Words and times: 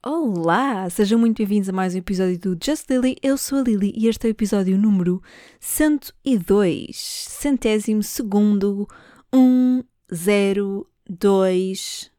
Olá! 0.00 0.88
Sejam 0.88 1.18
muito 1.18 1.38
bem-vindos 1.38 1.68
a 1.68 1.72
mais 1.72 1.92
um 1.92 1.98
episódio 1.98 2.38
do 2.38 2.64
Just 2.64 2.88
Lily. 2.88 3.16
Eu 3.20 3.36
sou 3.36 3.58
a 3.58 3.62
Lily 3.62 3.92
e 3.96 4.06
este 4.06 4.26
é 4.26 4.28
o 4.28 4.30
episódio 4.30 4.78
número 4.78 5.20
102. 5.58 6.96
Centésimo 6.96 8.00
segundo, 8.04 8.86
1, 9.34 9.82
0, 10.14 10.88
2. 11.10 12.12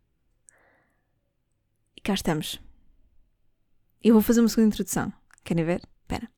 E 1.96 2.02
cá 2.02 2.14
estamos. 2.16 2.60
Eu 4.04 4.14
vou 4.14 4.22
fazer 4.22 4.42
uma 4.42 4.50
segunda 4.50 4.68
introdução. 4.68 5.14
Querem 5.46 5.64
ver? 5.64 5.82
Espera. 6.02 6.30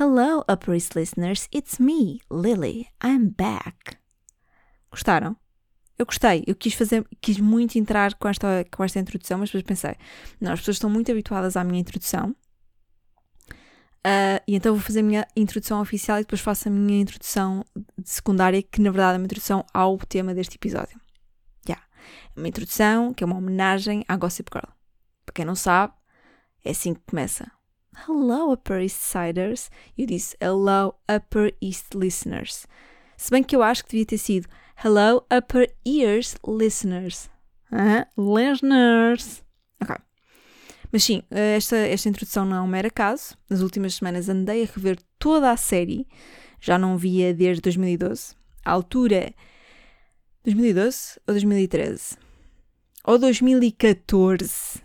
Hello, 0.00 0.42
Upper 0.50 0.74
East 0.74 0.96
listeners. 0.96 1.46
It's 1.54 1.78
me, 1.78 2.22
Lily. 2.30 2.88
I'm 3.04 3.34
back. 3.36 3.98
Gostaram? 4.90 5.36
Eu 6.00 6.06
gostei, 6.06 6.42
eu 6.46 6.54
quis 6.54 6.72
fazer, 6.72 7.06
quis 7.20 7.38
muito 7.38 7.76
entrar 7.76 8.14
com 8.14 8.26
esta, 8.26 8.64
com 8.74 8.82
esta 8.82 8.98
introdução, 8.98 9.36
mas 9.36 9.50
depois 9.50 9.64
pensei, 9.64 9.94
não, 10.40 10.50
as 10.50 10.60
pessoas 10.60 10.76
estão 10.76 10.88
muito 10.88 11.12
habituadas 11.12 11.58
à 11.58 11.62
minha 11.62 11.78
introdução, 11.78 12.34
uh, 13.98 14.40
e 14.48 14.54
então 14.54 14.72
vou 14.72 14.82
fazer 14.82 15.00
a 15.00 15.02
minha 15.02 15.28
introdução 15.36 15.78
oficial 15.78 16.16
e 16.16 16.22
depois 16.22 16.40
faço 16.40 16.68
a 16.68 16.70
minha 16.70 17.02
introdução 17.02 17.62
secundária, 18.02 18.62
que 18.62 18.80
na 18.80 18.90
verdade 18.90 19.16
é 19.16 19.18
uma 19.18 19.26
introdução 19.26 19.62
ao 19.74 19.98
tema 19.98 20.32
deste 20.32 20.56
episódio. 20.56 20.98
Yeah. 21.68 21.86
Uma 22.34 22.48
introdução 22.48 23.12
que 23.12 23.22
é 23.22 23.26
uma 23.26 23.36
homenagem 23.36 24.02
à 24.08 24.16
Gossip 24.16 24.48
Girl. 24.50 24.72
Para 25.26 25.34
quem 25.34 25.44
não 25.44 25.54
sabe, 25.54 25.92
é 26.64 26.70
assim 26.70 26.94
que 26.94 27.02
começa. 27.06 27.52
Hello, 28.08 28.54
Upper 28.54 28.80
East 28.80 29.02
Siders. 29.02 29.70
Eu 29.98 30.06
disse 30.06 30.34
Hello, 30.40 30.94
Upper 31.14 31.54
East 31.60 31.92
Listeners. 31.94 32.66
Se 33.18 33.30
bem 33.30 33.42
que 33.42 33.54
eu 33.54 33.62
acho 33.62 33.84
que 33.84 33.90
devia 33.90 34.06
ter 34.06 34.16
sido 34.16 34.48
Hello, 34.82 35.26
Upper 35.30 35.70
Ears 35.84 36.38
Listeners. 36.42 37.28
Uh 37.70 37.76
-huh. 37.76 38.06
Listeners. 38.16 39.44
Ok. 39.78 39.94
Mas 40.90 41.04
sim, 41.04 41.22
esta, 41.30 41.76
esta 41.76 42.08
introdução 42.08 42.46
não 42.46 42.56
é 42.56 42.60
um 42.62 42.66
mero 42.66 42.88
acaso. 42.88 43.36
Nas 43.50 43.60
últimas 43.60 43.96
semanas 43.96 44.30
andei 44.30 44.62
a 44.62 44.66
rever 44.66 44.98
toda 45.18 45.50
a 45.50 45.56
série. 45.58 46.06
Já 46.62 46.78
não 46.78 46.96
via 46.96 47.34
desde 47.34 47.60
2012. 47.60 48.34
A 48.64 48.70
altura. 48.70 49.34
2012 50.44 51.20
ou 51.26 51.34
2013? 51.34 52.16
Ou 53.04 53.18
2014? 53.18 54.82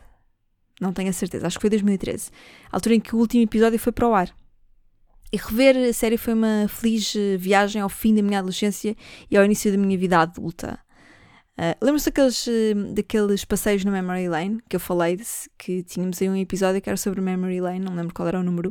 Não 0.81 0.91
tenho 0.91 1.09
a 1.09 1.13
certeza. 1.13 1.47
Acho 1.47 1.57
que 1.57 1.61
foi 1.61 1.69
2013. 1.69 2.31
A 2.69 2.75
altura 2.75 2.95
em 2.95 2.99
que 2.99 3.15
o 3.15 3.19
último 3.19 3.43
episódio 3.43 3.79
foi 3.79 3.93
para 3.93 4.09
o 4.09 4.13
ar. 4.13 4.29
E 5.35 5.37
rever 5.37 5.75
a 5.75 5.91
série 5.91 6.15
foi 6.15 6.33
uma 6.33 6.65
feliz 6.69 7.13
eh, 7.13 7.35
viagem 7.35 7.81
ao 7.81 7.89
fim 7.89 8.15
da 8.15 8.21
minha 8.21 8.39
adolescência 8.39 8.95
e 9.29 9.35
ao 9.35 9.43
início 9.43 9.69
da 9.69 9.77
minha 9.77 9.97
vida 9.97 10.17
adulta. 10.17 10.79
Uh, 11.57 11.75
Lembram-se 11.81 12.05
daqueles, 12.05 12.47
uh, 12.47 12.93
daqueles 12.93 13.43
passeios 13.43 13.83
no 13.83 13.91
Memory 13.91 14.29
Lane 14.29 14.61
que 14.69 14.77
eu 14.77 14.79
falei, 14.79 15.19
que 15.57 15.83
tínhamos 15.83 16.21
aí 16.21 16.29
um 16.29 16.37
episódio 16.37 16.81
que 16.81 16.89
era 16.89 16.95
sobre 16.95 17.19
Memory 17.19 17.59
Lane, 17.59 17.81
não 17.81 17.93
lembro 17.93 18.13
qual 18.13 18.29
era 18.29 18.39
o 18.39 18.43
número, 18.43 18.69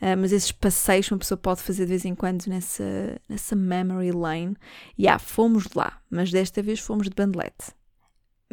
uh, 0.00 0.16
mas 0.16 0.30
esses 0.30 0.52
passeios 0.52 1.10
uma 1.10 1.18
pessoa 1.18 1.36
pode 1.36 1.60
fazer 1.60 1.86
de 1.86 1.90
vez 1.90 2.04
em 2.04 2.14
quando 2.14 2.46
nessa, 2.46 3.20
nessa 3.28 3.56
Memory 3.56 4.12
Lane. 4.12 4.56
E 4.96 5.02
yeah, 5.02 5.18
fomos 5.18 5.64
lá, 5.74 6.00
mas 6.08 6.30
desta 6.30 6.62
vez 6.62 6.78
fomos 6.78 7.08
de 7.08 7.16
bandelete. 7.16 7.72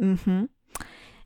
Uhum. 0.00 0.48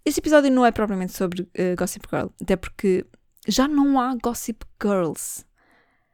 Este 0.05 0.20
episódio 0.20 0.50
não 0.50 0.66
é 0.66 0.70
propriamente 0.70 1.14
sobre 1.14 1.48
Gossip 1.78 2.06
Girl, 2.10 2.27
até 2.38 2.55
porque 2.55 3.06
já 3.48 3.66
não 3.66 3.98
há 3.98 4.14
Gossip 4.22 4.62
Girls 4.78 5.50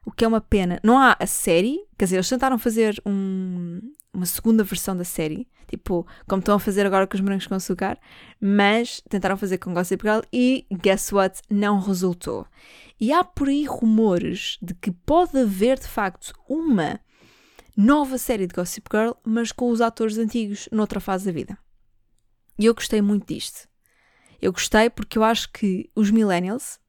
o 0.09 0.11
que 0.11 0.25
é 0.25 0.29
uma 0.29 0.41
pena. 0.41 0.81
Não 0.83 0.99
há 0.99 1.15
a 1.21 1.27
série, 1.27 1.87
quer 1.99 2.07
dizer, 2.07 2.17
eles 2.17 2.29
tentaram 2.31 2.59
fazer 2.59 2.99
um, 3.05 3.79
uma 4.11 4.25
segunda 4.25 4.65
versão 4.65 4.97
da 4.97 5.05
série, 5.05 5.47
tipo, 5.69 6.07
como 6.27 6.41
estão 6.41 6.55
a 6.55 6.59
fazer 6.59 6.87
agora 6.87 7.07
com 7.07 7.15
os 7.15 7.21
morangos 7.21 7.47
com 7.47 7.55
açúcar, 7.55 7.99
mas 8.41 9.03
tentaram 9.11 9.37
fazer 9.37 9.59
com 9.59 9.75
Gossip 9.75 10.03
Girl 10.03 10.21
e, 10.33 10.67
guess 10.73 11.13
what, 11.13 11.43
não 11.51 11.79
resultou. 11.79 12.47
E 12.99 13.13
há 13.13 13.23
por 13.23 13.51
aí 13.51 13.67
rumores 13.67 14.57
de 14.63 14.73
que 14.73 14.91
pode 14.91 15.37
haver, 15.37 15.79
de 15.79 15.87
facto, 15.87 16.33
uma 16.49 16.99
nova 17.77 18.17
série 18.17 18.47
de 18.47 18.55
Gossip 18.55 18.89
Girl, 18.91 19.13
mas 19.23 19.53
com 19.53 19.69
os 19.71 19.83
atores 19.83 20.17
antigos 20.17 20.71
noutra 20.73 21.01
fase 21.01 21.27
da 21.27 21.33
vida. 21.33 21.59
E 22.59 22.65
eu 22.65 22.75
gostei 22.75 23.03
muito 23.03 23.27
disto. 23.27 23.69
Eu 24.41 24.53
gostei 24.53 24.89
porque 24.89 25.19
eu 25.19 25.23
acho 25.23 25.53
que 25.53 25.91
os 25.95 26.11
millennials, 26.11 26.81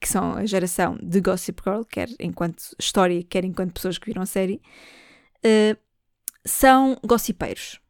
que 0.00 0.08
são 0.08 0.34
a 0.34 0.44
geração 0.44 0.98
de 1.02 1.20
Gossip 1.20 1.62
Girl, 1.64 1.82
quer 1.82 2.08
enquanto 2.20 2.62
história, 2.78 3.22
quer 3.22 3.44
enquanto 3.44 3.72
pessoas 3.72 3.98
que 3.98 4.06
viram 4.06 4.22
a 4.22 4.26
série, 4.26 4.60
uh, 5.44 5.76
são 6.44 6.98
gossipeiros. 7.04 7.80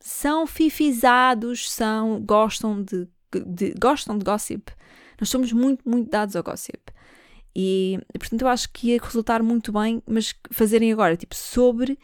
São 0.00 0.46
fifizados, 0.46 1.70
são, 1.70 2.20
gostam 2.20 2.82
de, 2.82 3.08
de, 3.46 3.74
gostam 3.80 4.18
de 4.18 4.24
gossip. 4.24 4.72
Nós 5.20 5.28
somos 5.28 5.52
muito, 5.52 5.88
muito 5.88 6.10
dados 6.10 6.34
ao 6.34 6.42
gossip. 6.42 6.92
E, 7.54 8.00
portanto, 8.18 8.42
eu 8.42 8.48
acho 8.48 8.70
que 8.72 8.88
ia 8.88 9.00
resultar 9.00 9.42
muito 9.42 9.72
bem, 9.72 10.02
mas 10.06 10.34
fazerem 10.50 10.92
agora, 10.92 11.16
tipo, 11.16 11.36
sobre 11.36 11.98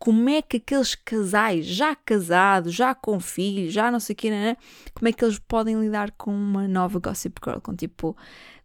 como 0.00 0.30
é 0.30 0.40
que 0.40 0.56
aqueles 0.56 0.94
casais 0.94 1.66
já 1.66 1.94
casados, 1.94 2.74
já 2.74 2.94
com 2.94 3.20
filhos, 3.20 3.70
já 3.70 3.90
não 3.90 4.00
sei 4.00 4.14
o 4.14 4.16
que, 4.16 4.30
né, 4.30 4.56
como 4.94 5.06
é 5.08 5.12
que 5.12 5.22
eles 5.22 5.38
podem 5.38 5.78
lidar 5.78 6.10
com 6.12 6.32
uma 6.34 6.66
nova 6.66 6.98
Gossip 6.98 7.38
Girl, 7.44 7.60
com 7.60 7.76
tipo 7.76 8.16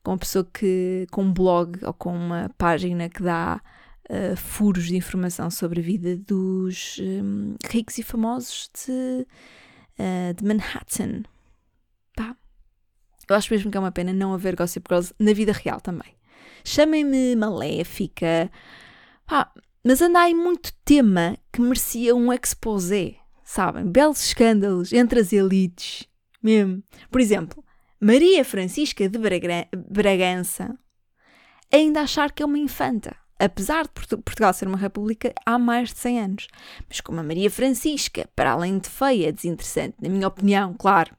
com 0.02 0.12
uma 0.12 0.18
pessoa 0.18 0.46
que 0.46 1.06
com 1.12 1.24
um 1.24 1.34
blog 1.34 1.84
ou 1.84 1.94
com 1.94 2.16
uma 2.16 2.50
página 2.58 3.10
que 3.10 3.22
dá 3.22 3.62
uh, 4.10 4.38
furos 4.38 4.86
de 4.86 4.96
informação 4.96 5.50
sobre 5.50 5.82
a 5.82 5.84
vida 5.84 6.16
dos 6.16 7.00
um, 7.02 7.56
ricos 7.70 7.98
e 7.98 8.04
famosos 8.04 8.70
de, 8.86 9.28
uh, 10.00 10.34
de 10.34 10.46
Manhattan. 10.46 11.24
Pá. 12.16 12.34
Eu 13.28 13.36
acho 13.36 13.52
mesmo 13.52 13.70
que 13.70 13.78
é 13.78 13.80
uma 13.80 13.92
pena 13.92 14.14
não 14.14 14.34
haver 14.34 14.56
Gossip 14.56 14.88
Girls 14.88 15.14
na 15.20 15.34
vida 15.34 15.52
real 15.52 15.82
também. 15.82 16.16
Chamem-me 16.64 17.36
maléfica. 17.36 18.50
Pá, 19.26 19.52
mas 19.86 20.02
anda 20.02 20.20
aí 20.20 20.34
muito 20.34 20.74
tema 20.84 21.38
que 21.54 21.62
merecia 21.62 22.16
um 22.16 22.34
exposé, 22.34 23.18
sabem? 23.44 23.86
Belos 23.86 24.26
escândalos 24.26 24.92
entre 24.92 25.20
as 25.20 25.32
elites. 25.32 26.08
Mesmo. 26.42 26.84
Por 27.12 27.22
exemplo, 27.22 27.64
Maria 28.02 28.44
Francisca 28.44 29.08
de 29.08 29.20
Bragança 29.88 30.76
ainda 31.72 32.02
achar 32.02 32.32
que 32.32 32.42
é 32.42 32.46
uma 32.46 32.58
infanta, 32.58 33.16
apesar 33.40 33.84
de 33.84 33.90
Portugal 34.18 34.54
ser 34.54 34.68
uma 34.68 34.78
república 34.78 35.32
há 35.46 35.60
mais 35.60 35.94
de 35.94 36.00
100 36.00 36.20
anos. 36.20 36.48
Mas 36.90 37.00
como 37.00 37.20
a 37.20 37.24
Maria 37.24 37.52
Francisca, 37.52 38.28
para 38.36 38.54
além 38.54 38.80
de 38.80 38.90
feia, 38.90 39.32
desinteressante, 39.32 39.98
na 40.02 40.10
minha 40.10 40.28
opinião, 40.28 40.74
claro, 40.74 41.16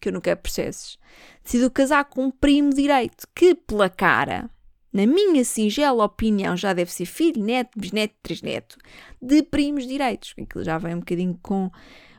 que 0.00 0.08
eu 0.08 0.12
não 0.12 0.20
quero 0.20 0.40
processos, 0.40 0.98
decidiu 1.42 1.70
casar 1.70 2.04
com 2.04 2.26
um 2.26 2.30
primo 2.30 2.72
direito 2.72 3.26
que, 3.34 3.56
pela 3.56 3.90
cara, 3.90 4.48
na 4.94 5.06
minha 5.06 5.44
singela 5.44 6.04
opinião, 6.04 6.56
já 6.56 6.72
deve 6.72 6.92
ser 6.92 7.04
filho, 7.04 7.42
neto, 7.42 7.76
bisneto, 7.76 8.14
trisneto, 8.22 8.78
de 9.20 9.42
primos 9.42 9.86
direitos. 9.88 10.34
Aquilo 10.40 10.62
já 10.62 10.78
vem 10.78 10.94
um 10.94 11.00
bocadinho 11.00 11.36
com, 11.42 11.68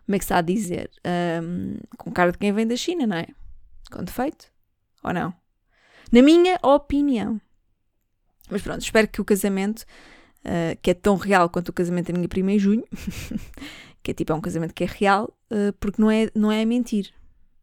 como 0.06 0.16
é 0.16 0.20
que 0.20 0.26
se 0.26 0.34
há 0.34 0.40
a 0.40 0.42
dizer, 0.42 0.92
um, 1.42 1.78
com 1.98 2.12
cara 2.12 2.34
de 2.34 2.38
quem 2.38 2.52
vem 2.52 2.68
da 2.68 2.76
China, 2.76 3.08
não 3.08 3.16
é? 3.16 3.28
com 3.90 4.04
defeito? 4.04 4.52
Ou 5.04 5.14
não? 5.14 5.34
Na 6.12 6.22
minha 6.22 6.60
opinião. 6.62 7.40
Mas 8.50 8.62
pronto, 8.62 8.82
espero 8.82 9.08
que 9.08 9.22
o 9.22 9.26
casamento, 9.26 9.86
uh, 10.44 10.78
que 10.82 10.92
é 10.92 10.94
tão 10.94 11.16
real 11.16 11.50
quanto 11.50 11.70
o 11.70 11.74
casamento 11.74 12.12
da 12.12 12.18
minha 12.18 12.28
prima 12.28 12.52
em 12.52 12.60
junho, 12.60 12.84
que 14.04 14.12
é 14.12 14.14
tipo 14.14 14.34
é 14.34 14.36
um 14.36 14.42
casamento 14.42 14.74
que 14.74 14.84
é 14.84 14.88
real, 14.88 15.34
uh, 15.50 15.72
porque 15.80 16.02
não 16.02 16.12
é, 16.12 16.30
não 16.36 16.52
é 16.52 16.64
mentir, 16.66 17.12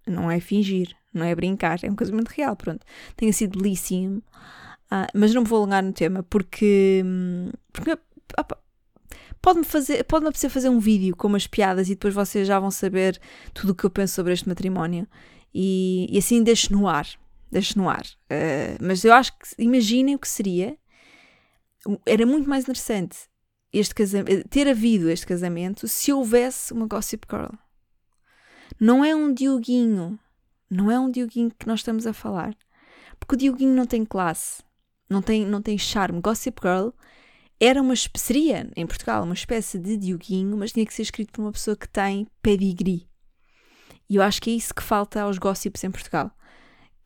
não 0.07 0.31
é 0.31 0.41
fingir, 0.41 0.97
não 1.13 1.25
é 1.25 1.35
brincar, 1.35 1.79
é 1.85 1.91
um 1.91 1.95
casamento 1.95 2.29
real, 2.29 2.57
pronto. 2.57 2.85
Tenha 3.15 3.33
sido 3.33 3.59
belíssimo, 3.59 4.23
uh, 4.93 5.09
mas 5.15 5.33
não 5.33 5.43
me 5.43 5.49
vou 5.49 5.59
alongar 5.59 5.83
no 5.83 5.93
tema 5.93 6.23
porque, 6.23 7.05
porque 7.73 7.99
opa, 8.39 8.59
pode-me 9.41 9.65
fazer, 9.65 10.05
pode-me 10.05 10.29
apetecer 10.29 10.51
fazer 10.51 10.69
um 10.69 10.79
vídeo 10.79 11.17
com 11.17 11.29
umas 11.29 11.47
piadas 11.47 11.89
e 11.89 11.95
depois 11.95 12.15
vocês 12.15 12.47
já 12.47 12.61
vão 12.61 12.71
saber 12.71 13.21
tudo 13.55 13.71
o 13.71 13.75
que 13.75 13.85
eu 13.85 13.91
penso 13.91 14.15
sobre 14.15 14.33
este 14.33 14.49
matrimónio 14.49 15.07
e, 15.55 16.07
e 16.11 16.19
assim 16.19 16.43
deixo 16.43 16.73
no 16.73 16.89
ar. 16.89 17.07
Deixo 17.51 17.79
no 17.79 17.89
ar. 17.89 18.05
Uh, 18.31 18.79
mas 18.81 19.05
eu 19.05 19.13
acho 19.13 19.33
que, 19.33 19.47
imaginem 19.59 20.15
o 20.15 20.19
que 20.19 20.29
seria. 20.29 20.79
Era 22.07 22.25
muito 22.25 22.49
mais 22.49 22.65
interessante 22.65 23.19
este 23.73 23.95
casamento, 23.95 24.49
ter 24.49 24.69
havido 24.69 25.11
este 25.11 25.27
casamento 25.27 25.89
se 25.89 26.13
houvesse 26.13 26.73
uma 26.73 26.87
Gossip 26.87 27.27
Girl. 27.31 27.55
Não 28.81 29.05
é 29.05 29.15
um 29.15 29.33
Dioguinho. 29.33 30.19
Não 30.71 30.91
é 30.91 30.99
um 30.99 31.11
Dioguinho 31.11 31.53
que 31.59 31.67
nós 31.67 31.81
estamos 31.81 32.07
a 32.07 32.13
falar. 32.13 32.57
Porque 33.19 33.35
o 33.35 33.39
Dioguinho 33.39 33.75
não 33.75 33.87
tem 33.87 34.05
classe. 34.05 34.63
Não 35.13 35.23
tem, 35.23 35.45
não 35.45 35.61
tem 35.61 35.77
charme. 35.77 36.21
Gossip 36.21 36.61
Girl 36.61 36.91
era 37.61 37.81
uma 37.81 37.95
seria 38.17 38.69
em 38.75 38.87
Portugal 38.87 39.23
uma 39.23 39.35
espécie 39.35 39.79
de 39.79 39.97
Dioguinho, 39.97 40.57
mas 40.57 40.73
tinha 40.73 40.85
que 40.85 40.93
ser 40.93 41.03
escrito 41.03 41.33
por 41.33 41.43
uma 41.43 41.53
pessoa 41.53 41.77
que 41.77 41.89
tem 41.89 42.27
pedigree. 42.43 43.07
E 44.09 44.17
eu 44.17 44.23
acho 44.23 44.43
que 44.43 44.51
é 44.51 44.55
isso 44.55 44.75
que 44.75 44.83
falta 44.83 45.23
aos 45.23 45.39
gossips 45.39 45.85
em 45.85 45.91
Portugal. 45.91 46.33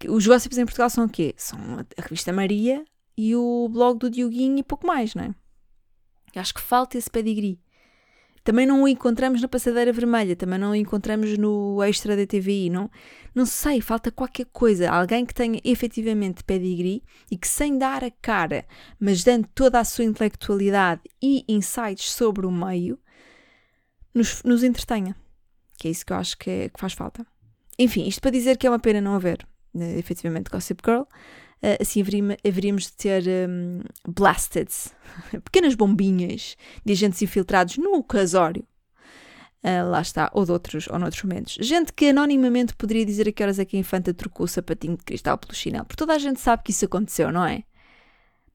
Os 0.08 0.26
gossips 0.26 0.56
em 0.56 0.64
Portugal 0.64 0.88
são 0.88 1.05
o 1.05 1.08
quê? 1.08 1.35
São 1.37 1.58
a 1.79 2.03
revista 2.03 2.32
Maria 2.32 2.85
e 3.17 3.37
o 3.37 3.69
blog 3.69 3.99
do 3.99 4.11
Dioguinho 4.11 4.58
e 4.58 4.62
pouco 4.62 4.87
mais, 4.87 5.14
não 5.14 5.25
é? 5.25 5.35
Eu 6.35 6.41
acho 6.41 6.55
que 6.55 6.61
falta 6.61 6.97
esse 6.97 7.11
pedigree. 7.11 7.61
Também 8.46 8.64
não 8.64 8.84
o 8.84 8.87
encontramos 8.87 9.43
na 9.43 9.48
passadeira 9.48 9.93
vermelha, 9.93 10.37
também 10.37 10.56
não 10.56 10.70
o 10.70 10.75
encontramos 10.76 11.37
no 11.37 11.82
extra 11.82 12.16
da 12.16 12.25
TVI, 12.25 12.70
não, 12.70 12.88
não 13.34 13.44
sei, 13.44 13.81
falta 13.81 14.08
qualquer 14.08 14.46
coisa. 14.52 14.88
Alguém 14.88 15.26
que 15.26 15.34
tenha 15.34 15.60
efetivamente 15.64 16.44
pedigree 16.44 17.02
e 17.28 17.37
que 17.37 17.48
sem 17.48 17.76
dar 17.76 18.04
a 18.04 18.10
cara, 18.22 18.64
mas 19.00 19.25
dando 19.25 19.48
toda 19.52 19.81
a 19.81 19.84
sua 19.84 20.04
intelectualidade 20.04 21.00
e 21.20 21.44
insights 21.48 22.12
sobre 22.12 22.46
o 22.46 22.50
meio, 22.52 23.00
nos, 24.14 24.44
nos 24.44 24.62
entretenha. 24.62 25.16
Que 25.76 25.88
é 25.88 25.90
isso 25.90 26.06
que 26.06 26.12
eu 26.12 26.16
acho 26.16 26.38
que, 26.38 26.48
é, 26.48 26.69
que 26.69 26.78
faz 26.78 26.93
falta. 26.93 27.26
Enfim, 27.76 28.06
isto 28.06 28.20
para 28.20 28.31
dizer 28.31 28.56
que 28.56 28.64
é 28.69 28.70
uma 28.70 28.78
pena 28.78 29.00
não 29.00 29.16
haver, 29.16 29.44
uh, 29.75 29.82
efetivamente, 29.98 30.52
Gossip 30.52 30.81
Girl. 30.87 31.02
Uh, 31.62 31.81
assim 31.81 32.03
haveríamos 32.44 32.85
de 32.85 32.93
ter 32.93 33.25
um, 33.49 33.81
pequenas 35.44 35.75
bombinhas 35.75 36.56
de 36.85 36.93
agentes 36.93 37.23
infiltrados 37.23 37.79
no 37.79 38.03
casório. 38.05 38.67
Uh, 39.64 39.91
lá 39.91 40.00
está, 40.00 40.31
ou 40.32 40.44
de 40.44 40.53
outros, 40.53 40.87
ou 40.88 40.99
noutros 40.99 41.23
momentos. 41.23 41.56
Gente 41.61 41.93
que 41.93 42.11
anonimamente 42.11 42.75
poderia 42.75 43.05
dizer 43.05 43.26
a 43.29 43.32
que 43.32 43.43
horas 43.43 43.58
é 43.58 43.64
que 43.64 43.76
a 43.76 43.81
infanta 43.81 44.14
trocou 44.14 44.44
o 44.44 44.49
sapatinho 44.49 44.97
de 44.97 45.05
cristal 45.05 45.38
pelo 45.38 45.55
chinelo. 45.55 45.85
Porque 45.87 45.99
toda 45.99 46.14
a 46.14 46.19
gente 46.19 46.41
sabe 46.41 46.62
que 46.62 46.70
isso 46.70 46.85
aconteceu, 46.85 47.32
não 47.32 47.44
é? 47.44 47.64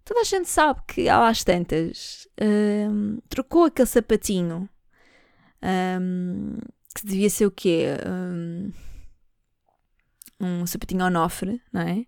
Toda 0.05 0.21
a 0.21 0.23
gente 0.23 0.47
sabe 0.47 0.81
que, 0.87 1.09
às 1.09 1.43
tantas, 1.43 2.27
uh, 2.39 3.21
trocou 3.27 3.65
aquele 3.65 3.87
sapatinho. 3.87 4.69
Um, 5.63 6.57
que 6.95 7.05
devia 7.05 7.29
ser 7.29 7.45
o 7.45 7.51
quê? 7.51 7.85
Um, 8.07 8.71
um 10.39 10.65
sapatinho 10.65 11.05
onofre, 11.05 11.61
não 11.71 11.81
é? 11.81 12.05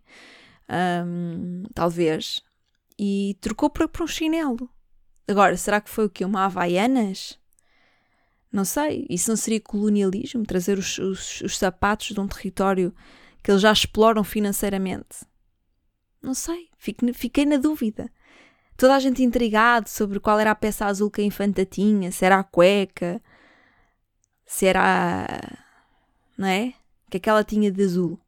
Um, 0.69 1.63
talvez. 1.73 2.41
E 2.97 3.37
trocou 3.41 3.69
por, 3.69 3.87
por 3.87 4.03
um 4.03 4.07
chinelo. 4.07 4.69
Agora, 5.27 5.55
será 5.57 5.79
que 5.79 5.89
foi 5.89 6.05
o 6.05 6.09
quê? 6.09 6.25
Uma 6.25 6.45
Havaianas? 6.45 7.39
Não 8.51 8.65
sei. 8.65 9.05
Isso 9.09 9.29
não 9.29 9.35
seria 9.35 9.59
colonialismo? 9.59 10.45
Trazer 10.45 10.77
os, 10.77 10.97
os, 10.99 11.41
os 11.41 11.57
sapatos 11.57 12.07
de 12.07 12.19
um 12.19 12.27
território 12.27 12.93
que 13.41 13.51
eles 13.51 13.61
já 13.61 13.71
exploram 13.71 14.23
financeiramente? 14.23 15.25
Não 16.21 16.33
sei. 16.33 16.69
Fiquei, 16.77 17.45
na 17.45 17.57
dúvida. 17.57 18.09
Toda 18.77 18.95
a 18.95 18.99
gente 18.99 19.23
intrigado 19.23 19.89
sobre 19.89 20.19
qual 20.19 20.39
era 20.39 20.51
a 20.51 20.55
peça 20.55 20.85
azul 20.85 21.11
que 21.11 21.21
a 21.21 21.25
infanta 21.25 21.65
tinha, 21.65 22.11
se 22.11 22.25
era 22.25 22.39
a 22.39 22.43
cueca, 22.43 23.21
se 24.45 24.65
era. 24.65 24.81
A... 24.81 25.57
Não 26.37 26.47
é? 26.47 26.73
Que 27.09 27.17
aquela 27.17 27.43
tinha 27.43 27.71
de 27.71 27.83
azul. 27.83 28.19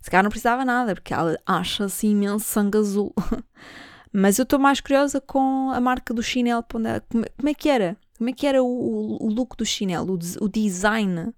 Se 0.00 0.10
calhar 0.10 0.22
não 0.24 0.30
precisava 0.30 0.64
nada, 0.64 0.94
porque 0.94 1.12
ela 1.12 1.38
acha 1.46 1.84
assim 1.84 2.10
imenso 2.10 2.44
sangue 2.44 2.78
azul. 2.78 3.14
Mas 4.12 4.38
eu 4.38 4.42
estou 4.44 4.58
mais 4.58 4.80
curiosa 4.80 5.20
com 5.20 5.70
a 5.70 5.80
marca 5.80 6.12
do 6.12 6.22
chinelo. 6.22 6.64
Como 6.64 6.86
é 6.86 7.54
que 7.54 7.68
era? 7.68 7.96
Como 8.16 8.28
é 8.30 8.32
que 8.32 8.46
era 8.46 8.62
o, 8.62 9.22
o 9.22 9.28
look 9.28 9.56
do 9.56 9.64
chinelo? 9.64 10.14
O, 10.14 10.44
o 10.44 10.48
design 10.48 11.32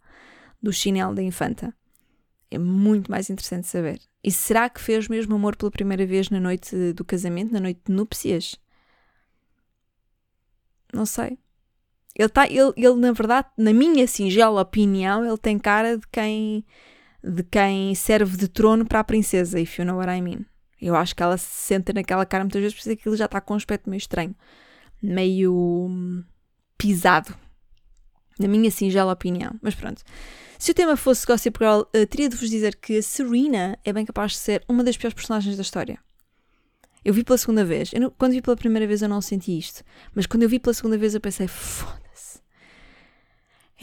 do 0.62 0.72
chinelo 0.72 1.14
da 1.14 1.22
infanta? 1.22 1.74
É 2.50 2.58
muito 2.58 3.10
mais 3.10 3.28
interessante 3.28 3.66
saber. 3.66 4.00
E 4.22 4.30
será 4.30 4.70
que 4.70 4.80
fez 4.80 5.08
mesmo 5.08 5.34
amor 5.34 5.56
pela 5.56 5.70
primeira 5.70 6.06
vez 6.06 6.30
na 6.30 6.38
noite 6.38 6.92
do 6.92 7.04
casamento, 7.04 7.52
na 7.52 7.60
noite 7.60 7.80
de 7.84 7.92
núpcias? 7.92 8.56
Não 10.92 11.04
sei. 11.04 11.38
Ele, 12.14 12.28
tá, 12.28 12.46
ele, 12.46 12.72
ele, 12.76 12.94
na 12.94 13.12
verdade, 13.12 13.48
na 13.56 13.72
minha 13.72 14.06
singela 14.06 14.60
opinião, 14.60 15.24
ele 15.24 15.38
tem 15.38 15.58
cara 15.58 15.96
de 15.96 16.06
quem 16.08 16.64
de 17.22 17.42
quem 17.42 17.94
serve 17.94 18.36
de 18.36 18.48
trono 18.48 18.86
para 18.86 19.00
a 19.00 19.04
princesa, 19.04 19.60
if 19.60 19.78
you 19.78 19.84
know 19.84 19.96
what 19.96 20.10
I 20.10 20.20
mean. 20.20 20.44
Eu 20.80 20.96
acho 20.96 21.14
que 21.14 21.22
ela 21.22 21.38
se 21.38 21.46
senta 21.46 21.92
naquela 21.92 22.26
cara 22.26 22.42
muitas 22.42 22.60
vezes 22.60 22.76
porque 22.76 22.90
aquilo 22.90 23.16
já 23.16 23.26
está 23.26 23.40
com 23.40 23.54
um 23.54 23.56
aspecto 23.56 23.88
meio 23.88 23.98
estranho, 23.98 24.34
meio 25.00 25.54
hum, 25.54 26.24
pisado, 26.76 27.34
na 28.38 28.48
minha 28.48 28.70
singela 28.70 29.12
opinião. 29.12 29.54
Mas 29.62 29.74
pronto. 29.74 30.02
Se 30.58 30.72
o 30.72 30.74
tema 30.74 30.96
fosse 30.96 31.26
Gossip 31.26 31.58
Girl, 31.58 31.80
uh, 31.80 32.06
teria 32.06 32.28
de 32.28 32.36
vos 32.36 32.50
dizer 32.50 32.76
que 32.76 32.98
a 32.98 33.02
Serena 33.02 33.78
é 33.84 33.92
bem 33.92 34.04
capaz 34.04 34.32
de 34.32 34.38
ser 34.38 34.64
uma 34.68 34.82
das 34.82 34.96
piores 34.96 35.14
personagens 35.14 35.56
da 35.56 35.62
história. 35.62 35.98
Eu 37.04 37.12
vi 37.12 37.24
pela 37.24 37.38
segunda 37.38 37.64
vez. 37.64 37.92
Não, 37.92 38.10
quando 38.10 38.32
vi 38.32 38.42
pela 38.42 38.56
primeira 38.56 38.86
vez 38.86 39.02
eu 39.02 39.08
não 39.08 39.20
senti 39.20 39.56
isto. 39.58 39.82
Mas 40.14 40.26
quando 40.26 40.44
eu 40.44 40.48
vi 40.48 40.58
pela 40.58 40.74
segunda 40.74 40.96
vez 40.96 41.14
eu 41.14 41.20
pensei, 41.20 41.48
foda-se 41.48 42.01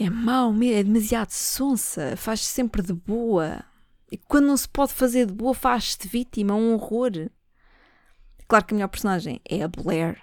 é 0.02 0.08
mau, 0.08 0.54
é 0.62 0.82
demasiado 0.82 1.30
sonsa, 1.30 2.16
faz 2.16 2.40
sempre 2.40 2.80
de 2.80 2.94
boa. 2.94 3.62
E 4.10 4.16
quando 4.16 4.46
não 4.46 4.56
se 4.56 4.66
pode 4.66 4.94
fazer 4.94 5.26
de 5.26 5.34
boa, 5.34 5.52
faz-se 5.52 5.98
de 5.98 6.08
vítima, 6.08 6.54
um 6.54 6.72
horror. 6.72 7.28
Claro 8.48 8.64
que 8.64 8.72
a 8.72 8.76
melhor 8.76 8.88
personagem 8.88 9.40
é 9.44 9.62
a 9.62 9.68
Blair. 9.68 10.16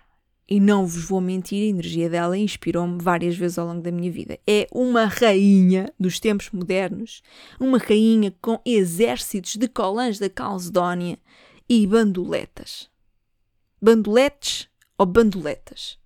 E 0.50 0.59
não 0.59 0.88
vos 0.88 1.03
vou 1.03 1.21
mentir, 1.21 1.62
a 1.62 1.69
energia 1.69 2.09
dela 2.09 2.35
inspirou-me 2.35 3.00
várias 3.00 3.38
vezes 3.38 3.59
ao 3.59 3.68
longo 3.68 3.81
da 3.81 3.91
minha 3.91 4.12
vida. 4.12 4.39
É 4.47 4.68
uma 4.71 5.06
rainha 5.06 5.94
dos 6.00 6.19
tempos 6.19 6.50
modernos, 6.50 7.21
uma 7.59 7.77
rainha 7.77 8.33
com 8.41 8.59
exércitos 8.65 9.57
de 9.57 9.68
colãs 9.68 10.18
da 10.18 10.29
Calcedónia 10.29 11.19
e 11.69 11.85
bandoletas. 11.85 12.89
Bandoletes 13.79 14.68
ou 14.97 15.06
bandoletas? 15.06 16.00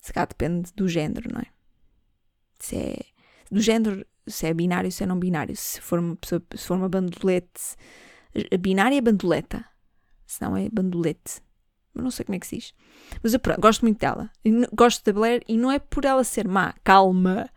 Se 0.00 0.12
cá 0.12 0.24
depende 0.24 0.70
do 0.76 0.86
género, 0.86 1.28
não 1.32 1.40
é? 1.40 1.57
Se 2.58 2.76
é 2.76 2.98
do 3.50 3.60
género, 3.60 4.04
se 4.26 4.46
é 4.46 4.54
binário, 4.54 4.90
se 4.92 5.02
é 5.02 5.06
não 5.06 5.18
binário. 5.18 5.56
Se 5.56 5.80
for 5.80 5.98
uma 5.98 6.16
pessoa, 6.16 6.42
se 6.54 6.66
for 6.66 6.76
uma 6.76 6.88
bandolete, 6.88 7.76
a 8.52 8.56
binária 8.56 8.96
é 8.96 9.00
bandoleta, 9.00 9.64
se 10.26 10.42
não 10.42 10.56
é 10.56 10.68
bandolete. 10.68 11.40
Eu 11.94 12.02
não 12.02 12.10
sei 12.10 12.24
como 12.24 12.36
é 12.36 12.38
que 12.38 12.46
se 12.46 12.56
diz. 12.56 12.74
Mas 13.22 13.32
eu 13.32 13.40
pronto, 13.40 13.60
gosto 13.60 13.82
muito 13.82 13.98
dela. 13.98 14.30
Gosto 14.72 15.04
da 15.04 15.12
Blair 15.12 15.42
e 15.48 15.56
não 15.56 15.72
é 15.72 15.78
por 15.78 16.04
ela 16.04 16.22
ser 16.22 16.46
má, 16.46 16.74
calma. 16.84 17.50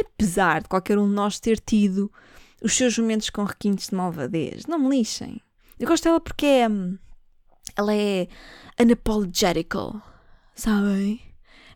Apesar 0.00 0.62
de 0.62 0.68
qualquer 0.68 0.98
um 0.98 1.08
de 1.08 1.14
nós 1.14 1.38
ter 1.38 1.60
tido 1.60 2.10
os 2.62 2.74
seus 2.74 2.96
momentos 2.96 3.28
com 3.28 3.44
requintes 3.44 3.88
de 3.88 3.94
malvadez. 3.94 4.66
Não 4.66 4.78
me 4.78 4.88
lixem. 4.96 5.42
Eu 5.78 5.86
gosto 5.86 6.04
dela 6.04 6.20
porque 6.20 6.46
é. 6.46 6.68
Hum, 6.68 6.96
ela 7.76 7.94
é 7.94 8.28
unapologetical. 8.80 10.00
Sabem? 10.54 11.20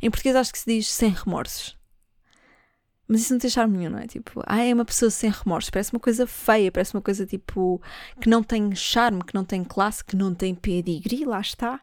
Em 0.00 0.10
português 0.10 0.36
acho 0.36 0.52
que 0.52 0.58
se 0.58 0.66
diz 0.66 0.88
sem 0.90 1.10
remorsos. 1.10 1.76
Mas 3.08 3.20
isso 3.20 3.32
não 3.32 3.38
tem 3.38 3.48
charme 3.48 3.78
nenhum, 3.78 3.90
não 3.90 3.98
é? 4.00 4.06
Tipo, 4.06 4.42
ah, 4.46 4.64
é 4.64 4.74
uma 4.74 4.84
pessoa 4.84 5.10
sem 5.10 5.30
remorsos. 5.30 5.70
Parece 5.70 5.92
uma 5.92 6.00
coisa 6.00 6.26
feia, 6.26 6.72
parece 6.72 6.94
uma 6.94 7.02
coisa 7.02 7.24
tipo 7.24 7.80
que 8.20 8.28
não 8.28 8.42
tem 8.42 8.74
charme, 8.74 9.22
que 9.24 9.34
não 9.34 9.44
tem 9.44 9.62
classe, 9.62 10.04
que 10.04 10.16
não 10.16 10.34
tem 10.34 10.54
pedigree, 10.54 11.24
lá 11.24 11.40
está. 11.40 11.80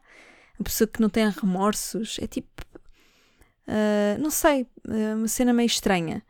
Uma 0.59 0.65
pessoa 0.65 0.87
que 0.87 1.01
não 1.01 1.09
tem 1.09 1.29
remorsos. 1.29 2.17
É 2.21 2.27
tipo. 2.27 2.49
Uh, 3.65 4.21
não 4.21 4.29
sei, 4.29 4.67
é 4.89 5.15
uma 5.15 5.27
cena 5.27 5.53
meio 5.53 5.67
estranha. 5.67 6.21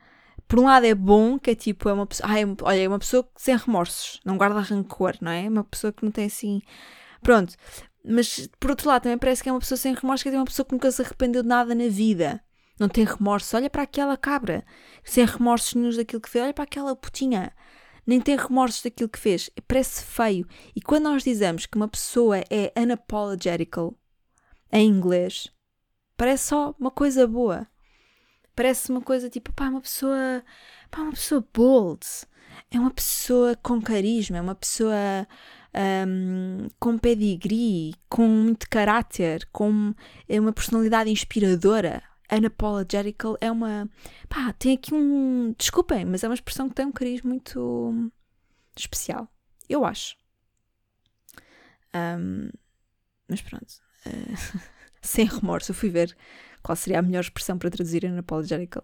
Por 0.48 0.60
um 0.60 0.66
lado 0.66 0.86
é 0.86 0.94
bom, 0.94 1.40
que 1.40 1.52
é 1.52 1.56
tipo, 1.56 1.90
é 1.90 1.94
uma 1.94 2.06
pessoa. 2.06 2.30
Ah, 2.32 2.40
é, 2.40 2.44
olha, 2.62 2.80
é 2.84 2.88
uma 2.88 3.00
pessoa 3.00 3.28
sem 3.36 3.58
remorsos, 3.58 4.22
não 4.24 4.38
guarda 4.38 4.60
rancor, 4.60 5.16
não 5.20 5.32
é? 5.32 5.46
É 5.46 5.50
uma 5.50 5.64
pessoa 5.64 5.92
que 5.92 6.04
não 6.04 6.12
tem 6.12 6.26
assim. 6.26 6.62
Pronto. 7.24 7.56
Mas 8.06 8.48
por 8.60 8.70
outro 8.70 8.90
lado 8.90 9.04
também 9.04 9.18
parece 9.18 9.42
que 9.42 9.50
é 9.50 9.52
uma 9.52 9.60
pessoa 9.60 9.78
sem 9.78 9.96
remorsos, 9.96 10.24
que 10.24 10.30
é 10.30 10.34
uma 10.34 10.46
pessoa 10.46 10.66
que 10.66 10.74
nunca 10.74 10.92
se 10.92 11.02
arrependeu 11.02 11.42
de 11.42 11.48
nada 11.48 11.74
na 11.74 11.88
vida 11.88 12.44
não 12.84 12.90
tem 12.90 13.06
remorso. 13.06 13.56
Olha 13.56 13.70
para 13.70 13.84
aquela 13.84 14.18
cabra, 14.18 14.66
sem 15.04 15.26
remorsos 15.26 15.74
nenhum 15.74 15.96
daquilo 15.96 16.22
que 16.22 16.30
fez. 16.30 16.44
Olha 16.44 16.54
para 16.54 16.66
aquela 16.66 16.96
putinha, 16.96 17.52
nem 18.06 18.20
tem 18.20 18.36
remorsos 18.36 18.84
daquilo 18.84 19.10
que 19.10 19.20
fez. 19.20 19.50
Parece 19.68 20.04
feio. 20.04 20.46
E 20.76 20.82
quando 20.82 21.06
nós 21.06 21.24
dizemos 21.24 21.66
que 21.66 21.78
uma 21.78 21.88
pessoa 21.88 22.40
é 22.50 22.72
unapologetical 22.78 23.96
em 24.72 24.88
inglês, 24.90 25.50
parece 26.18 26.50
só 26.50 26.76
uma 26.78 26.92
coisa 26.92 27.26
boa. 27.26 27.68
Parece 28.56 28.92
uma 28.92 29.02
coisa 29.02 29.30
tipo, 29.30 29.52
pá, 29.54 29.70
uma 29.70 29.82
pessoa, 29.82 30.44
pá, 30.92 31.02
uma 31.02 31.12
pessoa 31.12 31.48
bold. 31.54 32.06
É 32.70 32.80
uma 32.80 32.92
pessoa 32.92 33.56
com 33.56 33.82
carisma, 33.82 34.38
é 34.38 34.42
uma 34.42 34.54
pessoa 34.54 35.28
um, 36.08 36.68
com 36.80 36.98
pedigree, 36.98 37.96
com 38.10 38.28
muito 38.28 38.70
caráter, 38.70 39.48
com 39.52 39.94
é 40.30 40.40
uma 40.40 40.54
personalidade 40.54 41.10
inspiradora 41.10 42.04
unapologetical 42.38 43.38
é 43.42 43.52
uma. 43.52 43.90
pá, 44.30 44.54
tem 44.54 44.74
aqui 44.76 44.94
um. 44.94 45.54
Desculpem, 45.58 46.06
mas 46.06 46.24
é 46.24 46.28
uma 46.28 46.34
expressão 46.34 46.70
que 46.70 46.76
tem 46.76 46.86
um 46.86 46.92
cariz 46.92 47.22
muito 47.22 48.12
especial. 48.76 49.28
Eu 49.70 49.86
acho. 49.86 50.16
Um, 51.96 52.50
mas 53.28 53.42
pronto. 53.42 53.72
Uh, 54.06 54.60
sem 55.02 55.26
remorso, 55.26 55.72
eu 55.72 55.76
fui 55.76 55.90
ver 55.90 56.16
qual 56.62 56.76
seria 56.76 57.00
a 57.00 57.02
melhor 57.02 57.22
expressão 57.22 57.58
para 57.58 57.70
traduzir 57.70 58.06
unapologetical. 58.06 58.84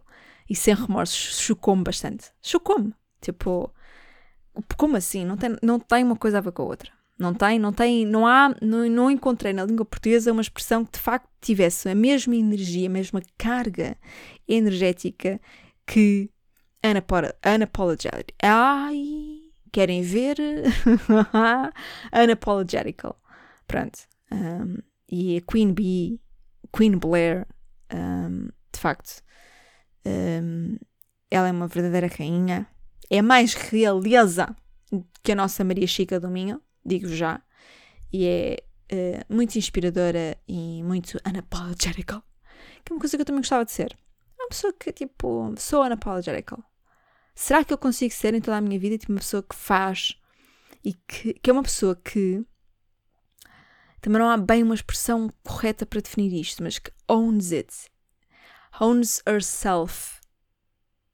E 0.50 0.56
sem 0.56 0.74
remorso 0.74 1.15
chocou-me 1.15 1.84
bastante. 1.84 2.32
Chocou-me. 2.41 2.94
Tipo, 3.22 3.74
como 4.77 4.98
assim? 4.98 5.25
Não 5.25 5.38
tem, 5.38 5.56
não 5.62 5.79
tem 5.79 6.03
uma 6.03 6.15
coisa 6.15 6.39
a 6.39 6.41
ver 6.41 6.51
com 6.51 6.63
a 6.63 6.65
outra. 6.65 6.99
Não 7.20 7.34
tem, 7.34 7.60
não 7.60 7.74
tem, 7.74 8.06
não 8.06 8.26
há, 8.26 8.56
não, 8.62 8.90
não 8.90 9.12
encontrei 9.12 9.52
na 9.52 9.66
língua 9.66 9.86
portuguesa 9.86 10.32
uma 10.32 10.42
expressão 10.42 10.86
que 10.86 10.94
de 10.94 11.00
facto 11.00 11.30
tivesse 11.42 11.90
a 11.90 11.96
mesma 11.96 12.36
energia, 12.36 12.88
a 12.88 12.92
mesma 12.92 13.22
carga 13.38 13.98
energética 14.48 15.40
que 15.86 16.30
unapologetic. 17.46 18.34
Ai, 18.42 19.42
querem 19.72 20.02
ver? 20.02 20.38
unapologetical. 22.14 23.22
Pronto. 23.68 24.00
Um, 24.32 24.78
e 25.12 25.38
a 25.38 25.42
Queen 25.42 25.74
Bee, 25.74 26.22
Queen 26.72 26.98
Blair, 26.98 27.46
um, 27.94 28.48
de 28.72 28.80
facto, 28.80 29.22
Um, 30.06 30.78
ela 31.30 31.48
é 31.48 31.52
uma 31.52 31.68
verdadeira 31.68 32.08
rainha. 32.08 32.68
É 33.10 33.22
mais 33.22 33.54
realeza 33.54 34.56
que 35.24 35.32
a 35.32 35.36
nossa 35.36 35.64
Maria 35.64 35.88
Chica 35.88 36.20
do 36.20 36.30
Minho, 36.30 36.62
digo 36.86 37.08
já. 37.08 37.42
E 38.12 38.26
é 38.26 38.58
uh, 38.92 39.34
muito 39.34 39.58
inspiradora 39.58 40.38
e 40.48 40.84
muito 40.84 41.20
unapologetical. 41.28 42.24
Que 42.84 42.92
é 42.92 42.96
uma 42.96 43.00
coisa 43.00 43.18
que 43.18 43.22
eu 43.22 43.26
também 43.26 43.42
gostava 43.42 43.66
de 43.66 43.72
ser. 43.72 43.98
Uma 44.38 44.50
pessoa 44.50 44.74
que, 44.74 44.92
tipo, 44.92 45.54
sou 45.58 45.84
unapologetical. 45.84 46.64
Será 47.36 47.64
que 47.64 47.74
eu 47.74 47.78
consigo 47.78 48.14
ser 48.14 48.34
em 48.34 48.42
toda 48.42 48.58
a 48.58 48.62
minha 48.62 48.80
vida, 48.80 48.98
tipo, 48.98 49.14
uma 49.14 49.20
pessoa 49.20 49.44
que 49.44 49.56
faz 49.56 50.20
e 50.84 50.94
que, 50.94 51.34
que 51.36 51.50
é 51.50 51.54
uma 51.54 51.64
pessoa 51.64 51.96
que 51.96 52.44
também 54.02 54.20
não 54.20 54.30
há 54.30 54.38
bem 54.38 54.64
uma 54.64 54.76
expressão 54.76 55.30
correta 55.44 55.86
para 55.86 56.02
definir 56.02 56.34
isto, 56.34 56.64
mas 56.64 56.80
que 56.80 56.92
owns 57.08 57.52
it. 57.52 57.74
Owns 58.80 59.22
herself 59.28 60.20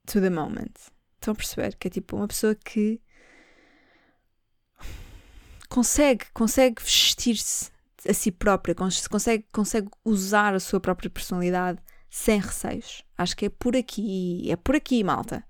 to 0.06 0.22
the 0.22 0.30
moment. 0.30 0.74
Estão 1.16 1.32
a 1.32 1.36
perceber? 1.36 1.76
Que 1.76 1.88
é 1.88 1.92
tipo 1.92 2.16
uma 2.16 2.28
pessoa 2.28 2.54
que 2.54 3.02
consegue, 5.76 6.26
consegue 6.34 6.82
vestir-se 6.82 7.70
a 8.08 8.14
si 8.14 8.32
própria, 8.32 8.74
consegue, 8.74 9.46
consegue 9.52 9.90
usar 10.06 10.56
a 10.56 10.60
sua 10.60 10.80
própria 10.80 11.10
personalidade 11.10 11.80
sem 12.10 12.40
receios. 12.40 13.04
Acho 13.18 13.36
que 13.36 13.48
é 13.48 13.50
por 13.50 13.76
aqui, 13.76 14.50
é 14.50 14.56
por 14.56 14.74
aqui, 14.74 15.04
malta. 15.04 15.46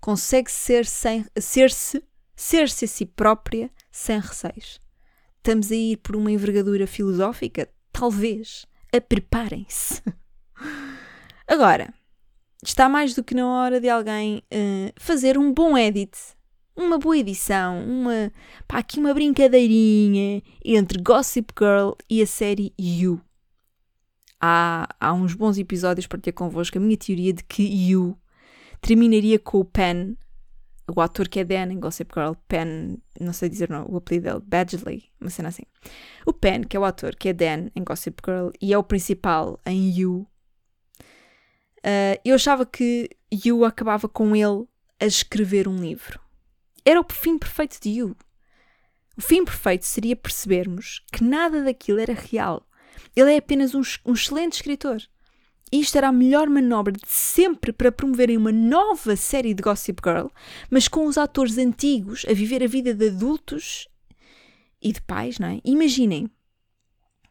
Consegue 0.00 0.50
ser 0.50 0.86
sem 0.86 1.26
ser-se, 1.38 2.02
ser-se 2.34 2.86
a 2.86 2.88
si 2.88 3.04
própria 3.04 3.70
sem 3.92 4.18
receios. 4.18 4.80
Estamos 5.36 5.70
a 5.70 5.74
ir 5.74 5.98
por 5.98 6.16
uma 6.16 6.32
envergadura 6.32 6.86
filosófica? 6.86 7.68
Talvez. 7.92 8.64
A 8.94 8.98
preparem-se. 8.98 10.02
Agora, 11.46 11.92
está 12.64 12.88
mais 12.88 13.14
do 13.14 13.22
que 13.22 13.34
na 13.34 13.46
hora 13.46 13.78
de 13.78 13.90
alguém 13.90 14.38
uh, 14.38 14.90
fazer 14.96 15.36
um 15.36 15.52
bom 15.52 15.76
edit, 15.76 16.16
uma 16.76 16.98
boa 16.98 17.16
edição, 17.16 17.82
uma, 17.84 18.32
pá, 18.68 18.78
aqui 18.78 19.00
uma 19.00 19.14
brincadeirinha 19.14 20.42
entre 20.64 21.02
Gossip 21.02 21.52
Girl 21.58 21.92
e 22.08 22.20
a 22.20 22.26
série 22.26 22.74
You. 22.78 23.20
Há, 24.40 24.88
há 25.00 25.12
uns 25.14 25.34
bons 25.34 25.56
episódios 25.56 26.06
para 26.06 26.20
ter 26.20 26.32
convosco 26.32 26.76
a 26.76 26.80
minha 26.80 26.96
teoria 26.96 27.32
de 27.32 27.42
que 27.42 27.62
You 27.62 28.18
terminaria 28.80 29.38
com 29.38 29.60
o 29.60 29.64
Pen 29.64 30.16
o 30.94 31.00
ator 31.00 31.28
que 31.28 31.40
é 31.40 31.44
Dan 31.44 31.72
em 31.72 31.80
Gossip 31.80 32.12
Girl, 32.14 32.32
Penn, 32.46 32.96
não 33.20 33.32
sei 33.32 33.48
dizer 33.48 33.68
não, 33.68 33.86
o 33.88 33.96
apelido 33.96 34.28
dele, 34.28 34.44
Badgley, 34.46 35.04
uma 35.20 35.30
cena 35.30 35.48
assim. 35.48 35.64
O 36.24 36.32
Penn, 36.32 36.62
que 36.62 36.76
é 36.76 36.80
o 36.80 36.84
ator 36.84 37.16
que 37.16 37.28
é 37.28 37.32
Dan 37.32 37.68
em 37.74 37.82
Gossip 37.82 38.20
Girl 38.24 38.50
e 38.60 38.72
é 38.72 38.78
o 38.78 38.84
principal 38.84 39.58
em 39.66 39.90
You, 39.90 40.26
uh, 41.78 42.20
eu 42.24 42.34
achava 42.36 42.64
que 42.64 43.10
You 43.32 43.64
acabava 43.64 44.08
com 44.08 44.36
ele 44.36 44.66
a 45.00 45.06
escrever 45.06 45.66
um 45.66 45.76
livro. 45.76 46.20
Era 46.86 47.00
o 47.00 47.06
fim 47.10 47.36
perfeito 47.36 47.80
de 47.82 47.90
You. 47.90 48.16
O 49.18 49.20
fim 49.20 49.44
perfeito 49.44 49.84
seria 49.84 50.14
percebermos 50.14 51.02
que 51.12 51.24
nada 51.24 51.64
daquilo 51.64 51.98
era 51.98 52.14
real. 52.14 52.64
Ele 53.14 53.34
é 53.34 53.38
apenas 53.38 53.74
um, 53.74 53.82
um 54.04 54.12
excelente 54.12 54.52
escritor. 54.52 55.02
Isto 55.72 55.98
era 55.98 56.08
a 56.08 56.12
melhor 56.12 56.48
manobra 56.48 56.92
de 56.92 57.08
sempre 57.08 57.72
para 57.72 57.90
promoverem 57.90 58.36
uma 58.36 58.52
nova 58.52 59.16
série 59.16 59.52
de 59.52 59.62
Gossip 59.62 60.00
Girl, 60.04 60.28
mas 60.70 60.86
com 60.86 61.06
os 61.06 61.18
atores 61.18 61.58
antigos 61.58 62.24
a 62.28 62.32
viver 62.32 62.62
a 62.62 62.68
vida 62.68 62.94
de 62.94 63.08
adultos 63.08 63.88
e 64.80 64.92
de 64.92 65.02
pais, 65.02 65.40
não 65.40 65.48
é? 65.48 65.60
Imaginem, 65.64 66.30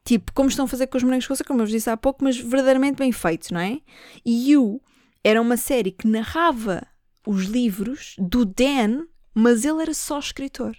tipo, 0.04 0.34
como 0.34 0.50
estão 0.50 0.66
a 0.66 0.68
fazer 0.68 0.88
com 0.88 0.98
os 0.98 1.04
bonecos 1.04 1.38
de 1.38 1.44
como 1.46 1.62
eu 1.62 1.66
vos 1.66 1.72
disse 1.72 1.90
há 1.90 1.96
pouco, 1.96 2.26
mas 2.26 2.38
verdadeiramente 2.38 2.98
bem 2.98 3.14
feitos, 3.14 3.52
não 3.52 3.60
é? 3.60 3.80
E 4.26 4.52
You 4.52 4.82
era 5.24 5.42
uma 5.42 5.56
série 5.56 5.92
que 5.92 6.08
narrava 6.08 6.86
os 7.26 7.46
livros 7.46 8.16
do 8.20 8.44
Dan, 8.44 9.06
mas 9.36 9.66
ele 9.66 9.82
era 9.82 9.94
só 9.94 10.18
escritor. 10.18 10.76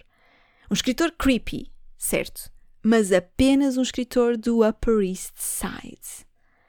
Um 0.69 0.73
escritor 0.73 1.11
creepy, 1.11 1.71
certo? 1.97 2.51
Mas 2.83 3.11
apenas 3.11 3.77
um 3.77 3.81
escritor 3.83 4.35
do 4.35 4.67
Upper 4.67 4.99
East 5.01 5.35
Side. 5.35 6.25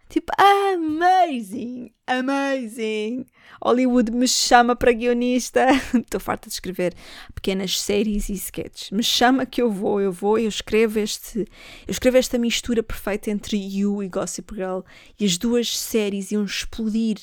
Tipo, 0.09 0.33
amazing! 0.39 1.93
Amazing! 2.07 3.27
Hollywood 3.63 4.11
me 4.11 4.27
chama 4.27 4.75
para 4.75 4.93
guionista. 4.93 5.67
Estou 5.95 6.19
farta 6.19 6.49
de 6.49 6.55
escrever 6.55 6.95
pequenas 7.35 7.79
séries 7.79 8.31
e 8.31 8.33
sketches. 8.33 8.91
Me 8.91 9.03
chama 9.03 9.45
que 9.45 9.61
eu 9.61 9.71
vou, 9.71 10.01
eu 10.01 10.11
vou, 10.11 10.39
eu 10.39 10.49
escrevo 10.49 10.99
este. 10.99 11.41
Eu 11.41 11.47
escrevo 11.91 12.17
esta 12.17 12.39
mistura 12.39 12.83
perfeita 12.83 13.31
entre 13.31 13.59
You 13.59 14.03
e 14.03 14.09
Gossip 14.09 14.55
Girl 14.55 14.81
e 15.21 15.27
as 15.27 15.37
duas 15.37 15.77
séries 15.77 16.31
iam 16.33 16.45
explodir 16.45 17.19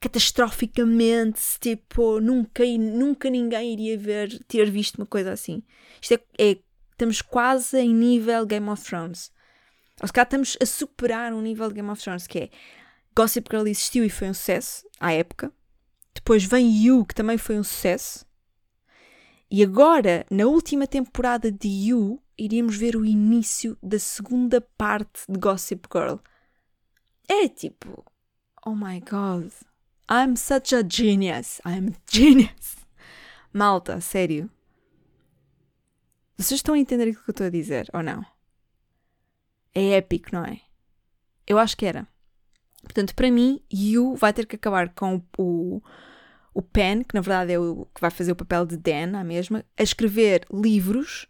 catastroficamente. 0.00 1.40
Tipo, 1.60 2.20
nunca, 2.20 2.64
nunca 2.64 3.30
ninguém 3.30 3.72
iria 3.72 3.98
ver, 3.98 4.42
ter 4.44 4.70
visto 4.70 4.96
uma 4.96 5.06
coisa 5.06 5.32
assim. 5.32 5.62
Isto 6.00 6.14
é, 6.14 6.50
é 6.50 6.58
estamos 6.92 7.22
quase 7.22 7.78
em 7.78 7.94
nível 7.94 8.44
Game 8.46 8.68
of 8.68 8.84
Thrones 8.84 9.30
ou 10.00 10.06
se 10.06 10.12
cá 10.12 10.22
estamos 10.22 10.56
a 10.60 10.66
superar 10.66 11.32
um 11.32 11.40
nível 11.40 11.68
de 11.68 11.74
Game 11.74 11.90
of 11.90 12.02
Thrones 12.02 12.26
que 12.26 12.38
é 12.38 12.50
Gossip 13.16 13.48
Girl 13.50 13.66
existiu 13.66 14.04
e 14.04 14.10
foi 14.10 14.28
um 14.28 14.34
sucesso 14.34 14.86
à 15.00 15.12
época. 15.12 15.52
Depois 16.14 16.44
vem 16.44 16.70
You, 16.84 17.04
que 17.04 17.14
também 17.14 17.36
foi 17.36 17.58
um 17.58 17.64
sucesso. 17.64 18.24
E 19.50 19.62
agora, 19.62 20.24
na 20.30 20.46
última 20.46 20.86
temporada 20.86 21.50
de 21.50 21.68
You, 21.68 22.22
iríamos 22.36 22.76
ver 22.76 22.94
o 22.94 23.04
início 23.04 23.76
da 23.82 23.98
segunda 23.98 24.60
parte 24.60 25.22
de 25.28 25.38
Gossip 25.38 25.88
Girl. 25.92 26.18
É 27.28 27.48
tipo, 27.48 28.04
oh 28.64 28.74
my 28.74 29.00
god, 29.00 29.50
I'm 30.10 30.36
such 30.36 30.74
a 30.74 30.82
genius, 30.82 31.60
I'm 31.66 31.94
genius. 32.10 32.76
Malta, 33.52 34.00
sério. 34.00 34.50
Vocês 36.36 36.58
estão 36.58 36.74
a 36.74 36.78
entender 36.78 37.04
aquilo 37.04 37.24
que 37.24 37.30
eu 37.30 37.32
estou 37.32 37.46
a 37.46 37.50
dizer 37.50 37.88
ou 37.92 38.02
não? 38.02 38.24
é 39.78 39.96
épico, 39.96 40.30
não 40.32 40.44
é? 40.44 40.60
Eu 41.46 41.58
acho 41.58 41.76
que 41.76 41.86
era. 41.86 42.06
Portanto, 42.82 43.14
para 43.14 43.30
mim, 43.30 43.60
You 43.72 44.16
vai 44.16 44.32
ter 44.32 44.46
que 44.46 44.56
acabar 44.56 44.92
com 44.94 45.22
o, 45.36 45.80
o 46.52 46.62
Pen, 46.62 47.02
que 47.02 47.14
na 47.14 47.20
verdade 47.20 47.52
é 47.52 47.58
o 47.58 47.86
que 47.94 48.00
vai 48.00 48.10
fazer 48.10 48.32
o 48.32 48.36
papel 48.36 48.66
de 48.66 48.76
Dan, 48.76 49.18
a 49.18 49.24
mesma, 49.24 49.64
a 49.76 49.82
escrever 49.82 50.46
livros. 50.52 51.26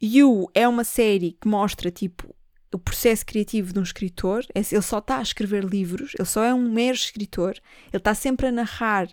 You 0.00 0.50
é 0.54 0.66
uma 0.66 0.84
série 0.84 1.32
que 1.32 1.48
mostra, 1.48 1.90
tipo, 1.90 2.34
o 2.72 2.78
processo 2.78 3.26
criativo 3.26 3.72
de 3.72 3.78
um 3.78 3.82
escritor. 3.82 4.44
É, 4.54 4.60
ele 4.60 4.82
só 4.82 4.98
está 4.98 5.18
a 5.18 5.22
escrever 5.22 5.64
livros, 5.64 6.12
ele 6.18 6.26
só 6.26 6.44
é 6.44 6.54
um 6.54 6.70
mero 6.70 6.96
escritor. 6.96 7.54
Ele 7.86 7.96
está 7.96 8.14
sempre 8.14 8.46
a 8.46 8.52
narrar 8.52 9.08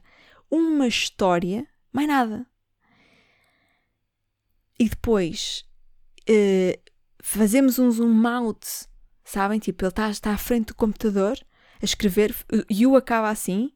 uma 0.50 0.88
história, 0.88 1.68
mais 1.92 2.08
nada. 2.08 2.46
E 4.80 4.88
depois, 4.88 5.66
uh, 6.30 6.80
fazemos 7.22 7.80
um 7.80 7.90
zoom 7.90 8.28
out, 8.28 8.68
sabem? 9.24 9.60
Tipo, 9.60 9.86
ele 9.86 9.90
está, 9.90 10.10
está 10.10 10.32
à 10.32 10.38
frente 10.38 10.68
do 10.68 10.76
computador 10.76 11.38
a 11.82 11.86
escrever, 11.86 12.36
e 12.70 12.86
o 12.86 12.96
acaba 12.96 13.30
assim, 13.30 13.72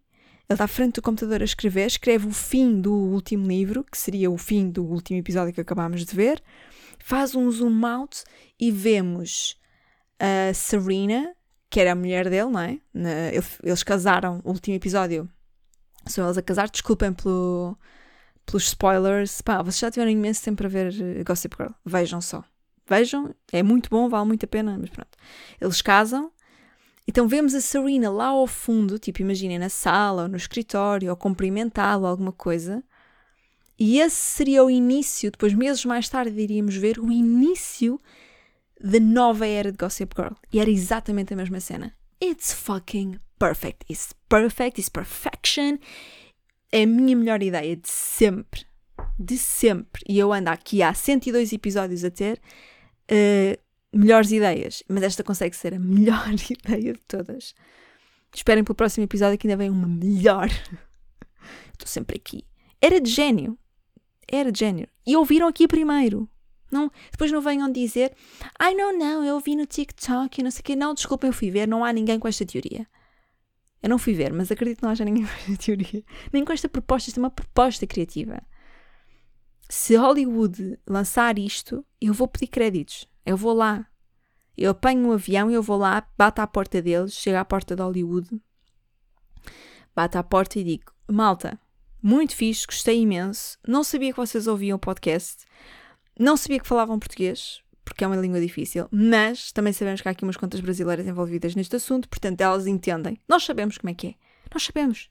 ele 0.52 0.56
está 0.56 0.66
à 0.66 0.68
frente 0.68 0.96
do 0.96 1.02
computador 1.02 1.42
a 1.42 1.46
escrever, 1.46 1.88
escreve 1.88 2.28
o 2.28 2.32
fim 2.32 2.80
do 2.80 2.94
último 2.94 3.48
livro, 3.48 3.84
que 3.84 3.98
seria 3.98 4.30
o 4.30 4.38
fim 4.38 4.70
do 4.70 4.84
último 4.84 5.20
episódio 5.20 5.54
que 5.54 5.62
acabámos 5.62 6.06
de 6.06 6.16
ver, 6.16 6.42
faz 7.00 7.36
um 7.36 7.50
zoom 7.50 7.86
out 7.86 8.24
e 8.60 8.72
vemos 8.72 9.60
a 10.22 10.54
Serena, 10.54 11.36
que 11.70 11.80
era 11.80 11.94
a 11.94 11.96
mulher 11.96 12.30
dele, 12.30 12.52
não 12.52 12.60
é? 12.60 12.80
Eles 13.64 13.82
casaram, 13.82 14.40
o 14.44 14.52
último 14.52 14.76
episódio 14.76 15.28
são 16.06 16.24
eles 16.26 16.38
a 16.38 16.42
casar, 16.42 16.70
desculpem 16.70 17.12
pelo, 17.12 17.76
pelos 18.46 18.66
spoilers. 18.66 19.42
Pá, 19.42 19.62
vocês 19.64 19.80
já 19.80 19.90
tiveram 19.90 20.12
imenso 20.12 20.44
tempo 20.44 20.58
para 20.58 20.70
ver 20.70 21.24
Gossip 21.26 21.56
Girl, 21.58 21.72
vejam 21.84 22.22
só. 22.22 22.44
Vejam, 22.88 23.34
é 23.52 23.64
muito 23.64 23.90
bom, 23.90 24.10
vale 24.10 24.28
muito 24.28 24.44
a 24.44 24.48
pena, 24.48 24.78
mas 24.80 24.90
pronto. 24.90 25.18
Eles 25.60 25.82
casam, 25.82 26.32
então 27.08 27.28
vemos 27.28 27.56
a 27.56 27.62
Serena 27.62 28.12
lá 28.12 28.28
ao 28.28 28.46
fundo, 28.46 29.00
tipo, 29.00 29.22
imaginem, 29.22 29.58
na 29.58 29.70
sala 29.70 30.24
ou 30.24 30.28
no 30.28 30.36
escritório, 30.36 31.10
ou 31.10 31.16
cumprimentá-lo, 31.16 32.06
alguma 32.06 32.32
coisa. 32.32 32.84
E 33.80 34.00
esse 34.00 34.18
seria 34.18 34.64
o 34.64 34.70
início, 34.70 35.32
depois, 35.32 35.54
meses 35.54 35.84
mais 35.86 36.08
tarde, 36.10 36.40
iríamos 36.40 36.76
ver 36.76 37.00
o 37.00 37.12
início 37.12 38.00
da 38.84 39.00
nova 39.00 39.48
era 39.48 39.72
de 39.72 39.78
Gossip 39.78 40.14
Girl. 40.16 40.34
E 40.52 40.60
era 40.60 40.70
exatamente 40.70 41.34
a 41.34 41.38
mesma 41.38 41.60
cena. 41.60 41.94
It's 42.22 42.54
fucking 42.54 43.20
perfect. 43.40 43.86
It's 43.90 44.14
perfect, 44.30 44.80
it's 44.80 44.90
perfection. 44.90 45.78
É 46.72 46.84
a 46.84 46.88
minha 46.88 47.16
melhor 47.16 47.42
ideia 47.42 47.76
de 47.76 47.90
sempre. 47.90 48.66
De 49.20 49.38
sempre. 49.38 50.04
E 50.08 50.18
eu 50.18 50.32
ando 50.32 50.50
aqui 50.50 50.82
há 50.82 50.94
102 50.94 51.54
episódios 51.54 52.04
a 52.04 52.12
ter 52.12 52.40
uh, 53.12 53.60
melhores 53.94 54.32
ideias, 54.32 54.84
mas 54.88 55.04
esta 55.04 55.24
consegue 55.24 55.56
ser 55.56 55.74
a 55.74 55.80
melhor 55.80 56.28
ideia 56.50 56.94
de 56.94 57.02
todas. 57.08 57.54
Esperem 58.34 58.64
pelo 58.64 58.76
próximo 58.76 59.04
episódio 59.04 59.38
que 59.38 59.48
ainda 59.48 59.58
vem 59.58 59.70
uma 59.70 59.88
melhor. 59.88 60.50
Estou 61.74 61.88
sempre 61.88 62.18
aqui. 62.18 62.46
Era 62.82 63.02
de 63.02 63.10
gênio. 63.10 63.58
Era 64.28 64.52
de 64.52 64.60
gênio. 64.60 64.88
E 65.06 65.18
ouviram 65.18 65.48
aqui 65.48 65.68
primeiro. 65.68 66.30
Não, 66.72 66.92
depois 67.12 67.32
não 67.32 67.42
venham 67.42 67.72
dizer, 67.72 68.16
ai 68.58 68.74
não, 68.74 68.98
não, 68.98 69.24
eu 69.24 69.40
vi 69.40 69.56
no 69.56 69.66
TikTok 69.66 70.40
e 70.40 70.44
não 70.44 70.52
sei 70.52 70.62
o 70.62 70.64
quê. 70.64 70.76
Não, 70.76 70.94
desculpem, 70.94 71.30
eu 71.30 71.34
fui 71.34 71.52
ver, 71.52 71.68
não 71.68 71.84
há 71.84 71.92
ninguém 71.92 72.18
com 72.18 72.28
esta 72.28 72.46
teoria. 72.46 72.88
Eu 73.82 73.90
não 73.90 73.98
fui 73.98 74.14
ver, 74.14 74.32
mas 74.32 74.52
acredito 74.52 74.78
que 74.78 74.84
não 74.84 74.92
haja 74.92 75.04
ninguém 75.04 75.26
com 75.26 75.32
esta 75.32 75.58
teoria. 75.58 76.04
Nem 76.32 76.46
com 76.46 76.54
esta 76.54 76.70
proposta. 76.70 77.10
Isto 77.10 77.20
é 77.20 77.24
uma 77.24 77.32
proposta 77.32 77.88
criativa. 77.88 78.42
Se 79.68 79.96
Hollywood 79.96 80.78
lançar 80.88 81.40
isto, 81.40 81.86
eu 82.00 82.14
vou 82.14 82.28
pedir 82.28 82.48
créditos. 82.48 83.08
Eu 83.26 83.38
vou 83.38 83.54
lá. 83.54 83.88
Eu 84.58 84.72
apanho 84.72 85.08
um 85.08 85.12
avião 85.14 85.50
e 85.50 85.54
eu 85.54 85.64
vou 85.64 85.78
lá, 85.78 86.06
bato 86.18 86.42
à 86.42 86.46
porta 86.46 86.82
deles, 86.82 87.14
chego 87.14 87.38
à 87.38 87.46
porta 87.46 87.76
de 87.76 87.82
Hollywood, 87.82 88.30
bato 89.96 90.18
à 90.18 90.24
porta 90.24 90.60
e 90.60 90.64
digo: 90.64 90.92
Malta, 91.08 91.60
muito 92.04 92.36
fixe, 92.36 92.66
gostei 92.66 93.00
imenso. 93.00 93.58
Não 93.66 93.84
sabia 93.84 94.12
que 94.12 94.20
vocês 94.20 94.46
ouviam 94.48 94.76
o 94.76 94.80
podcast. 94.80 95.46
Não 96.22 96.38
sabia 96.38 96.60
que 96.60 96.68
falavam 96.68 97.00
português, 97.00 97.64
porque 97.84 98.04
é 98.04 98.08
uma 98.08 98.16
língua 98.16 98.40
difícil, 98.40 98.88
mas 98.92 99.52
também 99.52 99.74
sabemos 99.74 100.02
que 100.02 100.08
há 100.08 100.12
aqui 100.12 100.24
umas 100.24 100.38
contas 100.38 100.60
brasileiras 100.60 101.08
envolvidas 101.08 101.56
neste 101.56 101.76
assunto, 101.76 102.08
portanto 102.08 102.40
elas 102.42 102.68
entendem. 102.68 103.20
Nós 103.28 103.44
sabemos 103.44 103.80
como 103.80 103.90
é 103.90 103.96
que 103.96 104.08
é. 104.10 104.14
Nós 104.54 104.62
sabemos. 104.62 105.10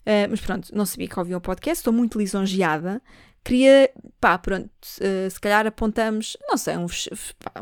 Uh, 0.00 0.28
mas 0.28 0.38
pronto, 0.42 0.68
não 0.76 0.84
sabia 0.84 1.08
que 1.08 1.18
ouviam 1.18 1.38
o 1.38 1.40
podcast, 1.40 1.80
estou 1.80 1.94
muito 1.94 2.18
lisonjeada. 2.18 3.00
Queria, 3.42 3.90
pá, 4.20 4.36
pronto, 4.36 4.68
uh, 4.68 5.30
se 5.30 5.40
calhar 5.40 5.66
apontamos, 5.66 6.36
não 6.46 6.58
sei, 6.58 6.76
um, 6.76 6.86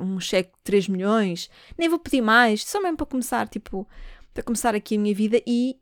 um 0.00 0.18
cheque 0.18 0.50
de 0.50 0.62
3 0.64 0.88
milhões, 0.88 1.48
nem 1.78 1.88
vou 1.88 2.00
pedir 2.00 2.20
mais, 2.20 2.64
só 2.64 2.82
mesmo 2.82 2.96
para 2.96 3.06
começar, 3.06 3.48
tipo, 3.48 3.86
para 4.34 4.42
começar 4.42 4.74
aqui 4.74 4.96
a 4.96 4.98
minha 4.98 5.14
vida 5.14 5.40
e 5.46 5.78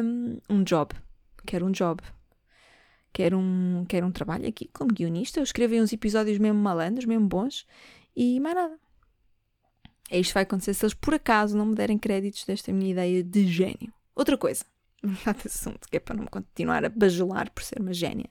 um, 0.00 0.38
um 0.48 0.62
job. 0.62 0.94
Quero 1.44 1.66
um 1.66 1.72
job. 1.72 2.00
Quero 3.12 3.38
um, 3.38 3.84
quero 3.88 4.06
um 4.06 4.12
trabalho 4.12 4.48
aqui 4.48 4.68
como 4.72 4.92
guionista. 4.92 5.40
Eu 5.40 5.44
escrevi 5.44 5.80
uns 5.80 5.92
episódios 5.92 6.38
mesmo 6.38 6.58
malandros, 6.58 7.04
mesmo 7.04 7.26
bons, 7.26 7.66
e 8.16 8.40
mais 8.40 8.54
nada. 8.54 8.78
É 10.10 10.18
isto 10.18 10.30
que 10.30 10.34
vai 10.34 10.42
acontecer 10.42 10.74
se 10.74 10.84
eles 10.84 10.94
por 10.94 11.14
acaso 11.14 11.56
não 11.56 11.66
me 11.66 11.74
derem 11.74 11.98
créditos 11.98 12.44
desta 12.44 12.72
minha 12.72 12.90
ideia 12.90 13.22
de 13.22 13.46
gênio. 13.46 13.92
Outra 14.14 14.36
coisa, 14.36 14.64
mudar 15.02 15.34
de 15.34 15.46
assunto, 15.46 15.88
que 15.88 15.96
é 15.96 16.00
para 16.00 16.16
não 16.16 16.26
continuar 16.26 16.84
a 16.84 16.88
bajular 16.88 17.50
por 17.50 17.62
ser 17.62 17.80
uma 17.80 17.94
gênia. 17.94 18.28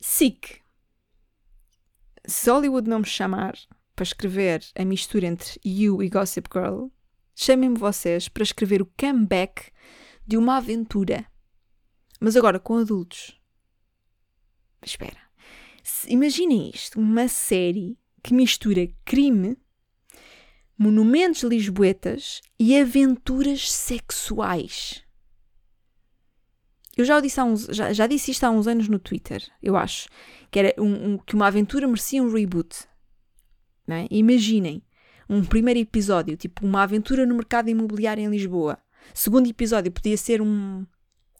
SIC. 0.00 0.60
Se 2.24 2.50
Hollywood 2.50 2.88
não 2.88 3.00
me 3.00 3.06
chamar 3.06 3.56
para 3.94 4.02
escrever 4.02 4.64
a 4.76 4.84
mistura 4.84 5.26
entre 5.26 5.60
You 5.64 6.02
e 6.02 6.08
Gossip 6.08 6.48
Girl, 6.52 6.86
chamem-me 7.34 7.78
vocês 7.78 8.28
para 8.28 8.42
escrever 8.42 8.82
o 8.82 8.92
comeback 8.98 9.70
de 10.26 10.36
uma 10.36 10.56
aventura. 10.56 11.26
Mas 12.22 12.36
agora 12.36 12.60
com 12.60 12.76
adultos. 12.76 13.36
Espera. 14.80 15.18
Imaginem 16.06 16.70
isto: 16.72 17.00
uma 17.00 17.26
série 17.26 17.98
que 18.22 18.32
mistura 18.32 18.88
crime, 19.04 19.56
monumentos 20.78 21.42
lisboetas 21.42 22.40
e 22.60 22.78
aventuras 22.78 23.68
sexuais. 23.68 25.02
Eu 26.96 27.04
já, 27.04 27.18
disse 27.18 27.40
uns, 27.40 27.64
já, 27.70 27.92
já, 27.92 28.06
disse 28.06 28.30
isto 28.30 28.44
há 28.44 28.50
uns 28.50 28.68
anos 28.68 28.86
no 28.86 29.00
Twitter, 29.00 29.42
eu 29.60 29.76
acho, 29.76 30.08
que, 30.48 30.60
era 30.60 30.74
um, 30.78 31.14
um, 31.14 31.18
que 31.18 31.34
uma 31.34 31.48
aventura 31.48 31.88
merecia 31.88 32.22
um 32.22 32.32
reboot. 32.32 32.86
É? 33.88 34.06
Imaginem 34.10 34.80
um 35.28 35.44
primeiro 35.44 35.80
episódio, 35.80 36.36
tipo 36.36 36.64
uma 36.64 36.84
aventura 36.84 37.26
no 37.26 37.34
mercado 37.34 37.68
imobiliário 37.68 38.22
em 38.22 38.28
Lisboa. 38.28 38.78
Segundo 39.12 39.48
episódio 39.48 39.90
podia 39.90 40.16
ser 40.16 40.40
um, 40.40 40.86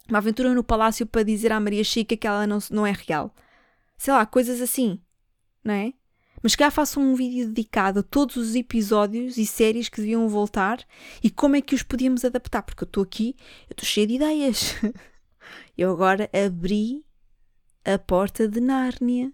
uma 0.09 0.17
aventura 0.17 0.53
no 0.53 0.63
palácio 0.63 1.05
para 1.05 1.23
dizer 1.23 1.51
à 1.51 1.59
Maria 1.59 1.83
Chica 1.83 2.15
que 2.17 2.27
ela 2.27 2.45
não, 2.45 2.59
não 2.69 2.85
é 2.85 2.91
real. 2.91 3.33
Sei 3.97 4.13
lá, 4.13 4.25
coisas 4.25 4.61
assim, 4.61 4.99
não 5.63 5.73
é? 5.73 5.93
Mas 6.41 6.57
cá 6.57 6.69
faço 6.69 6.99
um 6.99 7.15
vídeo 7.15 7.47
dedicado 7.47 8.01
a 8.01 8.03
todos 8.03 8.35
os 8.35 8.53
episódios 8.53 9.37
e 9.37 9.45
séries 9.45 9.87
que 9.87 10.01
deviam 10.01 10.27
voltar 10.27 10.85
e 11.23 11.29
como 11.29 11.55
é 11.55 11.61
que 11.61 11.73
os 11.73 11.83
podíamos 11.83 12.25
adaptar, 12.25 12.63
porque 12.63 12.83
eu 12.83 12.87
estou 12.87 13.01
aqui, 13.01 13.35
eu 13.69 13.71
estou 13.71 13.85
cheia 13.85 14.05
de 14.05 14.15
ideias. 14.15 14.75
Eu 15.77 15.91
agora 15.91 16.29
abri 16.33 17.03
a 17.83 17.97
porta 17.97 18.47
de 18.47 18.61
Nárnia 18.61 19.33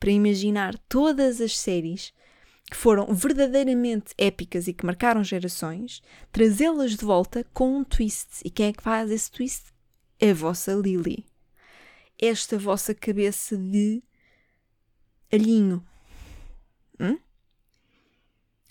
para 0.00 0.10
imaginar 0.10 0.76
todas 0.88 1.40
as 1.40 1.56
séries 1.56 2.12
que 2.70 2.76
foram 2.76 3.14
verdadeiramente 3.14 4.14
épicas 4.18 4.66
e 4.66 4.74
que 4.74 4.84
marcaram 4.84 5.22
gerações, 5.22 6.02
trazê-las 6.32 6.96
de 6.96 7.04
volta 7.04 7.44
com 7.52 7.78
um 7.78 7.84
twist. 7.84 8.42
E 8.44 8.50
quem 8.50 8.66
é 8.66 8.72
que 8.72 8.82
faz 8.82 9.10
esse 9.10 9.30
twist? 9.30 9.72
A 10.20 10.34
vossa 10.34 10.72
Lily. 10.72 11.24
Esta 12.18 12.58
vossa 12.58 12.94
cabeça 12.94 13.56
de 13.56 14.02
alhinho. 15.32 15.84
Hum? 16.98 17.18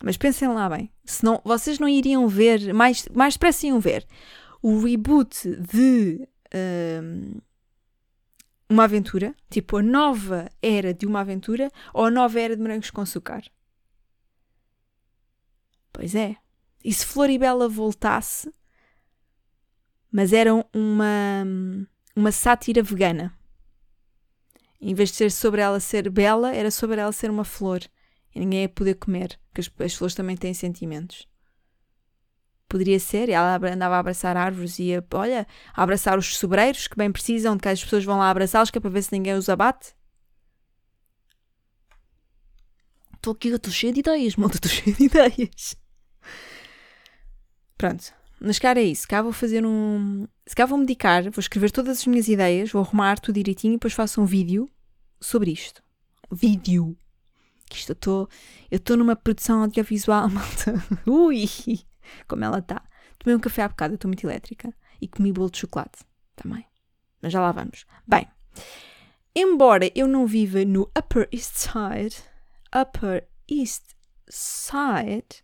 Mas 0.03 0.17
pensem 0.17 0.47
lá 0.47 0.69
bem, 0.69 0.91
senão 1.05 1.41
vocês 1.43 1.79
não 1.79 1.87
iriam 1.87 2.27
ver, 2.27 2.73
mais, 2.73 3.07
mais 3.09 3.33
depressa 3.33 3.65
iam 3.65 3.79
ver 3.79 4.05
o 4.61 4.79
reboot 4.79 5.49
de 5.55 6.27
um, 6.53 7.39
uma 8.69 8.83
aventura, 8.83 9.35
tipo 9.49 9.77
a 9.77 9.83
nova 9.83 10.49
era 10.61 10.93
de 10.93 11.05
uma 11.05 11.21
aventura 11.21 11.71
ou 11.93 12.05
a 12.05 12.11
nova 12.11 12.39
era 12.39 12.55
de 12.55 12.61
morangos 12.61 12.91
com 12.91 13.01
açúcar. 13.01 13.43
Pois 15.91 16.13
é. 16.15 16.35
E 16.83 16.93
se 16.93 17.05
Floribela 17.05 17.67
voltasse, 17.67 18.51
mas 20.11 20.33
era 20.33 20.53
uma, 20.73 21.45
uma 22.15 22.31
sátira 22.31 22.81
vegana. 22.81 23.33
Em 24.79 24.93
vez 24.93 25.09
de 25.09 25.15
ser 25.15 25.31
sobre 25.31 25.61
ela 25.61 25.79
ser 25.79 26.09
bela, 26.09 26.53
era 26.53 26.69
sobre 26.69 26.99
ela 27.01 27.11
ser 27.11 27.29
uma 27.29 27.43
flor. 27.43 27.81
E 28.33 28.39
ninguém 28.39 28.61
ia 28.61 28.69
poder 28.69 28.95
comer, 28.95 29.39
porque 29.47 29.61
as, 29.61 29.71
as 29.79 29.95
flores 29.95 30.15
também 30.15 30.37
têm 30.37 30.53
sentimentos. 30.53 31.27
Poderia 32.69 32.99
ser, 32.99 33.29
ela 33.29 33.55
andava 33.55 33.95
a 33.95 33.99
abraçar 33.99 34.35
árvores 34.35 34.77
e 34.77 34.83
ia, 34.83 35.05
olha, 35.13 35.47
a 35.73 35.83
abraçar 35.83 36.17
os 36.17 36.37
sobreiros 36.37 36.87
que 36.87 36.97
bem 36.97 37.11
precisam 37.11 37.55
de 37.55 37.61
que 37.61 37.69
as 37.69 37.83
pessoas 37.83 38.03
vão 38.03 38.19
lá 38.19 38.29
abraçá-los, 38.29 38.69
que 38.69 38.77
é 38.77 38.81
para 38.81 38.89
ver 38.89 39.03
se 39.03 39.13
ninguém 39.13 39.33
os 39.33 39.47
abate. 39.47 39.95
Estou 43.15 43.33
aqui, 43.33 43.47
estou 43.47 43.71
cheia 43.71 43.93
de 43.93 44.01
ideias, 44.01 44.35
malta, 44.35 44.57
estou 44.57 44.69
cheia 44.71 44.95
de 44.95 45.03
ideias. 45.05 45.75
Pronto, 47.77 48.13
mas 48.39 48.59
cara 48.59 48.79
é 48.79 48.83
isso, 48.83 49.07
cá 49.07 49.21
vou 49.21 49.31
fazer 49.31 49.65
um. 49.65 50.27
Se 50.45 50.55
cá 50.55 50.65
vou 50.65 50.77
medicar, 50.77 51.23
vou 51.23 51.39
escrever 51.39 51.71
todas 51.71 51.99
as 51.99 52.07
minhas 52.07 52.27
ideias, 52.27 52.71
vou 52.71 52.81
arrumar 52.81 53.19
tudo 53.19 53.35
direitinho 53.35 53.73
e 53.73 53.77
depois 53.77 53.93
faço 53.93 54.21
um 54.21 54.25
vídeo 54.25 54.69
sobre 55.19 55.51
isto. 55.51 55.81
Vídeo. 56.31 56.97
Que 57.69 57.77
isto 57.77 57.91
eu 57.91 57.93
estou. 57.93 58.29
Eu 58.71 58.77
estou 58.77 58.95
numa 58.95 59.15
produção 59.15 59.61
audiovisual, 59.61 60.29
malta. 60.29 60.73
Ui! 61.05 61.47
como 62.27 62.43
ela 62.43 62.59
está. 62.59 62.81
Tomei 63.19 63.35
um 63.35 63.39
café 63.39 63.63
há 63.63 63.67
bocado, 63.67 63.95
estou 63.95 64.07
muito 64.09 64.25
elétrica. 64.25 64.73
E 65.01 65.07
comi 65.07 65.31
bolo 65.31 65.49
de 65.49 65.59
chocolate 65.59 66.03
também. 66.35 66.65
Mas 67.21 67.33
já 67.33 67.41
lá 67.41 67.51
vamos. 67.51 67.85
Bem, 68.07 68.27
embora 69.35 69.91
eu 69.95 70.07
não 70.07 70.25
viva 70.25 70.63
no 70.65 70.89
Upper 70.97 71.27
East 71.31 71.55
Side, 71.55 72.23
Upper 72.75 73.27
East 73.49 73.83
Side, 74.29 75.43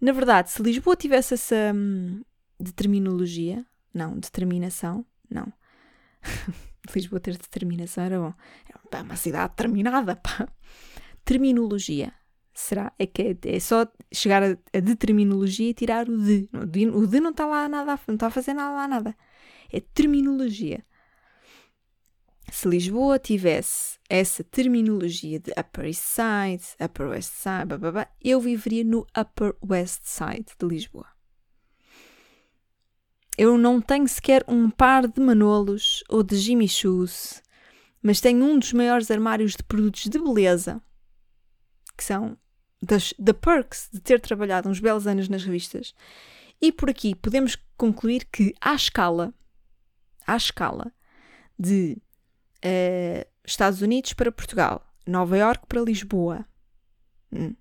na 0.00 0.12
verdade, 0.12 0.50
se 0.50 0.62
Lisboa 0.62 0.96
tivesse 0.96 1.34
essa 1.34 1.72
hum, 1.74 2.22
determinologia, 2.58 3.64
não, 3.92 4.18
determinação, 4.18 5.04
não. 5.30 5.52
Lisboa 6.94 7.20
ter 7.20 7.36
determinação 7.36 8.04
era 8.04 8.18
bom. 8.18 8.34
É 8.90 9.02
uma 9.02 9.16
cidade 9.16 9.50
determinada, 9.50 10.16
pá. 10.16 10.48
Terminologia. 11.24 12.12
Será? 12.54 12.92
É 12.98 13.06
que 13.06 13.22
é, 13.22 13.56
é 13.56 13.60
só 13.60 13.86
chegar 14.12 14.42
a, 14.42 14.56
a 14.72 14.80
determinologia 14.80 15.70
e 15.70 15.74
tirar 15.74 16.08
o 16.08 16.18
de. 16.18 16.48
O 16.52 16.66
de, 16.66 16.88
o 16.88 17.06
de 17.06 17.20
não 17.20 17.30
está 17.30 17.46
lá 17.46 17.68
nada, 17.68 18.00
não 18.06 18.14
está 18.14 18.28
a 18.28 18.30
fazer 18.30 18.54
nada 18.54 18.74
lá 18.74 18.88
nada. 18.88 19.16
É 19.72 19.80
terminologia. 19.80 20.84
Se 22.50 22.66
Lisboa 22.66 23.18
tivesse 23.18 23.98
essa 24.08 24.42
terminologia 24.42 25.38
de 25.38 25.52
Upper 25.52 25.84
East 25.84 26.02
Side, 26.02 26.64
Upper 26.82 27.08
West 27.08 27.32
Side, 27.34 27.66
blá, 27.66 27.78
blá, 27.78 27.92
blá, 27.92 28.08
eu 28.22 28.40
viveria 28.40 28.84
no 28.84 29.06
Upper 29.16 29.54
West 29.62 30.02
Side 30.04 30.46
de 30.58 30.66
Lisboa. 30.66 31.06
Eu 33.36 33.56
não 33.56 33.80
tenho 33.80 34.08
sequer 34.08 34.44
um 34.48 34.68
par 34.68 35.06
de 35.06 35.20
manolos 35.20 36.02
ou 36.08 36.22
de 36.22 36.36
Jimmy 36.36 36.68
Shoes, 36.68 37.42
mas 38.02 38.20
tenho 38.20 38.44
um 38.44 38.58
dos 38.58 38.72
maiores 38.72 39.10
armários 39.10 39.54
de 39.54 39.62
produtos 39.62 40.06
de 40.06 40.18
beleza, 40.18 40.82
que 41.96 42.02
são 42.02 42.36
das 42.82 43.12
the 43.12 43.32
perks 43.32 43.88
de 43.92 44.00
ter 44.00 44.20
trabalhado 44.20 44.68
uns 44.68 44.80
belos 44.80 45.06
anos 45.06 45.28
nas 45.28 45.44
revistas. 45.44 45.94
E 46.60 46.72
por 46.72 46.90
aqui 46.90 47.14
podemos 47.14 47.56
concluir 47.76 48.24
que, 48.24 48.54
à 48.60 48.74
escala, 48.74 49.32
à 50.26 50.36
escala 50.36 50.92
de 51.56 51.96
uh, 52.64 53.28
Estados 53.44 53.82
Unidos 53.82 54.12
para 54.12 54.32
Portugal, 54.32 54.84
Nova 55.06 55.36
York 55.36 55.66
para 55.66 55.80
Lisboa, 55.80 56.46
hum, 57.32 57.54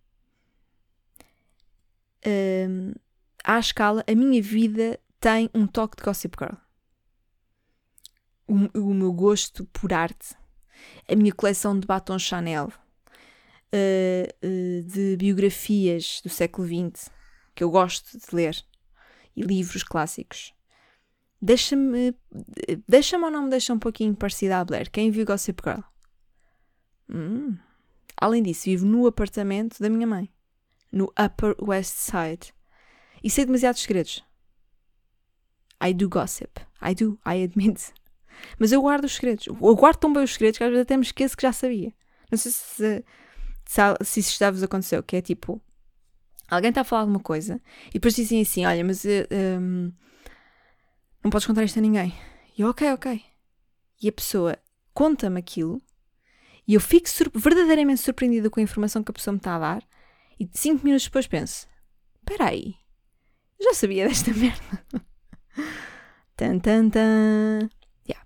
uh, 2.26 3.00
à 3.44 3.60
escala, 3.60 4.04
a 4.08 4.16
minha 4.16 4.42
vida 4.42 5.00
tem 5.20 5.50
um 5.54 5.66
toque 5.66 5.98
de 5.98 6.04
Gossip 6.04 6.36
Girl. 6.38 6.58
O, 8.48 8.80
o 8.80 8.94
meu 8.94 9.12
gosto 9.12 9.66
por 9.66 9.92
arte, 9.92 10.36
a 11.08 11.16
minha 11.16 11.34
coleção 11.34 11.78
de 11.78 11.86
batom 11.86 12.18
Chanel 12.18 12.72
uh, 13.74 14.48
uh, 14.48 14.84
de 14.84 15.18
biografias 15.18 16.22
do 16.24 16.30
século 16.30 16.68
XX 16.68 17.10
que 17.58 17.64
eu 17.64 17.72
gosto 17.72 18.18
de 18.18 18.36
ler 18.36 18.64
e 19.36 19.42
livros 19.42 19.84
clássicos. 19.84 20.54
Deixa-me. 21.42 22.16
Deixa-me 22.88 23.24
ou 23.26 23.32
não 23.32 23.44
me 23.44 23.50
deixa 23.50 23.74
um 23.74 23.80
pouquinho 23.80 24.16
parecida 24.16 24.60
a 24.60 24.66
Blair? 24.66 24.90
Quem 24.92 25.12
viu 25.12 25.26
Gossip 25.26 25.62
Girl? 25.64 25.82
Hum. 27.10 27.58
Além 28.20 28.42
disso, 28.42 28.66
vivo 28.66 28.86
no 28.86 29.06
apartamento 29.06 29.80
da 29.80 29.90
minha 29.90 30.08
mãe, 30.08 30.30
no 30.92 31.06
Upper 31.20 31.56
West 31.62 31.94
Side. 31.96 32.54
E 33.24 33.30
sei 33.30 33.46
demasiados 33.46 33.82
segredos. 33.82 34.24
I 35.84 35.94
do 35.94 36.10
gossip. 36.10 36.60
I 36.82 36.96
do, 36.96 37.20
I 37.26 37.44
admit. 37.44 37.94
Mas 38.60 38.72
eu 38.72 38.82
guardo 38.82 39.06
os 39.06 39.16
segredos. 39.16 39.48
Eu 39.48 39.76
guardo 39.76 39.98
tão 39.98 40.12
bem 40.12 40.24
os 40.24 40.34
segredos 40.34 40.58
que 40.58 40.64
às 40.64 40.70
vezes 40.70 40.84
até 40.84 40.98
me 40.98 41.04
esqueço 41.04 41.38
que 41.38 41.44
já 41.44 41.54
sabia. 41.54 41.94
Não 42.32 42.38
sei 42.38 42.52
se, 42.52 43.04
se, 43.66 43.82
se 44.04 44.20
isso 44.20 44.38
já 44.38 44.52
vos 44.52 44.64
aconteceu, 44.64 45.02
que 45.04 45.16
é 45.16 45.22
tipo, 45.22 45.62
alguém 46.50 46.70
está 46.70 46.82
a 46.82 46.84
falar 46.84 47.06
de 47.06 47.12
uma 47.12 47.20
coisa 47.20 47.62
e 47.90 47.94
depois 47.94 48.16
dizem 48.16 48.42
assim: 48.42 48.66
Olha, 48.66 48.84
mas 48.84 49.04
uh, 49.04 49.28
eh, 49.30 49.58
um, 49.60 49.92
não 51.28 51.32
podes 51.32 51.46
contar 51.46 51.66
isto 51.66 51.78
a 51.78 51.82
ninguém. 51.82 52.14
E 52.58 52.62
eu, 52.62 52.70
ok, 52.70 52.94
ok. 52.94 53.22
E 54.02 54.08
a 54.08 54.12
pessoa 54.14 54.58
conta-me 54.94 55.40
aquilo 55.40 55.82
e 56.66 56.74
eu 56.74 56.80
fico 56.80 57.10
sur 57.10 57.30
verdadeiramente 57.36 58.00
surpreendida 58.00 58.50
com 58.50 58.62
a 58.62 58.64
informação 58.64 59.04
que 59.04 59.12
a 59.12 59.14
pessoa 59.14 59.34
me 59.34 59.38
está 59.38 59.56
a 59.56 59.60
dar 59.60 59.84
e 60.40 60.48
cinco 60.54 60.86
minutos 60.86 61.06
depois 61.06 61.28
penso: 61.28 61.68
Espera 62.20 62.52
aí, 62.52 62.76
já 63.60 63.74
sabia 63.74 64.08
desta 64.08 64.32
merda. 64.34 64.86
tan, 66.38 66.60
tan, 66.60 66.90
tan. 66.90 67.70
Yeah. 68.08 68.26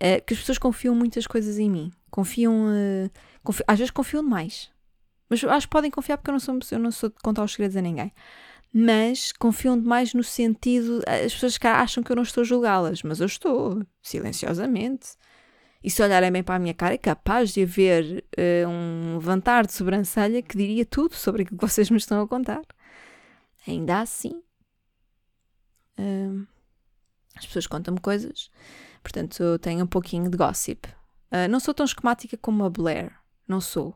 É, 0.00 0.20
que 0.20 0.32
as 0.32 0.40
pessoas 0.40 0.56
confiam 0.56 0.94
muitas 0.94 1.26
coisas 1.26 1.58
em 1.58 1.68
mim. 1.68 1.92
Confiam. 2.10 2.64
Uh, 2.64 3.10
confi 3.42 3.62
às 3.66 3.78
vezes 3.78 3.90
confiam 3.90 4.22
demais. 4.22 4.70
Mas 5.28 5.44
acho 5.44 5.66
que 5.66 5.72
podem 5.72 5.90
confiar 5.90 6.16
porque 6.16 6.30
eu 6.30 6.32
não 6.32 6.40
sou, 6.40 6.58
eu 6.70 6.78
não 6.78 6.90
sou 6.90 7.10
de 7.10 7.16
contar 7.16 7.44
os 7.44 7.52
segredos 7.52 7.76
a 7.76 7.82
ninguém. 7.82 8.10
Mas 8.72 9.32
confiam 9.32 9.78
demais 9.78 10.14
no 10.14 10.24
sentido. 10.24 11.02
As 11.06 11.34
pessoas 11.34 11.58
que 11.58 11.66
acham 11.66 12.02
que 12.02 12.10
eu 12.10 12.16
não 12.16 12.22
estou 12.22 12.40
a 12.40 12.44
julgá-las, 12.44 13.02
mas 13.02 13.20
eu 13.20 13.26
estou, 13.26 13.84
silenciosamente. 14.02 15.10
E 15.84 15.90
se 15.90 16.02
olharem 16.02 16.30
bem 16.30 16.42
para 16.42 16.54
a 16.54 16.58
minha 16.58 16.72
cara, 16.72 16.94
é 16.94 16.98
capaz 16.98 17.52
de 17.52 17.62
haver 17.62 18.24
uh, 18.38 18.68
um 18.68 19.14
levantar 19.14 19.66
de 19.66 19.72
sobrancelha 19.72 20.40
que 20.40 20.56
diria 20.56 20.86
tudo 20.86 21.14
sobre 21.14 21.42
aquilo 21.42 21.58
que 21.58 21.66
vocês 21.66 21.90
me 21.90 21.96
estão 21.96 22.22
a 22.22 22.28
contar. 22.28 22.62
Ainda 23.66 24.00
assim, 24.00 24.42
uh, 25.98 26.46
as 27.36 27.46
pessoas 27.46 27.66
contam-me 27.66 28.00
coisas, 28.00 28.50
portanto, 29.02 29.42
eu 29.42 29.58
tenho 29.58 29.84
um 29.84 29.88
pouquinho 29.88 30.30
de 30.30 30.36
gossip. 30.36 30.88
Uh, 31.32 31.48
não 31.50 31.58
sou 31.58 31.74
tão 31.74 31.84
esquemática 31.84 32.36
como 32.36 32.64
a 32.64 32.70
Blair, 32.70 33.12
não 33.46 33.60
sou. 33.60 33.94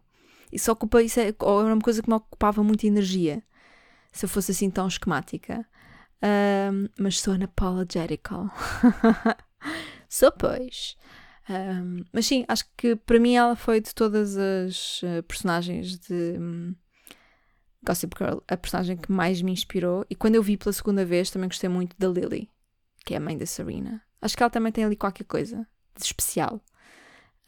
Isso 0.51 0.71
ocupa, 0.73 1.03
isso 1.03 1.21
é, 1.21 1.29
é 1.29 1.35
uma 1.39 1.81
coisa 1.81 2.03
que 2.03 2.09
me 2.09 2.17
ocupava 2.17 2.65
muita 2.65 2.87
energia, 2.87 3.43
se 4.17 4.25
eu 4.25 4.29
fosse 4.29 4.53
assim 4.53 4.71
tão 4.71 4.89
esquemática. 4.89 5.67
Mas 6.99 7.21
sou 7.21 7.35
unapologetical. 7.35 8.51
sou, 10.09 10.33
pois. 10.33 10.97
Mas 12.13 12.27
sim, 12.27 12.45
acho 12.49 12.65
que 12.77 12.97
para 12.97 13.21
mim 13.21 13.37
ela 13.37 13.55
foi 13.55 13.81
de 13.81 13.95
todas 13.95 14.37
as 14.37 15.03
uh, 15.03 15.23
personagens 15.23 15.99
de 15.99 16.37
um, 16.39 16.75
Gossip 17.85 18.17
Girl 18.19 18.39
a 18.49 18.57
personagem 18.57 18.97
que 18.97 19.13
mais 19.13 19.41
me 19.41 19.53
inspirou. 19.53 20.05
E 20.11 20.15
quando 20.15 20.35
eu 20.35 20.43
vi 20.43 20.57
pela 20.57 20.73
segunda 20.73 21.05
vez, 21.05 21.31
também 21.31 21.49
gostei 21.49 21.69
muito 21.69 21.95
da 21.97 22.09
Lily, 22.09 22.51
que 23.05 23.15
é 23.15 23.19
a 23.19 23.21
mãe 23.21 23.39
da 23.39 23.47
Serena. 23.47 24.03
Acho 24.21 24.37
que 24.37 24.43
ela 24.43 24.51
também 24.51 24.73
tem 24.73 24.85
ali 24.85 24.97
qualquer 24.97 25.25
coisa 25.25 25.67
de 25.97 26.05
especial. 26.05 26.61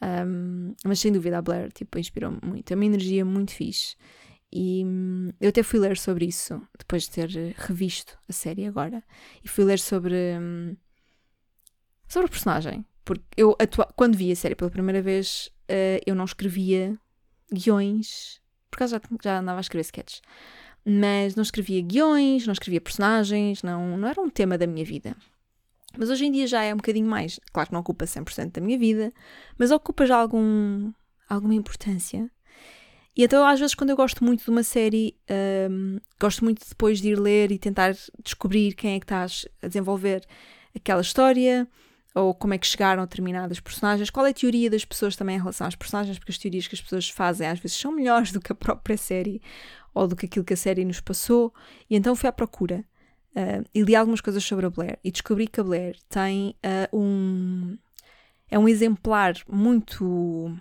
Um, 0.01 0.73
mas 0.85 0.99
sem 1.01 1.11
dúvida 1.11 1.37
a 1.37 1.41
Blair 1.41 1.71
tipo, 1.73 1.99
inspirou-me 1.99 2.39
muito. 2.41 2.71
É 2.71 2.75
uma 2.75 2.85
energia 2.85 3.25
muito 3.25 3.51
fixe. 3.51 3.97
E 4.51 4.83
hum, 4.85 5.29
eu 5.39 5.49
até 5.49 5.61
fui 5.61 5.79
ler 5.79 5.97
sobre 5.97 6.25
isso 6.25 6.61
depois 6.77 7.03
de 7.03 7.11
ter 7.11 7.29
revisto 7.57 8.17
a 8.27 8.33
série 8.33 8.65
agora. 8.65 9.03
E 9.43 9.47
fui 9.47 9.63
ler 9.63 9.79
sobre, 9.79 10.15
hum, 10.39 10.75
sobre 12.07 12.27
a 12.27 12.29
personagem. 12.29 12.85
Porque 13.05 13.23
eu, 13.37 13.55
quando 13.95 14.17
vi 14.17 14.31
a 14.31 14.35
série 14.35 14.55
pela 14.55 14.69
primeira 14.69 15.01
vez, 15.01 15.49
uh, 15.69 16.01
eu 16.05 16.13
não 16.15 16.25
escrevia 16.25 16.97
guiões, 17.51 18.39
por 18.69 18.77
causa 18.77 19.01
já, 19.01 19.17
já 19.23 19.39
andava 19.39 19.59
a 19.59 19.61
escrever 19.61 19.81
sketches, 19.81 20.21
mas 20.85 21.35
não 21.35 21.41
escrevia 21.41 21.81
guiões, 21.81 22.45
não 22.45 22.53
escrevia 22.53 22.81
personagens, 22.81 23.63
não, 23.63 23.97
não 23.97 24.07
era 24.07 24.21
um 24.21 24.29
tema 24.29 24.57
da 24.57 24.67
minha 24.67 24.85
vida. 24.85 25.15
Mas 25.97 26.09
hoje 26.09 26.25
em 26.25 26.31
dia 26.31 26.45
já 26.45 26.63
é 26.63 26.73
um 26.73 26.77
bocadinho 26.77 27.07
mais. 27.07 27.39
Claro 27.51 27.69
que 27.69 27.73
não 27.73 27.81
ocupa 27.81 28.05
100% 28.05 28.51
da 28.51 28.61
minha 28.61 28.77
vida, 28.77 29.11
mas 29.57 29.71
ocupa 29.71 30.05
já 30.05 30.17
algum, 30.17 30.91
alguma 31.27 31.55
importância. 31.55 32.29
E 33.19 33.23
então, 33.25 33.45
às 33.45 33.59
vezes, 33.59 33.75
quando 33.75 33.89
eu 33.89 33.97
gosto 33.97 34.23
muito 34.23 34.45
de 34.45 34.49
uma 34.49 34.63
série, 34.63 35.13
um, 35.69 35.99
gosto 36.17 36.41
muito 36.41 36.65
depois 36.65 37.01
de 37.01 37.09
ir 37.09 37.19
ler 37.19 37.51
e 37.51 37.59
tentar 37.59 37.93
descobrir 38.23 38.73
quem 38.73 38.95
é 38.95 38.97
que 38.97 39.03
estás 39.03 39.45
a 39.61 39.67
desenvolver 39.67 40.25
aquela 40.73 41.01
história, 41.01 41.67
ou 42.15 42.33
como 42.33 42.53
é 42.53 42.57
que 42.57 42.65
chegaram 42.65 43.03
a 43.03 43.05
determinadas 43.05 43.59
personagens, 43.59 44.09
qual 44.09 44.25
é 44.25 44.29
a 44.29 44.33
teoria 44.33 44.69
das 44.69 44.85
pessoas 44.85 45.17
também 45.17 45.35
em 45.35 45.39
relação 45.39 45.67
às 45.67 45.75
personagens, 45.75 46.17
porque 46.17 46.31
as 46.31 46.37
teorias 46.37 46.65
que 46.65 46.75
as 46.75 46.81
pessoas 46.81 47.09
fazem 47.09 47.45
às 47.45 47.59
vezes 47.59 47.75
são 47.75 47.91
melhores 47.91 48.31
do 48.31 48.39
que 48.39 48.53
a 48.53 48.55
própria 48.55 48.95
série 48.95 49.41
ou 49.93 50.07
do 50.07 50.15
que 50.15 50.25
aquilo 50.25 50.45
que 50.45 50.53
a 50.53 50.57
série 50.57 50.85
nos 50.85 51.01
passou, 51.01 51.53
e 51.89 51.97
então 51.97 52.15
fui 52.15 52.29
à 52.29 52.31
procura 52.31 52.85
uh, 53.35 53.67
e 53.75 53.81
li 53.81 53.97
algumas 53.97 54.21
coisas 54.21 54.45
sobre 54.45 54.65
a 54.65 54.69
Blair 54.69 54.97
e 55.03 55.11
descobri 55.11 55.45
que 55.45 55.59
a 55.59 55.63
Blair 55.65 55.97
tem 56.07 56.55
uh, 56.63 56.97
um. 56.97 57.77
é 58.49 58.57
um 58.57 58.69
exemplar 58.69 59.33
muito 59.45 60.57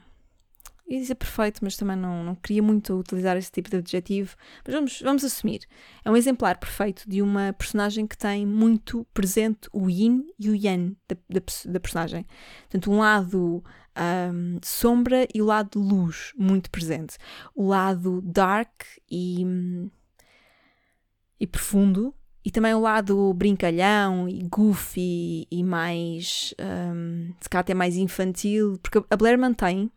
ia 0.88 1.00
dizer 1.00 1.14
perfeito, 1.14 1.60
mas 1.62 1.76
também 1.76 1.96
não, 1.96 2.24
não 2.24 2.34
queria 2.34 2.62
muito 2.62 2.98
utilizar 2.98 3.36
esse 3.36 3.52
tipo 3.52 3.68
de 3.68 3.76
adjetivo, 3.76 4.34
mas 4.64 4.74
vamos, 4.74 5.02
vamos 5.02 5.24
assumir. 5.24 5.60
É 6.04 6.10
um 6.10 6.16
exemplar 6.16 6.58
perfeito 6.58 7.08
de 7.08 7.20
uma 7.20 7.52
personagem 7.52 8.06
que 8.06 8.16
tem 8.16 8.46
muito 8.46 9.06
presente 9.12 9.68
o 9.72 9.90
yin 9.90 10.26
e 10.38 10.48
o 10.48 10.54
yang 10.54 10.96
da, 11.06 11.16
da, 11.28 11.40
da 11.66 11.80
personagem. 11.80 12.26
Portanto, 12.62 12.90
um 12.90 12.98
lado 12.98 13.62
um, 13.98 14.58
sombra 14.62 15.26
e 15.34 15.42
o 15.42 15.44
lado 15.44 15.78
luz 15.78 16.32
muito 16.36 16.70
presente. 16.70 17.18
O 17.54 17.68
lado 17.68 18.22
dark 18.22 18.84
e, 19.10 19.44
e 21.38 21.46
profundo 21.46 22.14
e 22.44 22.50
também 22.50 22.72
o 22.72 22.80
lado 22.80 23.34
brincalhão 23.34 24.26
e 24.28 24.42
goofy 24.44 25.46
e 25.50 25.62
mais, 25.62 26.54
um, 26.58 27.34
se 27.40 27.48
calhar 27.48 27.60
até 27.60 27.74
mais 27.74 27.96
infantil, 27.96 28.78
porque 28.82 29.04
a 29.10 29.16
Blair 29.16 29.38
mantém 29.38 29.90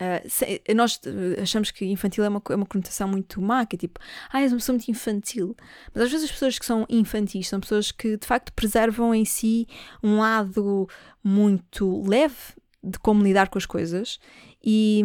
Uh, 0.00 0.28
se, 0.28 0.62
nós 0.76 1.00
eh, 1.04 1.42
achamos 1.42 1.72
que 1.72 1.84
infantil 1.84 2.22
é 2.22 2.28
uma, 2.28 2.40
é 2.50 2.54
uma 2.54 2.66
conotação 2.66 3.08
muito 3.08 3.42
má, 3.42 3.66
que 3.66 3.74
é 3.74 3.78
tipo, 3.78 3.98
ah, 4.32 4.40
és 4.40 4.52
uma 4.52 4.58
pessoa 4.58 4.74
muito 4.74 4.88
infantil. 4.88 5.56
Mas 5.92 6.04
às 6.04 6.10
vezes 6.10 6.26
as 6.26 6.32
pessoas 6.32 6.58
que 6.58 6.64
são 6.64 6.86
infantis 6.88 7.48
são 7.48 7.58
pessoas 7.58 7.90
que 7.90 8.16
de 8.16 8.26
facto 8.26 8.52
preservam 8.52 9.12
em 9.12 9.24
si 9.24 9.66
um 10.02 10.18
lado 10.18 10.88
muito 11.22 12.02
leve 12.06 12.36
de 12.82 12.98
como 13.00 13.24
lidar 13.24 13.48
com 13.48 13.58
as 13.58 13.66
coisas 13.66 14.20
e, 14.62 15.04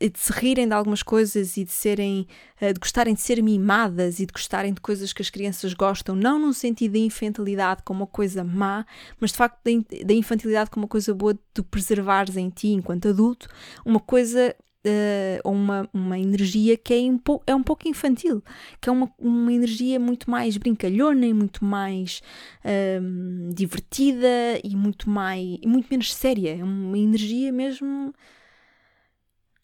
e, 0.00 0.08
de 0.08 0.18
se 0.18 0.32
rirem 0.32 0.68
de 0.68 0.72
algumas 0.72 1.02
coisas 1.02 1.56
e 1.56 1.64
de 1.64 1.72
serem 1.72 2.26
eh, 2.60 2.72
de 2.72 2.78
gostarem 2.78 3.14
de 3.14 3.20
ser 3.20 3.42
mimadas 3.42 4.20
e 4.20 4.26
de 4.26 4.32
gostarem 4.32 4.72
de 4.72 4.80
coisas 4.80 5.12
que 5.12 5.20
as 5.20 5.30
crianças 5.30 5.74
gostam, 5.74 6.14
não 6.14 6.38
no 6.38 6.54
sentido 6.54 6.92
da 6.92 6.98
infantilidade 6.98 7.82
como 7.84 8.00
uma 8.00 8.06
coisa 8.06 8.44
má, 8.44 8.86
mas 9.20 9.32
de 9.32 9.36
facto 9.36 9.58
da 10.04 10.14
infantilidade 10.14 10.70
como 10.70 10.84
uma 10.84 10.88
coisa 10.88 11.12
boa 11.12 11.34
de 11.54 11.62
preservares 11.62 12.36
em 12.36 12.48
ti 12.48 12.68
enquanto 12.68 13.08
adulto, 13.08 13.48
uma 13.84 14.00
coisa 14.00 14.54
uh, 14.86 15.48
uma, 15.50 15.88
uma 15.92 16.18
energia 16.18 16.76
que 16.76 16.94
é 16.94 16.98
um, 17.10 17.18
pouco, 17.18 17.44
é 17.46 17.54
um 17.54 17.62
pouco 17.62 17.88
infantil, 17.88 18.42
que 18.80 18.88
é 18.88 18.92
uma, 18.92 19.12
uma 19.18 19.52
energia 19.52 19.98
muito 19.98 20.30
mais 20.30 20.56
brincalhona 20.56 21.26
e 21.26 21.34
muito 21.34 21.64
mais 21.64 22.22
uh, 22.64 23.52
divertida 23.52 24.28
e 24.62 24.76
muito, 24.76 25.10
mais, 25.10 25.58
muito 25.64 25.88
menos 25.90 26.14
séria. 26.14 26.56
É 26.56 26.64
uma 26.64 26.98
energia 26.98 27.52
mesmo 27.52 28.14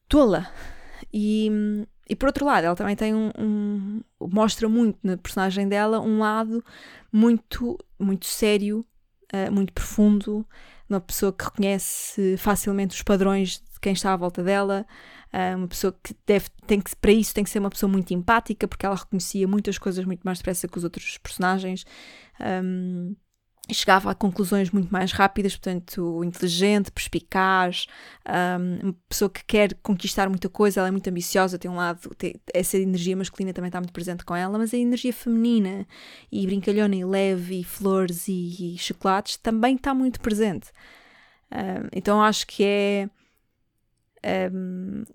tola. 0.09 0.51
E, 1.13 1.51
e 2.09 2.17
por 2.17 2.27
outro 2.27 2.45
lado, 2.45 2.65
ela 2.67 2.77
também 2.77 2.97
tem 2.97 3.15
um, 3.15 3.31
um, 3.39 4.01
mostra 4.21 4.69
muito 4.69 4.99
na 5.03 5.17
personagem 5.17 5.69
dela 5.69 6.01
um 6.01 6.19
lado 6.19 6.65
muito, 7.13 7.79
muito 7.99 8.27
sério, 8.27 8.85
uh, 9.33 9.53
muito 9.53 9.73
profundo, 9.73 10.47
uma 10.89 11.01
pessoa 11.01 11.33
que 11.33 11.45
reconhece 11.45 12.37
facilmente 12.37 12.95
os 12.95 13.03
padrões 13.03 13.63
quem 13.83 13.92
está 13.92 14.12
à 14.12 14.16
volta 14.16 14.42
dela, 14.42 14.87
uh, 15.33 15.59
uma 15.59 15.68
pessoa 15.68 15.95
que 16.03 16.16
deve, 16.27 16.49
tem 16.66 16.81
que, 16.81 16.95
para 16.97 17.12
isso 17.12 17.35
tem 17.35 17.45
que 17.45 17.51
ser 17.51 17.59
uma 17.59 17.71
pessoa 17.71 17.90
muito 17.90 18.14
empática, 18.14 18.66
porque 18.66 18.87
ela 18.87 18.97
reconhecia 18.97 19.47
muitas 19.47 19.77
coisas 19.77 20.05
muito 20.05 20.23
mais 20.23 20.38
depressa 20.38 20.68
que 20.68 20.79
os 20.79 20.85
outros 20.85 21.18
personagens. 21.18 21.85
Um, 22.40 23.14
chegava 23.71 24.11
a 24.11 24.14
conclusões 24.14 24.71
muito 24.71 24.90
mais 24.90 25.12
rápidas, 25.12 25.53
portanto, 25.57 26.25
inteligente, 26.25 26.90
perspicaz, 26.90 27.87
um, 28.29 28.87
uma 28.88 28.97
pessoa 29.09 29.31
que 29.31 29.45
quer 29.45 29.75
conquistar 29.83 30.29
muita 30.29 30.49
coisa, 30.49 30.81
ela 30.81 30.88
é 30.88 30.90
muito 30.90 31.09
ambiciosa, 31.09 31.59
tem 31.59 31.71
um 31.71 31.77
lado, 31.77 32.09
tem, 32.16 32.35
essa 32.53 32.77
energia 32.77 33.16
masculina 33.16 33.53
também 33.53 33.68
está 33.68 33.81
muito 33.81 33.92
presente 33.92 34.25
com 34.25 34.35
ela, 34.35 34.59
mas 34.59 34.75
a 34.75 34.77
energia 34.77 35.12
feminina 35.12 35.87
e 36.31 36.45
brincalhona 36.47 36.97
e 36.97 37.05
leve 37.05 37.61
e 37.61 37.64
flores 37.64 38.27
e, 38.27 38.75
e 38.75 38.79
chocolates 38.79 39.37
também 39.37 39.77
está 39.77 39.95
muito 39.95 40.21
presente. 40.21 40.71
Um, 41.53 41.88
então 41.92 42.21
acho 42.21 42.47
que 42.47 42.64
é 42.64 43.09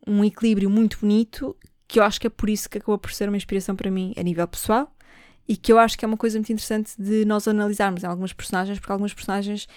um, 0.07 0.23
equilíbrio 0.23 0.69
muito 0.69 0.99
bonito, 0.99 1.55
que 1.87 1.99
eu 1.99 2.03
acho 2.03 2.19
que 2.19 2.27
é 2.27 2.29
por 2.29 2.49
isso 2.49 2.69
que 2.69 2.77
acabou 2.77 2.97
por 2.97 3.11
ser 3.11 3.29
uma 3.29 3.37
inspiração 3.37 3.75
para 3.75 3.89
mim 3.89 4.13
a 4.17 4.23
nível 4.23 4.47
pessoal 4.47 4.93
e 5.47 5.55
que 5.55 5.71
eu 5.71 5.79
acho 5.79 5.97
que 5.97 6.03
é 6.03 6.07
uma 6.07 6.17
coisa 6.17 6.37
muito 6.37 6.51
interessante 6.51 6.91
de 6.99 7.23
nós 7.23 7.47
analisarmos 7.47 8.03
em 8.03 8.07
algumas 8.07 8.33
personagens, 8.33 8.79
porque 8.79 8.91
algumas 8.91 9.13
personagens 9.13 9.67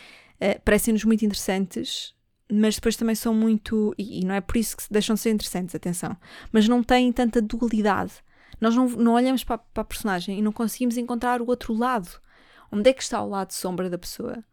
uh, 0.41 0.61
parecem-nos 0.65 1.05
muito 1.05 1.25
interessantes, 1.25 2.13
mas 2.51 2.75
depois 2.75 2.97
também 2.97 3.15
são 3.15 3.33
muito. 3.33 3.95
E, 3.97 4.21
e, 4.21 4.25
não 4.25 4.35
é 4.35 4.41
por 4.41 4.57
isso 4.57 4.77
que 4.77 4.83
deixam 4.91 5.15
de 5.15 5.21
ser 5.21 5.31
interessantes, 5.31 5.75
atenção. 5.75 6.17
Mas 6.51 6.67
não 6.67 6.83
têm 6.83 7.13
tanta 7.13 7.41
dualidade. 7.41 8.15
Nós 8.61 8.75
não, 8.75 8.89
não 8.89 9.13
olhamos 9.13 9.45
para, 9.45 9.59
para 9.59 9.83
a 9.83 9.85
personagem 9.85 10.39
e 10.39 10.43
não 10.43 10.51
conseguimos 10.51 10.97
encontrar 10.97 11.41
o 11.41 11.47
outro 11.47 11.73
lado. 11.73 12.21
Onde 12.73 12.91
é 12.91 12.93
que 12.93 13.03
está 13.03 13.23
o 13.23 13.29
lado 13.29 13.53
sombra 13.53 13.89
da 13.89 13.97
pessoa? 13.97 14.45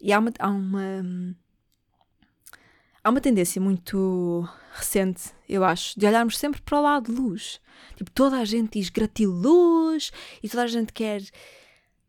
E 0.00 0.12
há 0.12 0.18
uma, 0.20 0.32
há 0.38 0.48
uma 0.48 1.04
há 3.02 3.10
uma 3.10 3.20
tendência 3.20 3.60
muito 3.60 4.48
recente, 4.72 5.30
eu 5.48 5.64
acho, 5.64 5.98
de 5.98 6.06
olharmos 6.06 6.38
sempre 6.38 6.60
para 6.62 6.78
o 6.78 6.82
lado 6.82 7.12
de 7.12 7.20
luz. 7.20 7.60
Tipo, 7.96 8.10
toda 8.10 8.38
a 8.38 8.44
gente 8.44 8.78
diz 8.78 8.88
gratiluz 8.88 10.12
e 10.42 10.48
toda 10.48 10.64
a 10.64 10.66
gente 10.66 10.92
quer 10.92 11.22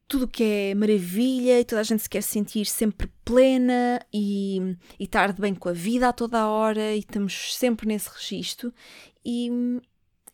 tudo 0.08 0.25
o 0.25 0.27
que 0.27 0.43
é 0.43 0.75
maravilha 0.75 1.60
e 1.60 1.63
toda 1.63 1.80
a 1.80 1.84
gente 1.84 2.04
se 2.04 2.10
quer 2.10 2.21
sentir 2.21 2.65
sempre 2.65 3.10
plena 3.23 4.06
e, 4.13 4.75
e 4.99 5.06
estar 5.06 5.32
de 5.32 5.41
bem 5.41 5.56
com 5.56 5.69
a 5.69 5.73
vida 5.73 6.10
a 6.10 6.13
toda 6.13 6.38
a 6.39 6.49
hora 6.49 6.93
e 6.93 6.99
estamos 6.99 7.56
sempre 7.56 7.88
nesse 7.88 8.10
registro. 8.10 8.73
E 9.25 9.49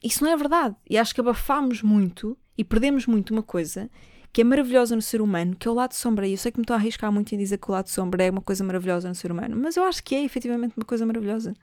isso 0.04 0.24
não 0.24 0.32
é 0.32 0.36
verdade. 0.36 0.76
E 0.90 0.98
acho 0.98 1.14
que 1.14 1.22
abafamos 1.22 1.84
muito 1.84 2.36
e 2.58 2.64
perdemos 2.64 3.06
muito 3.06 3.32
uma 3.32 3.44
coisa 3.44 3.90
que 4.38 4.42
é 4.42 4.44
maravilhosa 4.44 4.96
no 4.96 5.02
ser 5.02 5.20
humano, 5.20 5.56
que 5.56 5.68
é 5.68 5.72
o 5.72 5.74
lado 5.74 5.94
sombra. 5.94 6.28
E 6.28 6.34
eu 6.34 6.38
sei 6.38 6.52
que 6.52 6.60
me 6.60 6.62
estou 6.62 6.76
a 6.76 6.78
arriscar 6.78 7.12
muito 7.12 7.34
em 7.34 7.40
dizer 7.40 7.58
que 7.58 7.72
o 7.72 7.72
lado 7.72 7.90
sombra 7.90 8.24
é 8.24 8.30
uma 8.30 8.40
coisa 8.40 8.64
maravilhosa 8.64 9.10
no 9.10 9.16
ser 9.16 9.32
humano, 9.32 9.58
mas 9.58 9.76
eu 9.76 9.84
acho 9.84 10.04
que 10.04 10.14
é 10.14 10.24
efetivamente 10.24 10.78
uma 10.78 10.86
coisa 10.86 11.08
maravilhosa. 11.08 11.56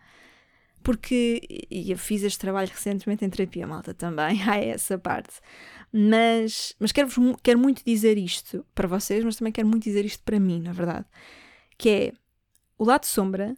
Porque, 0.83 1.41
e 1.71 1.93
eu 1.93 1.97
fiz 1.97 2.25
este 2.25 2.37
trabalho 2.37 2.69
recentemente 2.69 3.25
em 3.25 3.31
terapia, 3.31 3.65
malta, 3.65 3.95
também, 3.95 4.43
há 4.51 4.57
essa 4.57 4.99
parte. 4.99 5.35
Mas, 5.93 6.75
mas 6.81 6.91
quero, 6.91 7.09
quero 7.45 7.61
muito 7.61 7.81
dizer 7.87 8.19
isto 8.19 8.67
para 8.75 8.89
vocês, 8.89 9.25
mas 9.25 9.37
também 9.37 9.53
quero 9.53 9.69
muito 9.69 9.85
dizer 9.85 10.05
isto 10.05 10.25
para 10.25 10.41
mim, 10.41 10.61
na 10.61 10.73
verdade. 10.73 11.07
Que 11.79 11.89
é, 11.89 12.13
o 12.77 12.85
lado 12.85 13.05
sombra 13.05 13.55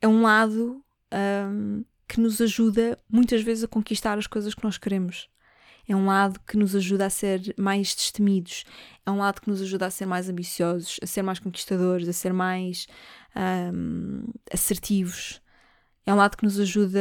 é 0.00 0.08
um 0.08 0.22
lado 0.22 0.82
um, 1.12 1.84
que 2.08 2.18
nos 2.18 2.40
ajuda 2.40 2.98
muitas 3.06 3.42
vezes 3.42 3.64
a 3.64 3.68
conquistar 3.68 4.16
as 4.16 4.26
coisas 4.26 4.54
que 4.54 4.64
nós 4.64 4.78
queremos 4.78 5.28
é 5.88 5.94
um 5.94 6.06
lado 6.06 6.40
que 6.46 6.56
nos 6.56 6.74
ajuda 6.74 7.06
a 7.06 7.10
ser 7.10 7.54
mais 7.58 7.94
destemidos, 7.94 8.64
é 9.04 9.10
um 9.10 9.18
lado 9.18 9.40
que 9.40 9.48
nos 9.48 9.60
ajuda 9.60 9.86
a 9.86 9.90
ser 9.90 10.06
mais 10.06 10.28
ambiciosos, 10.28 10.98
a 11.02 11.06
ser 11.06 11.22
mais 11.22 11.38
conquistadores, 11.38 12.08
a 12.08 12.12
ser 12.12 12.32
mais 12.32 12.86
um, 13.72 14.24
assertivos. 14.52 15.42
É 16.06 16.12
um 16.12 16.16
lado 16.16 16.36
que 16.36 16.44
nos 16.44 16.58
ajuda 16.58 17.00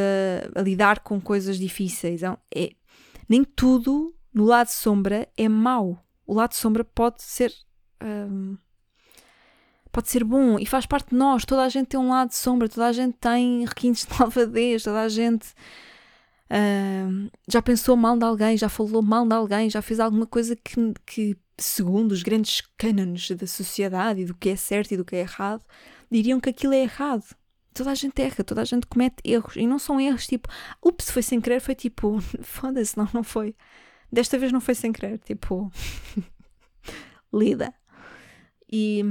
a 0.56 0.62
lidar 0.62 1.00
com 1.00 1.20
coisas 1.20 1.58
difíceis. 1.58 2.24
É, 2.24 2.38
é, 2.56 2.72
nem 3.28 3.44
tudo 3.44 4.14
no 4.34 4.46
lado 4.46 4.68
sombra 4.68 5.28
é 5.38 5.48
mau. 5.48 6.04
O 6.26 6.34
lado 6.34 6.54
sombra 6.54 6.84
pode 6.84 7.22
ser. 7.22 7.54
Um, 8.02 8.58
pode 9.92 10.10
ser 10.10 10.24
bom 10.24 10.58
e 10.58 10.66
faz 10.66 10.86
parte 10.86 11.10
de 11.10 11.16
nós. 11.16 11.46
Toda 11.46 11.64
a 11.64 11.70
gente 11.70 11.88
tem 11.88 12.00
um 12.00 12.10
lado 12.10 12.32
sombra, 12.32 12.68
toda 12.68 12.88
a 12.88 12.92
gente 12.92 13.16
tem 13.20 13.66
requintes 13.66 14.06
de 14.06 14.14
malvadez, 14.20 14.84
toda 14.84 15.02
a 15.02 15.10
gente 15.10 15.54
Uh, 16.54 17.32
já 17.48 17.64
pensou 17.64 17.98
mal 17.98 18.16
de 18.16 18.24
alguém, 18.24 18.56
já 18.56 18.70
falou 18.70 19.02
mal 19.02 19.28
de 19.28 19.34
alguém, 19.34 19.72
já 19.72 19.82
fez 19.82 20.00
alguma 20.00 20.28
coisa 20.28 20.56
que, 20.56 20.94
que, 21.04 21.36
segundo 21.58 22.12
os 22.12 22.22
grandes 22.22 22.62
cânones 22.78 23.32
da 23.32 23.48
sociedade 23.48 24.22
e 24.22 24.26
do 24.26 24.36
que 24.36 24.50
é 24.50 24.56
certo 24.56 24.92
e 24.92 24.98
do 24.98 25.04
que 25.04 25.16
é 25.16 25.22
errado, 25.22 25.66
diriam 26.12 26.40
que 26.40 26.50
aquilo 26.50 26.74
é 26.74 26.84
errado. 26.84 27.26
Toda 27.74 27.90
a 27.90 27.96
gente 27.96 28.22
erra, 28.22 28.44
toda 28.44 28.62
a 28.62 28.66
gente 28.66 28.86
comete 28.86 29.16
erros. 29.24 29.56
E 29.56 29.66
não 29.66 29.80
são 29.80 30.00
erros 30.00 30.28
tipo, 30.28 30.48
ups, 30.86 31.10
foi 31.10 31.24
sem 31.24 31.42
querer, 31.42 31.60
foi 31.60 31.74
tipo, 31.74 32.20
foda-se, 32.44 32.96
não, 32.96 33.10
não 33.12 33.24
foi. 33.24 33.56
Desta 34.12 34.38
vez 34.38 34.52
não 34.52 34.62
foi 34.62 34.76
sem 34.76 34.94
querer, 34.94 35.18
tipo, 35.18 35.72
lida. 37.34 37.74
E, 38.72 39.04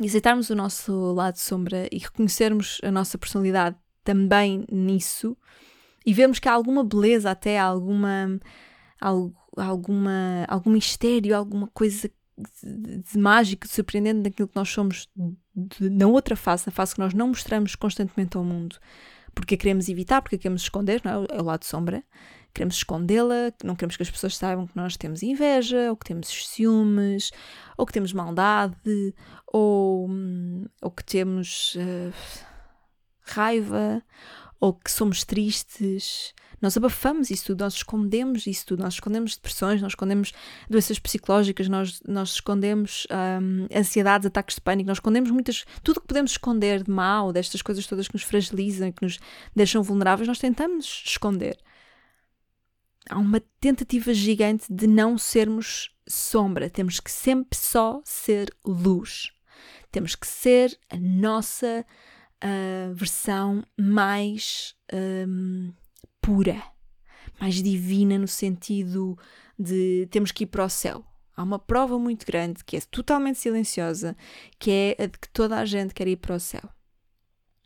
e 0.00 0.06
aceitarmos 0.06 0.50
o 0.50 0.54
nosso 0.54 1.12
lado 1.14 1.36
sombra 1.36 1.88
e 1.90 1.98
reconhecermos 1.98 2.80
a 2.84 2.92
nossa 2.92 3.18
personalidade 3.18 3.76
também 4.04 4.64
nisso 4.70 5.36
e 6.04 6.12
vemos 6.12 6.38
que 6.38 6.48
há 6.48 6.52
alguma 6.52 6.84
beleza 6.84 7.30
até, 7.30 7.58
alguma, 7.58 8.40
alguma, 9.56 10.44
algum 10.48 10.70
mistério, 10.70 11.36
alguma 11.36 11.68
coisa 11.68 12.10
de, 12.62 13.18
mágico, 13.18 13.66
de 13.66 13.72
surpreendente 13.72 14.22
daquilo 14.22 14.48
que 14.48 14.56
nós 14.56 14.68
somos 14.68 15.08
na 15.80 16.06
outra 16.06 16.36
face, 16.36 16.66
na 16.66 16.72
face 16.72 16.94
que 16.94 17.00
nós 17.00 17.14
não 17.14 17.28
mostramos 17.28 17.74
constantemente 17.74 18.36
ao 18.36 18.44
mundo, 18.44 18.76
porque 19.34 19.54
a 19.54 19.58
queremos 19.58 19.88
evitar, 19.88 20.20
porque 20.20 20.36
a 20.36 20.38
queremos 20.38 20.62
esconder, 20.62 21.00
não 21.04 21.24
é? 21.24 21.36
é 21.36 21.40
o 21.40 21.44
lado 21.44 21.64
sombra. 21.64 22.02
Queremos 22.52 22.76
escondê-la, 22.76 23.52
não 23.64 23.74
queremos 23.74 23.96
que 23.96 24.04
as 24.04 24.10
pessoas 24.10 24.36
saibam 24.36 24.64
que 24.68 24.76
nós 24.76 24.96
temos 24.96 25.24
inveja, 25.24 25.90
ou 25.90 25.96
que 25.96 26.06
temos 26.06 26.28
ciúmes, 26.28 27.32
ou 27.76 27.84
que 27.84 27.92
temos 27.92 28.12
maldade, 28.12 28.76
ou, 29.52 30.08
ou 30.80 30.90
que 30.92 31.04
temos 31.04 31.74
uh, 31.74 32.12
raiva, 33.22 34.00
ou 34.64 34.72
que 34.72 34.90
somos 34.90 35.24
tristes. 35.24 36.32
Nós 36.58 36.74
abafamos 36.74 37.30
isso 37.30 37.48
tudo, 37.48 37.60
nós 37.60 37.74
escondemos 37.74 38.46
isso 38.46 38.64
tudo, 38.64 38.82
nós 38.82 38.94
escondemos 38.94 39.36
depressões, 39.36 39.82
nós 39.82 39.92
escondemos 39.92 40.32
doenças 40.70 40.98
psicológicas, 40.98 41.68
nós, 41.68 42.00
nós 42.08 42.30
escondemos 42.30 43.06
um, 43.42 43.66
ansiedades, 43.78 44.26
ataques 44.26 44.54
de 44.54 44.62
pânico, 44.62 44.88
nós 44.88 44.96
escondemos 44.96 45.30
muitas. 45.30 45.66
Tudo 45.82 46.00
que 46.00 46.06
podemos 46.06 46.30
esconder 46.30 46.82
de 46.82 46.90
mal, 46.90 47.30
destas 47.30 47.60
coisas 47.60 47.86
todas 47.86 48.08
que 48.08 48.14
nos 48.14 48.22
fragilizam 48.22 48.88
e 48.88 48.92
que 48.92 49.02
nos 49.02 49.18
deixam 49.54 49.82
vulneráveis, 49.82 50.26
nós 50.26 50.38
tentamos 50.38 51.02
esconder. 51.04 51.58
Há 53.10 53.18
uma 53.18 53.42
tentativa 53.60 54.14
gigante 54.14 54.64
de 54.72 54.86
não 54.86 55.18
sermos 55.18 55.94
sombra, 56.08 56.70
temos 56.70 57.00
que 57.00 57.10
sempre 57.12 57.58
só 57.58 58.00
ser 58.02 58.50
luz. 58.64 59.30
Temos 59.92 60.14
que 60.16 60.26
ser 60.26 60.76
a 60.88 60.96
nossa 60.96 61.84
a 62.44 62.92
versão 62.92 63.64
mais 63.74 64.74
um, 64.92 65.72
pura, 66.20 66.62
mais 67.40 67.62
divina, 67.62 68.18
no 68.18 68.28
sentido 68.28 69.18
de 69.58 70.06
temos 70.10 70.30
que 70.30 70.44
ir 70.44 70.48
para 70.48 70.66
o 70.66 70.68
céu. 70.68 71.02
Há 71.34 71.42
uma 71.42 71.58
prova 71.58 71.98
muito 71.98 72.26
grande 72.26 72.62
que 72.62 72.76
é 72.76 72.80
totalmente 72.82 73.38
silenciosa, 73.38 74.14
que 74.58 74.70
é 74.70 75.02
a 75.02 75.06
de 75.06 75.18
que 75.18 75.28
toda 75.30 75.58
a 75.58 75.64
gente 75.64 75.94
quer 75.94 76.06
ir 76.06 76.16
para 76.16 76.36
o 76.36 76.40
céu. 76.40 76.68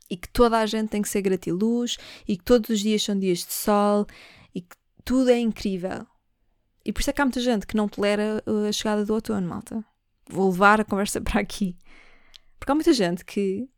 E 0.09 0.15
que 0.15 0.29
toda 0.29 0.57
a 0.57 0.65
gente 0.65 0.89
tem 0.89 1.01
que 1.01 1.09
ser 1.09 1.21
gratiluz, 1.21 1.97
e 2.25 2.37
que 2.37 2.43
todos 2.43 2.69
os 2.69 2.79
dias 2.79 3.03
são 3.03 3.19
dias 3.19 3.39
de 3.39 3.51
sol, 3.51 4.07
e 4.55 4.61
que 4.61 4.75
tudo 5.03 5.29
é 5.29 5.37
incrível. 5.37 6.07
E 6.85 6.93
por 6.93 7.01
isso 7.01 7.09
é 7.09 7.13
que 7.13 7.21
há 7.21 7.25
muita 7.25 7.41
gente 7.41 7.67
que 7.67 7.75
não 7.75 7.89
tolera 7.89 8.41
a 8.67 8.71
chegada 8.71 9.05
do 9.05 9.13
outono, 9.13 9.47
malta. 9.47 9.83
Vou 10.27 10.49
levar 10.49 10.79
a 10.79 10.85
conversa 10.85 11.19
para 11.21 11.41
aqui. 11.41 11.77
Porque 12.57 12.71
há 12.71 12.75
muita 12.75 12.93
gente 12.93 13.25
que 13.25 13.69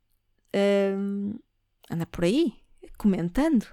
anda 1.90 2.06
por 2.06 2.24
aí 2.24 2.62
comentando. 2.98 3.66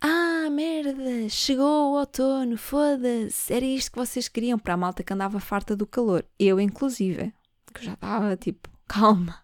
Ah, 0.00 0.48
merda, 0.50 1.28
chegou 1.28 1.92
o 1.92 1.98
outono, 1.98 2.56
foda-se, 2.56 3.52
era 3.52 3.64
isto 3.64 3.90
que 3.92 3.98
vocês 3.98 4.28
queriam 4.28 4.58
para 4.58 4.74
a 4.74 4.76
malta 4.76 5.02
que 5.02 5.12
andava 5.12 5.40
farta 5.40 5.76
do 5.76 5.86
calor. 5.86 6.24
Eu, 6.38 6.58
inclusive, 6.60 7.34
que 7.74 7.84
já 7.84 7.94
estava 7.94 8.36
tipo, 8.36 8.70
calma. 8.88 9.38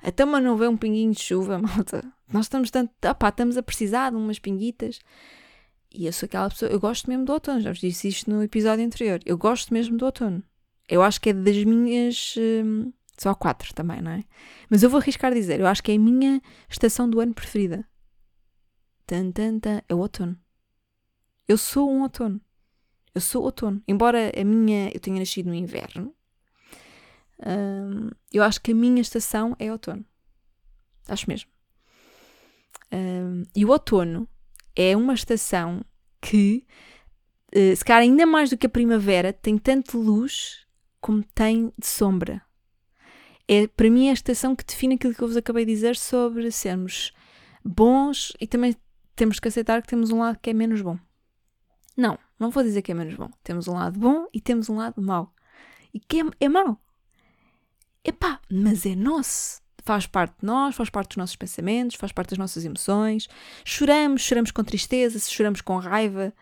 Até 0.00 0.24
mas 0.24 0.44
não 0.44 0.56
vê 0.56 0.68
um 0.68 0.76
pinguinho 0.76 1.12
de 1.12 1.20
chuva, 1.20 1.58
malta. 1.58 2.04
Nós 2.32 2.44
estamos 2.44 2.70
tanto, 2.70 2.92
opá, 3.08 3.30
estamos 3.30 3.56
a 3.56 3.62
precisar 3.62 4.10
de 4.10 4.16
umas 4.16 4.38
pinguitas. 4.38 5.00
E 5.90 6.06
eu 6.06 6.12
sou 6.12 6.26
aquela 6.26 6.50
pessoa, 6.50 6.70
eu 6.70 6.78
gosto 6.78 7.08
mesmo 7.08 7.24
do 7.24 7.32
outono, 7.32 7.60
já 7.60 7.70
vos 7.70 7.80
disse 7.80 8.06
isto 8.06 8.30
no 8.30 8.42
episódio 8.42 8.84
anterior. 8.84 9.20
Eu 9.24 9.38
gosto 9.38 9.72
mesmo 9.72 9.96
do 9.96 10.04
outono. 10.04 10.42
Eu 10.88 11.02
acho 11.02 11.20
que 11.20 11.30
é 11.30 11.32
das 11.32 11.64
minhas. 11.64 12.34
Hum, 12.36 12.92
só 13.18 13.34
quatro 13.34 13.74
também, 13.74 14.00
não 14.00 14.12
é? 14.12 14.24
Mas 14.70 14.82
eu 14.82 14.88
vou 14.88 15.00
arriscar 15.00 15.34
dizer, 15.34 15.58
eu 15.58 15.66
acho 15.66 15.82
que 15.82 15.90
é 15.90 15.96
a 15.96 15.98
minha 15.98 16.40
estação 16.70 17.10
do 17.10 17.20
ano 17.20 17.34
preferida. 17.34 17.84
Tan, 19.04 19.32
tan, 19.32 19.58
tan, 19.58 19.82
é 19.88 19.94
o 19.94 19.98
outono. 19.98 20.38
Eu 21.46 21.58
sou 21.58 21.90
um 21.90 22.02
outono. 22.02 22.40
Eu 23.14 23.20
sou 23.20 23.42
outono. 23.42 23.82
Embora 23.88 24.30
a 24.38 24.44
minha. 24.44 24.90
Eu 24.94 25.00
tenha 25.00 25.18
nascido 25.18 25.46
no 25.46 25.54
inverno, 25.54 26.14
hum, 27.40 28.10
eu 28.32 28.44
acho 28.44 28.60
que 28.60 28.70
a 28.70 28.74
minha 28.74 29.00
estação 29.00 29.56
é 29.58 29.72
outono. 29.72 30.04
Acho 31.08 31.28
mesmo. 31.28 31.50
Hum, 32.92 33.42
e 33.56 33.64
o 33.64 33.70
outono 33.70 34.28
é 34.76 34.96
uma 34.96 35.14
estação 35.14 35.84
que, 36.20 36.64
uh, 37.56 37.74
se 37.74 37.84
calhar 37.84 38.02
ainda 38.02 38.24
mais 38.26 38.50
do 38.50 38.56
que 38.56 38.66
a 38.66 38.70
primavera, 38.70 39.32
tem 39.32 39.58
tanto 39.58 39.98
luz 39.98 40.66
como 41.00 41.24
tem 41.34 41.72
de 41.76 41.86
sombra 41.86 42.46
é 43.48 43.66
para 43.66 43.90
mim 43.90 44.08
é 44.08 44.10
a 44.10 44.14
estação 44.14 44.54
que 44.54 44.64
define 44.64 44.96
aquilo 44.96 45.14
que 45.14 45.22
eu 45.22 45.26
vos 45.26 45.36
acabei 45.36 45.64
de 45.64 45.72
dizer 45.72 45.96
sobre 45.96 46.50
sermos 46.50 47.12
bons 47.64 48.32
e 48.38 48.46
também 48.46 48.76
temos 49.16 49.40
que 49.40 49.48
aceitar 49.48 49.80
que 49.82 49.88
temos 49.88 50.10
um 50.10 50.20
lado 50.20 50.38
que 50.38 50.50
é 50.50 50.52
menos 50.52 50.82
bom. 50.82 50.98
Não, 51.96 52.18
não 52.38 52.50
vou 52.50 52.62
dizer 52.62 52.82
que 52.82 52.92
é 52.92 52.94
menos 52.94 53.14
bom. 53.14 53.30
Temos 53.42 53.66
um 53.66 53.74
lado 53.74 53.98
bom 53.98 54.26
e 54.32 54.40
temos 54.40 54.68
um 54.68 54.76
lado 54.76 55.02
mau. 55.02 55.34
E 55.92 55.98
que 55.98 56.20
é, 56.20 56.24
é 56.40 56.48
mau. 56.48 56.80
Epá, 58.04 58.40
mas 58.48 58.86
é 58.86 58.94
nosso. 58.94 59.60
Faz 59.82 60.06
parte 60.06 60.40
de 60.40 60.46
nós, 60.46 60.76
faz 60.76 60.90
parte 60.90 61.08
dos 61.08 61.16
nossos 61.16 61.36
pensamentos, 61.36 61.96
faz 61.96 62.12
parte 62.12 62.30
das 62.30 62.38
nossas 62.38 62.64
emoções. 62.64 63.28
Choramos, 63.64 64.22
choramos 64.22 64.50
com 64.50 64.62
tristeza, 64.62 65.18
choramos 65.18 65.60
com 65.60 65.78
raiva. 65.78 66.32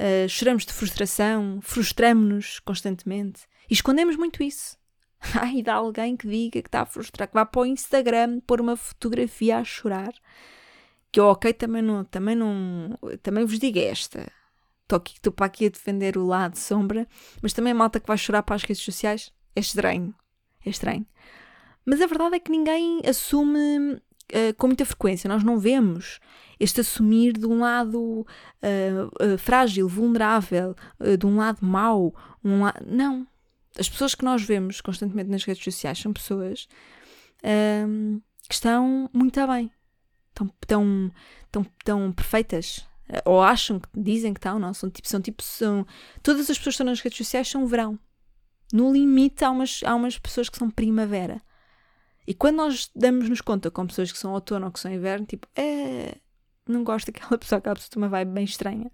uh, 0.00 0.28
choramos 0.28 0.64
de 0.66 0.72
frustração, 0.72 1.60
frustramos-nos 1.62 2.58
constantemente 2.60 3.42
e 3.70 3.74
escondemos 3.74 4.16
muito 4.16 4.42
isso. 4.42 4.76
Ai, 5.40 5.62
dá 5.62 5.74
alguém 5.74 6.16
que 6.16 6.28
diga 6.28 6.60
que 6.60 6.68
está 6.68 6.82
a 6.82 6.86
frustrar, 6.86 7.28
que 7.28 7.34
vá 7.34 7.46
para 7.46 7.62
o 7.62 7.66
Instagram 7.66 8.40
pôr 8.40 8.60
uma 8.60 8.76
fotografia 8.76 9.58
a 9.58 9.64
chorar. 9.64 10.12
Que 11.10 11.20
eu, 11.20 11.26
ok, 11.26 11.52
também 11.52 11.82
não, 11.82 12.04
também 12.04 12.34
não, 12.34 12.98
também 13.22 13.44
vos 13.44 13.58
digo 13.58 13.78
esta. 13.78 14.30
Estou 14.82 14.96
aqui, 14.96 15.14
estou 15.14 15.32
para 15.32 15.46
aqui 15.46 15.66
a 15.66 15.70
defender 15.70 16.18
o 16.18 16.26
lado 16.26 16.56
sombra, 16.56 17.06
mas 17.40 17.52
também 17.52 17.72
a 17.72 17.74
malta 17.74 18.00
que 18.00 18.06
vai 18.06 18.18
chorar 18.18 18.42
para 18.42 18.56
as 18.56 18.62
redes 18.62 18.82
sociais 18.82 19.32
é 19.54 19.60
estranho. 19.60 20.14
É 20.64 20.70
estranho. 20.70 21.06
Mas 21.84 22.00
a 22.00 22.06
verdade 22.06 22.36
é 22.36 22.40
que 22.40 22.50
ninguém 22.50 23.00
assume 23.06 23.94
uh, 23.94 24.54
com 24.56 24.66
muita 24.68 24.84
frequência. 24.84 25.28
Nós 25.28 25.42
não 25.42 25.58
vemos 25.58 26.18
este 26.58 26.80
assumir 26.80 27.32
de 27.32 27.46
um 27.46 27.60
lado 27.60 28.00
uh, 28.00 28.24
uh, 29.34 29.38
frágil, 29.38 29.88
vulnerável, 29.88 30.74
de 31.18 31.26
um 31.26 31.36
lado 31.36 31.64
mau. 31.64 32.14
Um 32.44 32.62
la... 32.62 32.74
Não. 32.86 33.26
As 33.78 33.88
pessoas 33.88 34.14
que 34.14 34.24
nós 34.24 34.42
vemos 34.42 34.80
constantemente 34.80 35.30
nas 35.30 35.44
redes 35.44 35.64
sociais 35.64 35.98
são 35.98 36.12
pessoas 36.12 36.68
ehm, 37.42 38.18
que 38.48 38.54
estão 38.54 39.08
muito 39.12 39.46
bem. 39.46 39.70
Estão, 40.28 40.46
estão, 40.62 41.12
estão, 41.46 41.62
estão 41.62 42.12
perfeitas. 42.12 42.86
Ou 43.24 43.42
acham 43.42 43.78
que 43.78 43.88
dizem 43.94 44.32
que 44.32 44.38
estão, 44.38 44.58
não. 44.58 44.72
São 44.72 44.90
tipo, 44.90 45.08
são 45.08 45.20
tipo, 45.20 45.42
são. 45.42 45.86
Todas 46.22 46.50
as 46.50 46.58
pessoas 46.58 46.74
que 46.74 46.82
estão 46.82 46.86
nas 46.86 47.00
redes 47.00 47.18
sociais 47.18 47.48
são 47.48 47.66
verão. 47.66 47.98
No 48.72 48.92
limite, 48.92 49.44
há 49.44 49.50
umas, 49.50 49.80
há 49.84 49.94
umas 49.94 50.18
pessoas 50.18 50.48
que 50.48 50.56
são 50.56 50.70
primavera. 50.70 51.40
E 52.26 52.32
quando 52.32 52.56
nós 52.56 52.90
damos-nos 52.94 53.40
conta 53.40 53.70
com 53.70 53.86
pessoas 53.86 54.12
que 54.12 54.18
são 54.18 54.32
outono 54.32 54.66
ou 54.66 54.72
que 54.72 54.80
são 54.80 54.92
inverno, 54.92 55.26
tipo, 55.26 55.46
é. 55.56 56.16
Não 56.66 56.84
gosto 56.84 57.10
daquela 57.10 57.36
pessoa, 57.38 57.58
aquela 57.58 57.74
pessoa 57.74 57.90
tem 57.90 58.02
uma 58.02 58.08
vibe 58.08 58.30
bem 58.32 58.44
estranha. 58.44 58.90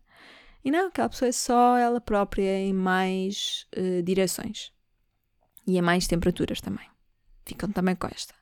E 0.65 0.71
não, 0.71 0.89
aquela 0.89 1.09
pessoa 1.09 1.29
é 1.29 1.33
só 1.33 1.77
ela 1.77 2.01
própria 2.01 2.59
em 2.59 2.73
mais 2.73 3.67
uh, 3.77 4.03
direções. 4.03 4.73
E 5.67 5.79
em 5.79 5.83
mais 5.83 6.07
temperaturas 6.07 6.61
também. 6.61 6.87
Ficam 7.47 7.71
também 7.71 7.95
com 7.95 8.07
esta. 8.07 8.35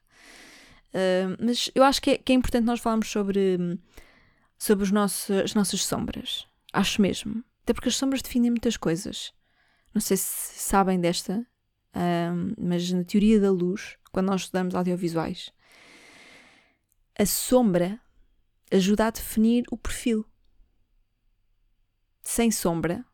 Uh, 0.88 1.36
mas 1.38 1.70
eu 1.74 1.84
acho 1.84 2.00
que 2.00 2.10
é, 2.10 2.18
que 2.18 2.32
é, 2.32 2.34
importante 2.34 2.64
nós 2.64 2.80
falarmos 2.80 3.08
sobre, 3.08 3.78
sobre 4.58 4.84
os 4.84 4.90
nossos, 4.90 5.30
as 5.30 5.54
nossas 5.54 5.84
sombras. 5.84 6.46
Acho 6.72 7.02
mesmo. 7.02 7.44
Até 7.62 7.74
porque 7.74 7.88
as 7.88 7.96
sombras 7.96 8.22
definem 8.22 8.50
muitas 8.50 8.76
coisas. 8.76 9.32
Não 9.92 10.00
sei 10.00 10.16
se 10.16 10.58
sabem 10.58 11.00
desta, 11.00 11.46
uh, 11.94 12.54
mas 12.58 12.90
na 12.90 13.04
teoria 13.04 13.40
da 13.40 13.50
luz, 13.50 13.98
quando 14.10 14.26
nós 14.26 14.42
estudamos 14.42 14.74
audiovisuais. 14.74 15.50
A 17.18 17.26
sombra 17.26 18.00
ajuda 18.70 19.06
a 19.06 19.10
definir 19.10 19.64
o 19.70 19.76
perfil. 19.76 20.24
Sem 22.28 22.50
sombra, 22.50 23.04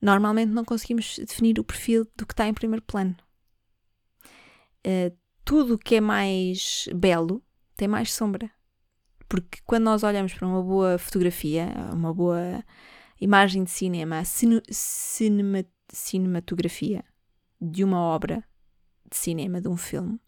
normalmente 0.00 0.48
não 0.48 0.64
conseguimos 0.64 1.18
definir 1.18 1.60
o 1.60 1.64
perfil 1.64 2.06
do 2.16 2.26
que 2.26 2.32
está 2.32 2.48
em 2.48 2.54
primeiro 2.54 2.82
plano. 2.82 3.14
Uh, 4.78 5.14
tudo 5.44 5.74
o 5.74 5.78
que 5.78 5.96
é 5.96 6.00
mais 6.00 6.88
belo 6.94 7.44
tem 7.76 7.86
mais 7.86 8.14
sombra. 8.14 8.50
Porque 9.28 9.58
quando 9.66 9.84
nós 9.84 10.02
olhamos 10.02 10.32
para 10.32 10.48
uma 10.48 10.62
boa 10.62 10.96
fotografia, 10.96 11.68
uma 11.92 12.14
boa 12.14 12.64
imagem 13.20 13.64
de 13.64 13.70
cinema, 13.70 14.22
cinema, 14.24 15.62
cinematografia 15.92 17.04
de 17.60 17.84
uma 17.84 18.00
obra, 18.00 18.42
de 19.06 19.18
cinema, 19.18 19.60
de 19.60 19.68
um 19.68 19.76
filme, 19.76 20.18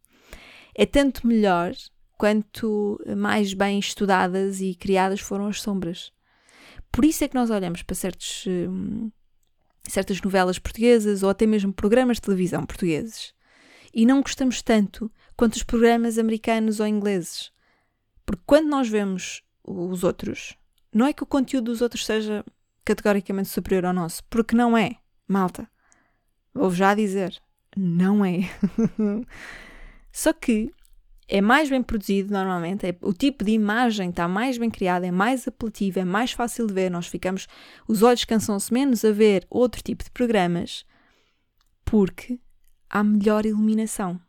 é 0.75 0.85
tanto 0.85 1.27
melhor 1.27 1.73
quanto 2.19 3.03
mais 3.17 3.55
bem 3.55 3.79
estudadas 3.79 4.61
e 4.61 4.75
criadas 4.75 5.21
foram 5.21 5.47
as 5.47 5.63
sombras. 5.63 6.13
Por 6.93 7.05
isso 7.05 7.25
é 7.25 7.29
que 7.29 7.35
nós 7.35 7.51
olhamos 7.51 7.83
para 7.83 7.97
certos, 7.97 8.45
hum, 8.47 9.11
certas 9.89 10.21
novelas 10.21 10.59
portuguesas 10.59 11.23
ou 11.23 11.31
até 11.31 11.47
mesmo 11.47 11.73
programas 11.73 12.19
de 12.19 12.23
televisão 12.23 12.67
portugueses 12.67 13.35
e 13.95 14.07
não 14.07 14.23
gostamos 14.23 14.63
tanto 14.63 15.11
quanto 15.37 15.55
os 15.55 15.63
programas 15.63 16.19
americanos 16.19 16.81
ou 16.81 16.87
ingleses. 16.87 17.51
Porque 18.25 18.43
quando 18.47 18.69
nós 18.69 18.89
vemos 18.89 19.43
os 19.65 20.05
outros, 20.05 20.57
não 20.93 21.07
é 21.07 21.13
que 21.13 21.23
o 21.23 21.27
conteúdo 21.27 21.71
dos 21.71 21.81
outros 21.81 22.07
seja 22.07 22.45
categoricamente 22.85 23.49
superior 23.49 23.87
ao 23.87 23.93
nosso, 23.93 24.23
porque 24.25 24.55
não 24.55 24.77
é, 24.77 24.97
malta. 25.27 25.69
Vou 26.55 26.71
já 26.71 26.95
dizer, 26.95 27.41
não 27.77 28.25
é. 28.25 28.41
Só 30.13 30.33
que 30.33 30.71
é 31.29 31.41
mais 31.41 31.71
bem 31.71 31.83
produzido 31.83 32.33
normalmente, 32.33 32.87
é, 32.87 32.97
o 33.01 33.13
tipo 33.13 33.45
de 33.45 33.53
imagem 33.53 34.11
está 34.11 34.29
mais 34.29 34.59
bem 34.59 34.71
criado, 34.71 35.05
é 35.05 35.11
mais 35.11 35.47
apelativo, 35.47 35.99
é 35.99 36.05
mais 36.05 36.33
fácil 36.33 36.67
de 36.67 36.75
ver, 36.75 36.91
nós 36.91 37.07
ficamos, 37.07 37.47
os 37.87 38.03
olhos 38.03 38.25
cansam-se 38.25 38.73
menos 38.73 39.05
a 39.05 39.13
ver 39.13 39.47
outro 39.49 39.83
tipo 39.83 40.05
de 40.05 40.11
programas, 40.11 40.85
porque 41.85 42.39
há 42.89 43.03
melhor 43.03 43.47
iluminação. 43.47 44.21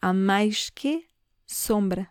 Há 0.00 0.12
mais 0.14 0.70
que 0.70 1.04
sombra. 1.46 2.08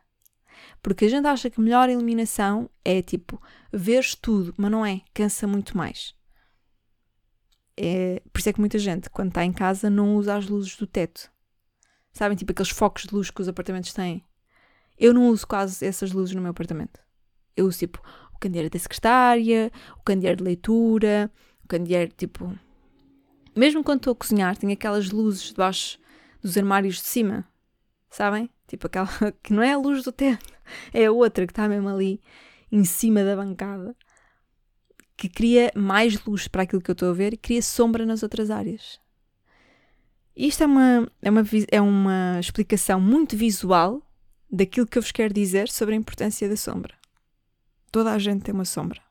Porque 0.81 1.05
a 1.05 1.09
gente 1.09 1.25
acha 1.25 1.49
que 1.49 1.59
melhor 1.59 1.89
iluminação 1.89 2.69
é 2.85 3.01
tipo, 3.01 3.41
veres 3.71 4.15
tudo, 4.15 4.53
mas 4.57 4.71
não 4.71 4.85
é, 4.85 5.01
cansa 5.13 5.47
muito 5.47 5.75
mais. 5.75 6.13
É, 7.75 8.21
por 8.31 8.39
isso 8.39 8.49
é 8.49 8.53
que 8.53 8.59
muita 8.59 8.77
gente, 8.77 9.09
quando 9.09 9.29
está 9.29 9.43
em 9.43 9.53
casa, 9.53 9.89
não 9.89 10.15
usa 10.15 10.35
as 10.35 10.47
luzes 10.47 10.75
do 10.75 10.85
teto. 10.85 11.31
Sabem, 12.19 12.35
tipo 12.35 12.51
aqueles 12.51 12.69
focos 12.69 13.03
de 13.03 13.15
luz 13.15 13.31
que 13.31 13.39
os 13.39 13.47
apartamentos 13.47 13.93
têm. 13.93 14.21
Eu 14.97 15.13
não 15.13 15.29
uso 15.29 15.47
quase 15.47 15.85
essas 15.85 16.11
luzes 16.11 16.35
no 16.35 16.41
meu 16.41 16.51
apartamento. 16.51 16.99
Eu 17.55 17.65
uso 17.65 17.79
tipo 17.79 18.03
o 18.35 18.37
candeeiro 18.37 18.69
da 18.69 18.77
secretária, 18.77 19.71
o 19.97 20.03
candeeiro 20.03 20.39
de 20.39 20.43
leitura, 20.43 21.31
o 21.63 21.67
candeeiro 21.69 22.11
tipo. 22.11 22.53
Mesmo 23.55 23.85
quando 23.85 23.99
estou 23.99 24.11
a 24.11 24.15
cozinhar, 24.17 24.57
tenho 24.57 24.73
aquelas 24.73 25.11
luzes 25.11 25.43
debaixo 25.43 25.97
dos 26.41 26.57
armários 26.57 26.95
de 26.95 27.03
cima. 27.03 27.47
Sabem? 28.09 28.49
Tipo 28.67 28.87
aquela 28.87 29.07
que 29.41 29.53
não 29.53 29.63
é 29.63 29.71
a 29.71 29.77
luz 29.77 30.03
do 30.03 30.11
teto, 30.11 30.53
é 30.93 31.05
a 31.05 31.11
outra 31.13 31.47
que 31.47 31.53
está 31.53 31.69
mesmo 31.69 31.87
ali 31.87 32.21
em 32.69 32.83
cima 32.83 33.23
da 33.23 33.33
bancada 33.33 33.95
que 35.15 35.29
cria 35.29 35.71
mais 35.73 36.21
luz 36.25 36.49
para 36.49 36.63
aquilo 36.63 36.81
que 36.81 36.91
eu 36.91 36.93
estou 36.93 37.11
a 37.11 37.13
ver 37.13 37.33
e 37.33 37.37
cria 37.37 37.61
sombra 37.61 38.05
nas 38.05 38.23
outras 38.23 38.51
áreas. 38.51 38.99
Isto 40.35 40.63
é 40.63 40.65
uma, 40.65 41.11
é 41.21 41.29
uma, 41.29 41.43
é 41.71 41.81
uma 41.81 42.39
explicação 42.39 42.99
muito 42.99 43.35
visual 43.35 44.01
daquilo 44.49 44.87
que 44.87 44.97
eu 44.97 45.01
vos 45.01 45.11
quero 45.11 45.33
dizer 45.33 45.69
sobre 45.69 45.93
a 45.95 45.97
importância 45.97 46.47
da 46.47 46.55
sombra. 46.55 46.93
Toda 47.91 48.11
a 48.11 48.19
gente 48.19 48.43
tem 48.43 48.53
uma 48.53 48.65
sombra. 48.65 49.01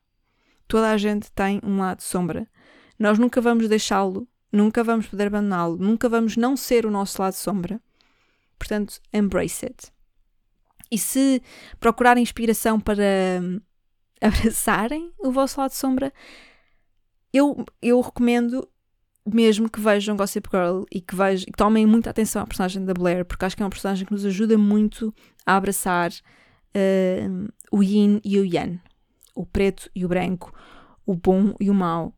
Toda 0.66 0.90
a 0.90 0.96
gente 0.96 1.30
tem 1.32 1.60
um 1.62 1.78
lado 1.78 2.02
sombra. 2.02 2.48
Nós 2.98 3.18
nunca 3.18 3.40
vamos 3.40 3.68
deixá-lo, 3.68 4.26
nunca 4.52 4.82
vamos 4.82 5.06
poder 5.06 5.28
abandoná-lo, 5.28 5.76
nunca 5.76 6.08
vamos 6.08 6.36
não 6.36 6.56
ser 6.56 6.86
o 6.86 6.90
nosso 6.90 7.20
lado 7.20 7.34
sombra. 7.34 7.80
Portanto, 8.58 9.00
embrace 9.12 9.66
it. 9.66 9.92
E 10.90 10.98
se 10.98 11.42
procurarem 11.78 12.22
inspiração 12.22 12.80
para 12.80 13.02
abraçarem 14.20 15.12
o 15.18 15.30
vosso 15.30 15.60
lado 15.60 15.72
sombra, 15.72 16.12
eu, 17.32 17.64
eu 17.80 18.00
recomendo 18.00 18.68
mesmo 19.34 19.68
que 19.68 19.80
vejam 19.80 20.16
Gossip 20.16 20.48
Girl 20.52 20.82
e 20.92 21.00
que, 21.00 21.14
vejam, 21.14 21.46
que 21.46 21.56
tomem 21.56 21.86
muita 21.86 22.10
atenção 22.10 22.42
à 22.42 22.46
personagem 22.46 22.84
da 22.84 22.94
Blair, 22.94 23.24
porque 23.24 23.44
acho 23.44 23.56
que 23.56 23.62
é 23.62 23.64
uma 23.64 23.70
personagem 23.70 24.06
que 24.06 24.12
nos 24.12 24.24
ajuda 24.24 24.56
muito 24.56 25.14
a 25.44 25.56
abraçar 25.56 26.10
uh, 26.10 27.52
o 27.70 27.82
yin 27.82 28.20
e 28.24 28.38
o 28.38 28.44
yang, 28.44 28.80
o 29.34 29.46
preto 29.46 29.90
e 29.94 30.04
o 30.04 30.08
branco, 30.08 30.52
o 31.06 31.14
bom 31.14 31.54
e 31.60 31.70
o 31.70 31.74
mau, 31.74 32.14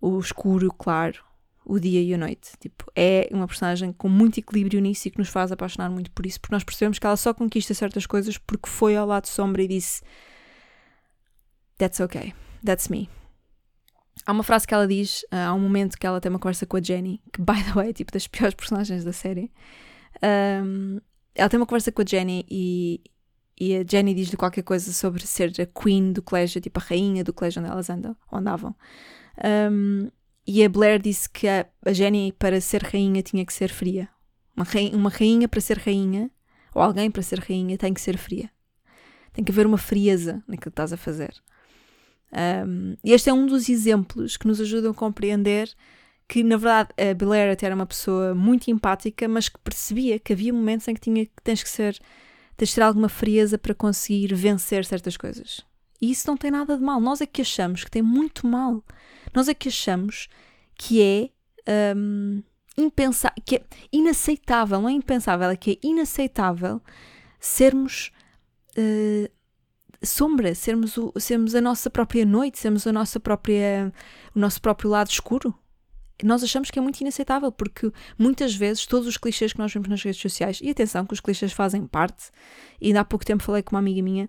o 0.00 0.18
escuro 0.18 0.64
e 0.64 0.68
o 0.68 0.72
claro, 0.72 1.22
o 1.64 1.78
dia 1.78 2.02
e 2.02 2.14
a 2.14 2.18
noite. 2.18 2.52
Tipo, 2.58 2.90
é 2.96 3.28
uma 3.30 3.46
personagem 3.46 3.92
com 3.92 4.08
muito 4.08 4.38
equilíbrio 4.38 4.80
nisso 4.80 5.08
e 5.08 5.10
que 5.10 5.18
nos 5.18 5.28
faz 5.28 5.52
apaixonar 5.52 5.90
muito 5.90 6.10
por 6.10 6.24
isso, 6.24 6.40
porque 6.40 6.54
nós 6.54 6.64
percebemos 6.64 6.98
que 6.98 7.06
ela 7.06 7.16
só 7.16 7.34
conquista 7.34 7.74
certas 7.74 8.06
coisas 8.06 8.38
porque 8.38 8.68
foi 8.68 8.96
ao 8.96 9.06
lado 9.06 9.26
sombra 9.26 9.62
e 9.62 9.68
disse 9.68 10.02
That's 11.76 12.00
okay. 12.00 12.34
That's 12.64 12.88
me. 12.88 13.08
Há 14.26 14.32
uma 14.32 14.42
frase 14.42 14.66
que 14.66 14.74
ela 14.74 14.86
diz, 14.86 15.22
uh, 15.32 15.48
há 15.48 15.54
um 15.54 15.60
momento 15.60 15.96
que 15.96 16.06
ela 16.06 16.20
tem 16.20 16.30
uma 16.30 16.38
conversa 16.38 16.66
com 16.66 16.76
a 16.76 16.82
Jenny, 16.82 17.20
que, 17.32 17.40
by 17.40 17.62
the 17.64 17.72
way, 17.74 17.90
é 17.90 17.92
tipo 17.92 18.12
das 18.12 18.26
piores 18.26 18.54
personagens 18.56 19.04
da 19.04 19.12
série. 19.12 19.50
Um, 20.22 21.00
ela 21.34 21.48
tem 21.48 21.58
uma 21.58 21.66
conversa 21.66 21.92
com 21.92 22.02
a 22.02 22.04
Jenny 22.04 22.44
e, 22.50 23.00
e 23.58 23.76
a 23.76 23.84
Jenny 23.88 24.14
diz-lhe 24.14 24.36
qualquer 24.36 24.62
coisa 24.62 24.92
sobre 24.92 25.26
ser 25.26 25.52
a 25.60 25.66
queen 25.66 26.12
do 26.12 26.22
colégio, 26.22 26.60
tipo 26.60 26.80
a 26.80 26.82
rainha 26.82 27.22
do 27.22 27.32
colégio 27.32 27.62
onde 27.62 27.70
elas 27.70 27.88
andam, 27.88 28.16
andavam. 28.32 28.74
Um, 29.70 30.10
e 30.46 30.64
a 30.64 30.68
Blair 30.68 31.00
disse 31.00 31.28
que 31.28 31.46
a, 31.46 31.66
a, 31.84 31.92
Jenny, 31.92 32.32
para 32.32 32.60
ser 32.60 32.82
rainha, 32.82 33.22
tinha 33.22 33.44
que 33.44 33.52
ser 33.52 33.70
fria. 33.70 34.08
Uma 34.56 34.64
rainha, 34.64 34.96
uma 34.96 35.10
rainha, 35.10 35.46
para 35.46 35.60
ser 35.60 35.78
rainha, 35.78 36.30
ou 36.74 36.82
alguém 36.82 37.10
para 37.10 37.22
ser 37.22 37.38
rainha, 37.38 37.76
tem 37.76 37.92
que 37.92 38.00
ser 38.00 38.16
fria. 38.16 38.50
Tem 39.32 39.44
que 39.44 39.52
haver 39.52 39.66
uma 39.66 39.78
frieza 39.78 40.42
naquilo 40.48 40.62
que 40.62 40.68
estás 40.70 40.92
a 40.92 40.96
fazer. 40.96 41.34
Um, 42.32 42.96
este 43.02 43.30
é 43.30 43.32
um 43.32 43.46
dos 43.46 43.68
exemplos 43.68 44.36
que 44.36 44.46
nos 44.46 44.60
ajudam 44.60 44.90
a 44.90 44.94
compreender 44.94 45.70
que, 46.28 46.44
na 46.44 46.56
verdade, 46.56 46.90
a 46.98 47.14
Blair 47.14 47.50
até 47.50 47.66
era 47.66 47.74
uma 47.74 47.86
pessoa 47.86 48.34
muito 48.34 48.70
empática, 48.70 49.26
mas 49.26 49.48
que 49.48 49.58
percebia 49.60 50.18
que 50.18 50.34
havia 50.34 50.52
momentos 50.52 50.86
em 50.86 50.94
que 50.94 51.00
tinha, 51.00 51.26
tens 51.42 51.62
que 51.62 51.70
ser, 51.70 51.98
tens 52.56 52.68
de 52.68 52.74
ter 52.74 52.82
alguma 52.82 53.08
frieza 53.08 53.56
para 53.56 53.74
conseguir 53.74 54.34
vencer 54.34 54.84
certas 54.84 55.16
coisas. 55.16 55.64
E 56.00 56.10
isso 56.10 56.28
não 56.28 56.36
tem 56.36 56.50
nada 56.50 56.76
de 56.76 56.82
mal. 56.82 57.00
Nós 57.00 57.20
é 57.22 57.26
que 57.26 57.40
achamos 57.40 57.82
que 57.82 57.90
tem 57.90 58.02
muito 58.02 58.46
mal. 58.46 58.84
Nós 59.34 59.48
é 59.48 59.54
que 59.54 59.68
achamos 59.68 60.28
que 60.76 61.02
é 61.02 61.30
um, 61.96 62.42
impensável, 62.76 63.42
que 63.44 63.56
é 63.56 63.62
inaceitável, 63.90 64.80
não 64.80 64.88
é 64.88 64.92
impensável, 64.92 65.50
é 65.50 65.56
que 65.56 65.72
é 65.72 65.86
inaceitável 65.86 66.80
sermos 67.40 68.12
uh, 68.76 69.30
sombra, 70.02 70.54
sermos, 70.54 70.96
o, 70.96 71.12
sermos 71.18 71.54
a 71.54 71.60
nossa 71.60 71.90
própria 71.90 72.24
noite, 72.24 72.58
sermos 72.58 72.86
a 72.86 72.92
nossa 72.92 73.18
própria, 73.18 73.92
o 74.34 74.38
nosso 74.38 74.60
próprio 74.60 74.90
lado 74.90 75.10
escuro. 75.10 75.54
Nós 76.22 76.42
achamos 76.42 76.70
que 76.70 76.78
é 76.78 76.82
muito 76.82 77.00
inaceitável, 77.00 77.52
porque 77.52 77.92
muitas 78.18 78.54
vezes 78.54 78.86
todos 78.86 79.06
os 79.06 79.16
clichês 79.16 79.52
que 79.52 79.58
nós 79.58 79.72
vemos 79.72 79.88
nas 79.88 80.02
redes 80.02 80.20
sociais, 80.20 80.58
e 80.62 80.70
atenção 80.70 81.06
que 81.06 81.14
os 81.14 81.20
clichês 81.20 81.52
fazem 81.52 81.86
parte, 81.86 82.30
e 82.80 82.88
ainda 82.88 83.00
há 83.00 83.04
pouco 83.04 83.24
tempo 83.24 83.42
falei 83.42 83.62
com 83.62 83.76
uma 83.76 83.78
amiga 83.78 84.02
minha, 84.02 84.28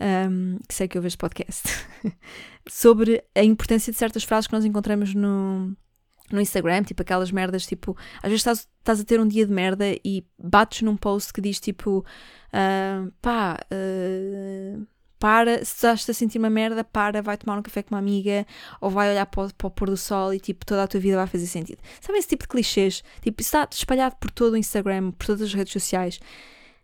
um, 0.00 0.58
que 0.66 0.74
sei 0.74 0.88
que 0.88 0.98
eu 0.98 1.02
vejo 1.02 1.16
podcast, 1.18 1.68
sobre 2.68 3.22
a 3.34 3.44
importância 3.44 3.92
de 3.92 3.98
certas 3.98 4.24
frases 4.24 4.48
que 4.48 4.52
nós 4.52 4.64
encontramos 4.64 5.14
no, 5.14 5.76
no 6.32 6.40
Instagram, 6.40 6.82
tipo 6.82 7.02
aquelas 7.02 7.30
merdas, 7.30 7.64
tipo, 7.64 7.96
às 8.16 8.30
vezes 8.30 8.40
estás, 8.40 8.68
estás 8.78 9.00
a 9.00 9.04
ter 9.04 9.20
um 9.20 9.28
dia 9.28 9.46
de 9.46 9.52
merda 9.52 9.84
e 10.04 10.24
bates 10.36 10.82
num 10.82 10.96
post 10.96 11.32
que 11.32 11.40
diz 11.40 11.60
tipo, 11.60 11.98
uh, 11.98 13.12
pá, 13.20 13.56
uh, 13.72 14.86
para, 15.20 15.58
se 15.58 15.74
estás 15.74 16.08
a 16.08 16.14
sentir 16.14 16.38
uma 16.38 16.48
merda, 16.48 16.82
para, 16.82 17.20
vai 17.20 17.36
tomar 17.36 17.58
um 17.58 17.62
café 17.62 17.82
com 17.82 17.94
uma 17.94 17.98
amiga 17.98 18.46
ou 18.80 18.88
vai 18.88 19.10
olhar 19.10 19.26
para 19.26 19.44
o, 19.44 19.54
para 19.54 19.66
o 19.66 19.70
pôr 19.70 19.90
do 19.90 19.96
sol 19.96 20.32
e 20.32 20.40
tipo, 20.40 20.64
toda 20.64 20.82
a 20.82 20.88
tua 20.88 20.98
vida 20.98 21.16
vai 21.16 21.26
fazer 21.26 21.46
sentido. 21.46 21.78
Sabem 22.00 22.18
esse 22.18 22.28
tipo 22.28 22.44
de 22.44 22.48
clichês? 22.48 23.04
Tipo, 23.20 23.42
isso 23.42 23.48
está 23.48 23.68
espalhado 23.70 24.16
por 24.16 24.30
todo 24.30 24.54
o 24.54 24.56
Instagram, 24.56 25.10
por 25.12 25.26
todas 25.26 25.42
as 25.42 25.52
redes 25.52 25.74
sociais. 25.74 26.18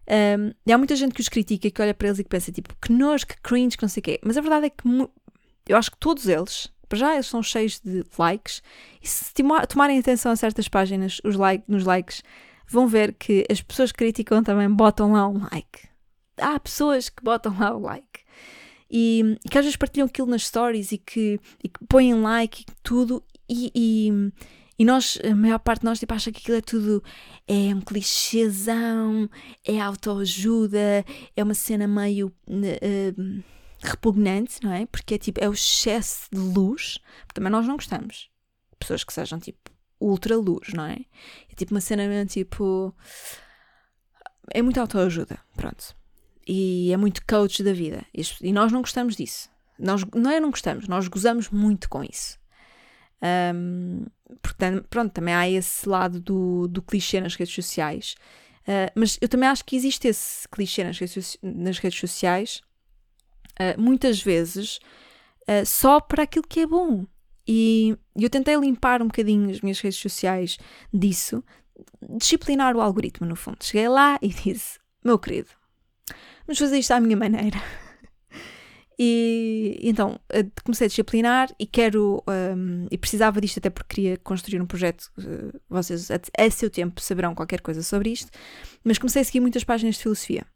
Um, 0.07 0.53
e 0.66 0.72
há 0.72 0.76
muita 0.76 0.95
gente 0.95 1.14
que 1.14 1.20
os 1.20 1.30
critica, 1.30 1.70
que 1.70 1.82
olha 1.82 1.95
para 1.95 2.09
eles 2.09 2.18
e 2.18 2.24
que 2.24 2.28
pensa 2.28 2.53
tipo, 2.53 2.76
que 2.80 2.93
nojo, 2.93 3.26
que 3.26 3.41
cringe, 3.43 3.74
que 3.74 3.82
não 3.82 3.89
sei 3.89 4.01
o 4.03 4.05
quê. 4.05 4.20
Mas 4.22 4.37
a 4.37 4.43
verdade 4.43 4.66
é 4.66 4.70
que 4.70 4.84
eu 5.66 5.76
acho 5.76 5.91
que 5.91 5.97
todos 5.97 6.28
eles, 6.28 6.70
para 6.91 6.99
já 6.99 7.14
eles 7.14 7.26
são 7.26 7.43
cheios 7.43 7.80
de 7.80 8.05
likes, 8.18 8.62
e 9.03 9.09
se 9.09 9.32
tomarem 9.68 9.99
atenção 9.99 10.30
a 10.30 10.37
certas 10.37 10.68
páginas 10.68 11.22
os 11.24 11.37
like, 11.37 11.64
nos 11.66 11.84
likes, 11.84 12.22
vão 12.68 12.87
ver 12.87 13.14
que 13.14 13.47
as 13.51 13.62
pessoas 13.62 13.91
que 13.91 13.99
criticam 13.99 14.43
também 14.43 14.68
botam 14.68 15.12
lá 15.12 15.26
um 15.26 15.43
like. 15.43 15.89
Há 16.39 16.61
pessoas 16.61 17.09
que 17.09 17.24
botam 17.24 17.57
lá 17.59 17.74
o 17.74 17.80
like. 17.80 18.26
E, 18.91 19.37
que 19.51 19.59
às 19.59 19.64
vezes 19.64 19.76
partilham 19.76 20.07
aquilo 20.07 20.28
nas 20.28 20.47
stories 20.47 20.93
e 20.93 20.99
que, 20.99 21.41
e 21.62 21.68
que 21.68 21.84
põem 21.87 22.14
like 22.14 22.62
e 22.62 22.74
tudo, 22.82 23.22
e, 23.49 23.72
e 23.74 24.32
e 24.78 24.84
nós, 24.84 25.18
a 25.24 25.34
maior 25.34 25.59
parte 25.59 25.80
de 25.80 25.87
nós, 25.87 25.99
tipo, 25.99 26.12
acha 26.12 26.30
que 26.30 26.39
aquilo 26.39 26.59
é 26.59 26.61
tudo. 26.61 27.03
É 27.49 27.74
um 27.74 27.80
clichêzão, 27.80 29.26
é 29.64 29.80
autoajuda, 29.80 31.03
é 31.34 31.43
uma 31.43 31.55
cena 31.55 31.89
meio. 31.89 32.30
Uh, 32.47 33.43
repugnante, 33.78 34.59
não 34.62 34.72
é? 34.72 34.87
Porque 34.87 35.14
é 35.14 35.18
tipo, 35.18 35.43
é 35.43 35.49
o 35.49 35.53
excesso 35.53 36.28
de 36.32 36.39
luz, 36.39 36.99
também 37.34 37.51
nós 37.51 37.66
não 37.66 37.76
gostamos. 37.76 38.30
Pessoas 38.78 39.05
que 39.05 39.12
sejam 39.12 39.39
tipo 39.39 39.70
ultra 40.01 40.37
luz, 40.37 40.72
não 40.74 40.84
é? 40.84 40.99
É 41.51 41.55
tipo 41.55 41.72
uma 41.74 41.80
cena 41.80 42.07
mesmo 42.07 42.26
tipo. 42.26 42.95
É 44.51 44.62
muito 44.62 44.80
autoajuda, 44.80 45.39
pronto. 45.57 45.97
E 46.47 46.92
é 46.92 46.97
muito 46.97 47.24
coach 47.26 47.62
da 47.62 47.72
vida. 47.72 48.05
E 48.40 48.53
nós 48.53 48.70
não 48.70 48.80
gostamos 48.80 49.16
disso. 49.16 49.51
Nós, 49.78 50.05
não 50.14 50.30
é 50.30 50.40
não 50.40 50.51
gostamos, 50.51 50.88
nós 50.88 51.09
gozamos 51.09 51.51
muito 51.51 51.88
com 51.88 52.03
isso. 52.03 52.38
Um, 53.55 54.07
portanto, 54.40 54.86
pronto, 54.88 55.12
também 55.12 55.34
há 55.34 55.49
esse 55.49 55.88
lado 55.88 56.20
do, 56.20 56.68
do 56.68 56.82
clichê 56.82 57.20
nas 57.20 57.34
redes 57.34 57.55
sociais. 57.55 58.14
Uh, 58.62 58.90
mas 58.94 59.18
eu 59.20 59.28
também 59.28 59.49
acho 59.49 59.64
que 59.64 59.76
existe 59.76 60.09
esse 60.09 60.49
clichê 60.49 60.82
nas 60.82 60.99
redes, 60.99 61.38
nas 61.42 61.78
redes 61.78 62.01
sociais, 62.01 62.62
uh, 63.61 63.80
muitas 63.80 64.20
vezes, 64.20 64.78
uh, 65.42 65.64
só 65.64 66.01
para 66.01 66.24
aquilo 66.24 66.47
que 66.47 66.61
é 66.61 66.66
bom. 66.66 67.07
E 67.47 67.97
eu 68.16 68.28
tentei 68.28 68.57
limpar 68.57 69.01
um 69.01 69.07
bocadinho 69.07 69.51
as 69.51 69.61
minhas 69.61 69.78
redes 69.78 69.99
sociais 69.99 70.59
disso, 70.92 71.44
disciplinar 72.18 72.74
o 72.74 72.80
algoritmo, 72.80 73.26
no 73.26 73.36
fundo. 73.36 73.59
Cheguei 73.62 73.88
lá 73.88 74.18
e 74.20 74.28
disse: 74.34 74.80
Meu 75.05 75.18
querido, 75.18 75.51
vamos 76.47 76.59
fazer 76.59 76.78
isto 76.78 76.92
à 76.92 77.01
minha 77.01 77.16
maneira. 77.16 77.59
E 78.99 79.78
então 79.82 80.18
eh, 80.30 80.47
comecei 80.64 80.86
a 80.86 80.88
disciplinar 80.88 81.55
e 81.59 81.66
quero 81.66 82.24
um, 82.26 82.86
e 82.90 82.97
precisava 82.97 83.40
disto 83.42 83.59
até 83.59 83.68
porque 83.68 83.94
queria 83.94 84.16
construir 84.16 84.61
um 84.61 84.66
projeto. 84.66 85.11
Uh, 85.18 85.61
vocês 85.68 86.11
a, 86.11 86.18
a, 86.38 86.51
seu 86.51 86.70
tempo 86.70 86.99
saberão 87.03 87.34
qualquer 87.34 87.61
coisa 87.61 87.82
sobre 87.82 88.11
isto, 88.11 88.30
mas 88.82 88.97
comecei 88.97 89.20
a 89.20 89.24
seguir 89.24 89.40
muitas 89.40 89.64
páginas 89.64 89.97
de 89.97 90.03
filosofia 90.03 90.47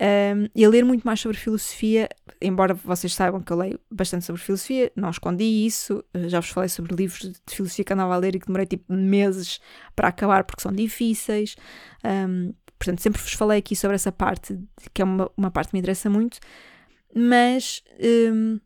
um, 0.00 0.48
e 0.54 0.64
a 0.64 0.68
ler 0.68 0.84
muito 0.84 1.04
mais 1.04 1.20
sobre 1.20 1.36
filosofia. 1.36 2.08
Embora 2.40 2.74
vocês 2.74 3.14
saibam 3.14 3.40
que 3.40 3.52
eu 3.52 3.56
leio 3.56 3.80
bastante 3.90 4.24
sobre 4.24 4.42
filosofia, 4.42 4.90
não 4.96 5.10
escondi 5.10 5.44
isso. 5.44 6.04
Eh, 6.12 6.28
já 6.28 6.40
vos 6.40 6.50
falei 6.50 6.68
sobre 6.68 6.94
livros 6.94 7.20
de 7.20 7.54
filosofia 7.54 7.84
que 7.84 7.92
andava 7.92 8.14
a 8.14 8.18
ler 8.18 8.34
e 8.34 8.40
que 8.40 8.46
demorei 8.46 8.66
tipo 8.66 8.92
meses 8.92 9.60
para 9.94 10.08
acabar 10.08 10.44
porque 10.44 10.62
são 10.62 10.72
difíceis. 10.72 11.56
Um, 12.04 12.52
portanto, 12.84 13.00
sempre 13.00 13.20
vos 13.20 13.32
falei 13.32 13.58
aqui 13.58 13.74
sobre 13.74 13.94
essa 13.94 14.12
parte, 14.12 14.58
que 14.92 15.02
é 15.02 15.04
uma, 15.04 15.30
uma 15.36 15.50
parte 15.50 15.70
que 15.70 15.76
me 15.76 15.80
interessa 15.80 16.10
muito 16.10 16.38
mas 17.14 17.82
um, 18.32 18.58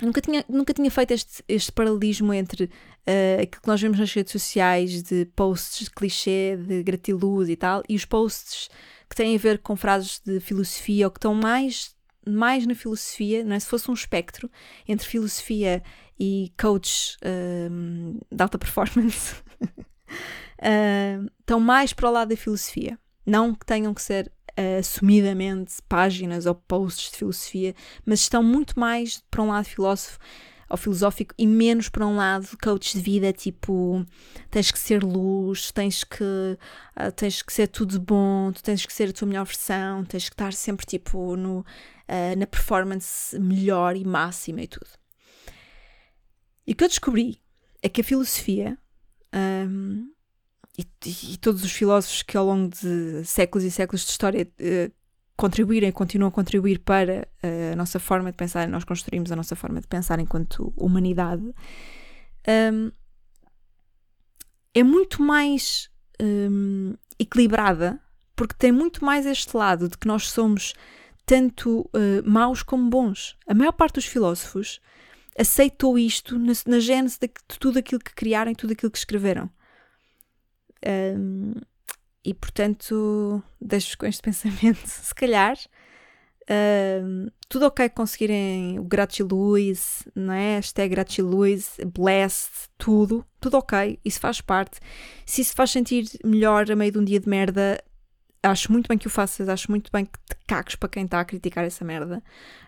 nunca, 0.00 0.20
tinha, 0.20 0.44
nunca 0.48 0.72
tinha 0.72 0.90
feito 0.90 1.12
este, 1.12 1.44
este 1.46 1.70
paralelismo 1.70 2.32
entre 2.32 2.64
uh, 2.64 3.42
aquilo 3.42 3.62
que 3.62 3.68
nós 3.68 3.80
vemos 3.80 3.98
nas 3.98 4.12
redes 4.12 4.32
sociais 4.32 5.02
de 5.02 5.26
posts 5.36 5.84
de 5.84 5.90
clichê, 5.90 6.56
de 6.56 6.82
gratiluz 6.82 7.50
e 7.50 7.56
tal, 7.56 7.82
e 7.88 7.94
os 7.94 8.06
posts 8.06 8.70
que 9.08 9.14
têm 9.14 9.34
a 9.36 9.38
ver 9.38 9.58
com 9.58 9.76
frases 9.76 10.20
de 10.24 10.40
filosofia 10.40 11.06
ou 11.06 11.10
que 11.10 11.18
estão 11.18 11.34
mais, 11.34 11.94
mais 12.26 12.66
na 12.66 12.74
filosofia, 12.74 13.44
não 13.44 13.54
é? 13.54 13.60
se 13.60 13.68
fosse 13.68 13.90
um 13.90 13.94
espectro 13.94 14.50
entre 14.88 15.06
filosofia 15.06 15.82
e 16.18 16.50
coach 16.58 17.18
um, 17.70 18.18
de 18.30 18.42
alta 18.42 18.58
performance, 18.58 19.34
uh, 19.60 21.28
estão 21.40 21.60
mais 21.60 21.92
para 21.92 22.08
o 22.08 22.12
lado 22.12 22.30
da 22.30 22.36
filosofia. 22.36 22.98
Não 23.24 23.54
que 23.54 23.64
tenham 23.64 23.94
que 23.94 24.02
ser 24.02 24.30
uh, 24.58 24.78
assumidamente 24.78 25.74
páginas 25.88 26.46
ou 26.46 26.54
posts 26.54 27.10
de 27.10 27.18
filosofia, 27.18 27.74
mas 28.04 28.20
estão 28.20 28.42
muito 28.42 28.78
mais 28.78 29.22
para 29.30 29.42
um 29.42 29.48
lado 29.48 29.64
filósofo 29.64 30.18
ou 30.68 30.76
filosófico 30.76 31.34
e 31.36 31.46
menos 31.46 31.90
para 31.90 32.06
um 32.06 32.16
lado 32.16 32.48
coach 32.62 32.96
de 32.96 33.02
vida, 33.02 33.30
tipo 33.30 34.06
tens 34.50 34.70
que 34.70 34.78
ser 34.78 35.04
luz, 35.04 35.70
tens 35.70 36.02
que, 36.02 36.24
uh, 36.24 37.12
tens 37.14 37.42
que 37.42 37.52
ser 37.52 37.68
tudo 37.68 38.00
bom, 38.00 38.50
tu 38.52 38.62
tens 38.62 38.86
que 38.86 38.92
ser 38.92 39.10
a 39.10 39.12
tua 39.12 39.28
melhor 39.28 39.44
versão, 39.44 40.02
tens 40.04 40.28
que 40.28 40.34
estar 40.34 40.52
sempre 40.54 40.86
tipo 40.86 41.36
no, 41.36 41.60
uh, 41.60 42.38
na 42.38 42.46
performance 42.46 43.38
melhor 43.38 43.96
e 43.96 44.04
máxima 44.04 44.62
e 44.62 44.66
tudo. 44.66 44.88
E 46.66 46.72
o 46.72 46.74
que 46.74 46.84
eu 46.84 46.88
descobri 46.88 47.42
é 47.82 47.88
que 47.88 48.00
a 48.00 48.04
filosofia 48.04 48.78
um, 49.34 50.10
e, 50.78 50.86
e, 51.32 51.36
todos 51.36 51.62
os 51.62 51.72
filósofos 51.72 52.22
que 52.22 52.36
ao 52.36 52.46
longo 52.46 52.70
de 52.70 53.24
séculos 53.24 53.64
e 53.64 53.70
séculos 53.70 54.04
de 54.04 54.10
história 54.10 54.46
uh, 54.46 54.92
contribuíram 55.36 55.88
e 55.88 55.92
continuam 55.92 56.28
a 56.28 56.32
contribuir 56.32 56.78
para 56.78 57.28
uh, 57.42 57.72
a 57.72 57.76
nossa 57.76 57.98
forma 57.98 58.30
de 58.30 58.36
pensar, 58.36 58.66
nós 58.68 58.84
construímos 58.84 59.30
a 59.30 59.36
nossa 59.36 59.54
forma 59.54 59.80
de 59.80 59.86
pensar 59.86 60.18
enquanto 60.18 60.72
humanidade, 60.76 61.42
um, 62.72 62.90
é 64.74 64.82
muito 64.82 65.22
mais 65.22 65.90
um, 66.20 66.94
equilibrada, 67.18 68.00
porque 68.34 68.54
tem 68.58 68.72
muito 68.72 69.04
mais 69.04 69.26
este 69.26 69.54
lado 69.56 69.88
de 69.88 69.98
que 69.98 70.06
nós 70.06 70.30
somos 70.30 70.72
tanto 71.26 71.80
uh, 71.80 72.22
maus 72.24 72.62
como 72.62 72.88
bons. 72.88 73.36
A 73.46 73.54
maior 73.54 73.72
parte 73.72 73.94
dos 73.94 74.06
filósofos 74.06 74.80
aceitou 75.38 75.98
isto 75.98 76.38
na, 76.38 76.52
na 76.66 76.80
gênese 76.80 77.18
de, 77.20 77.28
de 77.28 77.58
tudo 77.58 77.78
aquilo 77.78 78.00
que 78.00 78.14
criaram 78.14 78.50
e 78.50 78.56
tudo 78.56 78.72
aquilo 78.72 78.90
que 78.90 78.98
escreveram. 78.98 79.50
Um, 80.86 81.54
e 82.24 82.32
portanto, 82.34 83.42
deixo-vos 83.60 83.94
com 83.96 84.06
este 84.06 84.22
pensamento. 84.22 84.86
Se 84.86 85.14
calhar, 85.14 85.56
um, 87.04 87.28
tudo 87.48 87.66
ok 87.66 87.88
conseguirem 87.90 88.78
o 88.78 88.84
gratiluz, 88.84 90.04
não 90.14 90.32
é? 90.32 90.56
Hashtag 90.56 90.90
gratiluz, 90.90 91.76
blessed, 91.86 92.68
tudo, 92.78 93.24
tudo 93.40 93.56
ok, 93.58 93.98
isso 94.04 94.20
faz 94.20 94.40
parte. 94.40 94.78
Se 95.26 95.40
isso 95.40 95.54
faz 95.54 95.70
sentir 95.70 96.06
melhor 96.24 96.70
a 96.70 96.76
meio 96.76 96.92
de 96.92 96.98
um 96.98 97.04
dia 97.04 97.20
de 97.20 97.28
merda, 97.28 97.82
acho 98.42 98.72
muito 98.72 98.88
bem 98.88 98.98
que 98.98 99.06
o 99.06 99.10
faças, 99.10 99.48
acho 99.48 99.70
muito 99.70 99.90
bem 99.92 100.04
que 100.04 100.18
te 100.18 100.36
cagues 100.46 100.74
para 100.74 100.88
quem 100.88 101.04
está 101.04 101.20
a 101.20 101.24
criticar 101.24 101.64
essa 101.64 101.84
merda. 101.84 102.22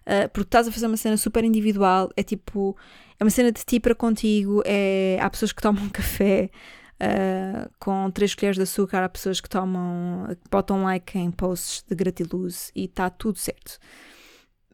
Uh, 0.06 0.28
porque 0.30 0.48
estás 0.48 0.68
a 0.68 0.72
fazer 0.72 0.86
uma 0.86 0.96
cena 0.96 1.16
super 1.16 1.44
individual, 1.44 2.10
é 2.16 2.22
tipo, 2.22 2.76
é 3.18 3.24
uma 3.24 3.30
cena 3.30 3.50
de 3.50 3.64
ti 3.64 3.80
para 3.80 3.94
contigo, 3.94 4.62
é, 4.64 5.18
há 5.20 5.28
pessoas 5.28 5.52
que 5.52 5.62
tomam 5.62 5.88
café 5.90 6.50
uh, 7.00 7.70
com 7.78 8.10
3 8.10 8.34
colheres 8.34 8.56
de 8.56 8.62
açúcar 8.62 9.04
há 9.04 9.08
pessoas 9.08 9.40
que 9.40 9.48
tomam, 9.48 10.26
que 10.28 10.50
botam 10.50 10.82
like 10.84 11.18
em 11.18 11.30
posts 11.30 11.84
de 11.88 11.94
gratiluz 11.94 12.70
e 12.74 12.84
está 12.84 13.10
tudo 13.10 13.38
certo. 13.38 13.78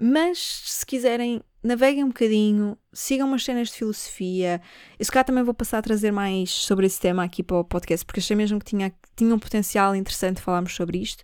Mas 0.02 0.38
se 0.38 0.86
quiserem, 0.86 1.42
naveguem 1.62 2.04
um 2.04 2.08
bocadinho, 2.08 2.76
sigam 2.90 3.28
umas 3.28 3.44
cenas 3.44 3.68
de 3.68 3.74
filosofia. 3.74 4.62
E 4.98 5.04
se 5.04 5.12
calhar 5.12 5.26
também 5.26 5.44
vou 5.44 5.52
passar 5.52 5.78
a 5.78 5.82
trazer 5.82 6.10
mais 6.10 6.50
sobre 6.50 6.86
esse 6.86 6.98
tema 6.98 7.22
aqui 7.22 7.42
para 7.42 7.58
o 7.58 7.64
podcast, 7.64 8.04
porque 8.06 8.20
achei 8.20 8.34
mesmo 8.34 8.58
que 8.58 8.64
tinha, 8.64 8.92
tinha 9.14 9.34
um 9.34 9.38
potencial 9.38 9.94
interessante 9.94 10.40
falarmos 10.40 10.74
sobre 10.74 10.98
isto. 10.98 11.22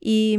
E, 0.00 0.38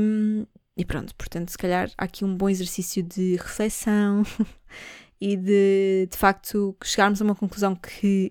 e 0.77 0.85
pronto, 0.85 1.13
portanto, 1.15 1.49
se 1.49 1.57
calhar 1.57 1.91
há 1.97 2.05
aqui 2.05 2.23
um 2.23 2.35
bom 2.35 2.49
exercício 2.49 3.03
de 3.03 3.35
reflexão 3.35 4.23
e 5.19 5.35
de, 5.35 6.07
de 6.09 6.17
facto, 6.17 6.75
chegarmos 6.83 7.21
a 7.21 7.25
uma 7.25 7.35
conclusão 7.35 7.75
que. 7.75 8.29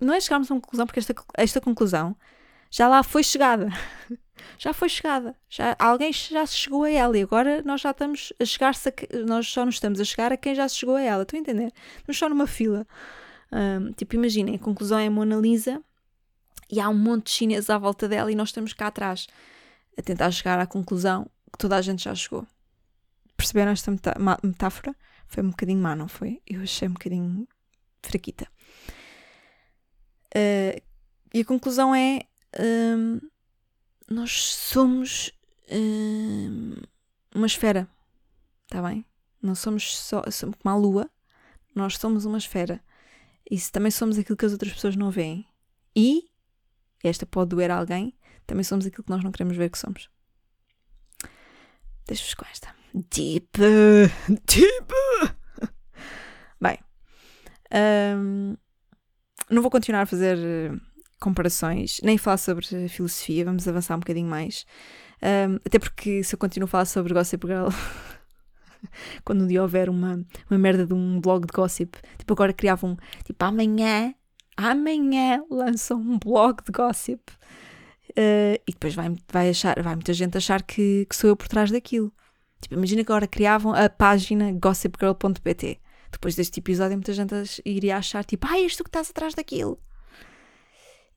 Não 0.00 0.14
é 0.14 0.20
chegarmos 0.20 0.50
a 0.50 0.54
uma 0.54 0.60
conclusão, 0.60 0.86
porque 0.86 1.00
esta, 1.00 1.14
esta 1.36 1.60
conclusão 1.60 2.16
já 2.70 2.88
lá 2.88 3.02
foi 3.02 3.22
chegada. 3.22 3.68
já 4.58 4.72
foi 4.72 4.88
chegada. 4.88 5.36
Já, 5.48 5.76
alguém 5.78 6.12
já 6.12 6.46
se 6.46 6.56
chegou 6.56 6.84
a 6.84 6.90
ela 6.90 7.18
e 7.18 7.22
agora 7.22 7.62
nós 7.62 7.80
já 7.80 7.90
estamos 7.90 8.32
a 8.40 8.44
chegar-se. 8.44 8.88
A, 8.88 8.94
nós 9.26 9.48
só 9.48 9.64
nos 9.66 9.76
estamos 9.76 10.00
a 10.00 10.04
chegar 10.04 10.32
a 10.32 10.36
quem 10.36 10.54
já 10.54 10.68
se 10.68 10.76
chegou 10.76 10.96
a 10.96 11.02
ela. 11.02 11.22
Estão 11.22 11.38
a 11.38 11.40
entender? 11.40 11.72
Estamos 11.98 12.18
só 12.18 12.28
numa 12.28 12.46
fila. 12.46 12.86
Um, 13.52 13.92
tipo, 13.92 14.14
imaginem, 14.14 14.54
a 14.54 14.58
conclusão 14.58 14.98
é 14.98 15.06
a 15.06 15.10
Mona 15.10 15.36
Lisa 15.36 15.82
e 16.70 16.80
há 16.80 16.88
um 16.88 16.96
monte 16.96 17.26
de 17.26 17.30
chineses 17.32 17.68
à 17.68 17.76
volta 17.76 18.08
dela 18.08 18.30
e 18.30 18.34
nós 18.34 18.50
estamos 18.50 18.72
cá 18.72 18.86
atrás 18.86 19.26
a 19.98 20.02
tentar 20.02 20.30
chegar 20.30 20.58
à 20.60 20.66
conclusão 20.66 21.28
que 21.52 21.58
toda 21.58 21.76
a 21.76 21.82
gente 21.82 22.04
já 22.04 22.14
chegou. 22.14 22.46
Perceberam 23.36 23.72
esta 23.72 23.90
metáfora? 24.42 24.94
Foi 25.26 25.42
um 25.42 25.50
bocadinho 25.50 25.80
má, 25.80 25.96
não 25.96 26.08
foi? 26.08 26.40
Eu 26.46 26.62
achei 26.62 26.86
um 26.86 26.92
bocadinho 26.92 27.46
fraquita. 28.02 28.46
Uh, 30.34 30.80
e 31.32 31.40
a 31.40 31.44
conclusão 31.44 31.94
é: 31.94 32.22
um, 32.58 33.20
nós 34.08 34.32
somos 34.42 35.32
um, 35.70 36.74
uma 37.34 37.46
esfera, 37.46 37.88
está 38.64 38.82
bem? 38.82 39.04
Não 39.42 39.54
somos 39.54 39.96
só 39.98 40.22
somos 40.30 40.56
como 40.56 40.74
a 40.74 40.78
lua, 40.78 41.10
nós 41.74 41.96
somos 41.96 42.24
uma 42.24 42.38
esfera. 42.38 42.82
E 43.50 43.58
também 43.72 43.90
somos 43.90 44.18
aquilo 44.18 44.36
que 44.36 44.46
as 44.46 44.52
outras 44.52 44.72
pessoas 44.72 44.96
não 44.96 45.10
veem. 45.10 45.46
E, 45.96 46.30
esta 47.02 47.26
pode 47.26 47.50
doer 47.50 47.70
a 47.70 47.78
alguém, 47.78 48.16
também 48.46 48.62
somos 48.62 48.86
aquilo 48.86 49.02
que 49.02 49.10
nós 49.10 49.24
não 49.24 49.32
queremos 49.32 49.56
ver 49.56 49.70
que 49.70 49.78
somos. 49.78 50.08
Deixo-vos 52.06 52.34
com 52.34 52.44
esta. 52.46 52.74
Deep, 52.92 53.58
deep. 54.46 54.92
Bem, 56.60 56.78
um, 58.16 58.56
não 59.50 59.62
vou 59.62 59.70
continuar 59.70 60.02
a 60.02 60.06
fazer 60.06 60.38
eh, 60.38 60.72
comparações, 61.20 62.00
nem 62.02 62.16
falar 62.16 62.38
sobre 62.38 62.66
filosofia, 62.88 63.44
vamos 63.44 63.66
avançar 63.66 63.96
um 63.96 64.00
bocadinho 64.00 64.28
mais. 64.28 64.64
Um, 65.22 65.56
até 65.66 65.78
porque 65.78 66.22
se 66.24 66.34
eu 66.34 66.38
continuo 66.38 66.64
a 66.64 66.68
falar 66.68 66.84
sobre 66.86 67.12
Gossip 67.12 67.46
Girl, 67.46 67.68
quando 69.24 69.44
um 69.44 69.46
dia 69.46 69.60
houver 69.60 69.90
uma, 69.90 70.24
uma 70.50 70.58
merda 70.58 70.86
de 70.86 70.94
um 70.94 71.20
blog 71.20 71.46
de 71.46 71.52
gossip, 71.52 71.98
tipo 72.16 72.32
agora 72.32 72.52
criavam, 72.52 72.96
tipo 73.24 73.44
amanhã, 73.44 74.14
amanhã 74.56 75.44
lançam 75.50 76.00
um 76.00 76.18
blog 76.18 76.62
de 76.64 76.72
gossip. 76.72 77.20
Uh, 78.10 78.58
e 78.66 78.72
depois 78.72 78.94
vai, 78.94 79.14
vai, 79.30 79.50
achar, 79.50 79.80
vai 79.80 79.94
muita 79.94 80.12
gente 80.12 80.36
achar 80.36 80.62
que, 80.62 81.06
que 81.08 81.14
sou 81.14 81.30
eu 81.30 81.36
por 81.36 81.46
trás 81.46 81.70
daquilo. 81.70 82.12
Tipo, 82.60 82.74
imagina 82.74 83.04
que 83.04 83.12
agora 83.12 83.26
criavam 83.26 83.72
a 83.72 83.88
página 83.88 84.52
gossipgirl.pt. 84.52 85.80
Depois 86.10 86.34
deste 86.34 86.60
episódio, 86.60 86.96
muita 86.96 87.12
gente 87.12 87.34
iria 87.64 87.96
achar 87.96 88.24
tipo, 88.24 88.46
ah, 88.46 88.58
és 88.58 88.76
tu 88.76 88.84
que 88.84 88.88
estás 88.88 89.10
atrás 89.10 89.34
daquilo. 89.34 89.78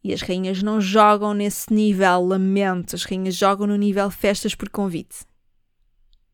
E 0.04 0.14
as 0.14 0.22
rainhas 0.22 0.62
não 0.62 0.82
jogam 0.82 1.34
nesse 1.34 1.74
nível, 1.74 2.26
lamento. 2.26 2.96
As 2.96 3.04
rainhas 3.04 3.36
jogam 3.36 3.66
no 3.66 3.76
nível 3.76 4.12
festas 4.12 4.54
por 4.54 4.70
convite. 4.70 5.26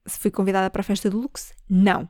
Se 0.06 0.18
fui 0.18 0.32
convidada 0.32 0.70
para 0.70 0.82
a 0.82 0.84
festa 0.84 1.10
do 1.10 1.20
Lux? 1.20 1.54
Não. 1.70 2.10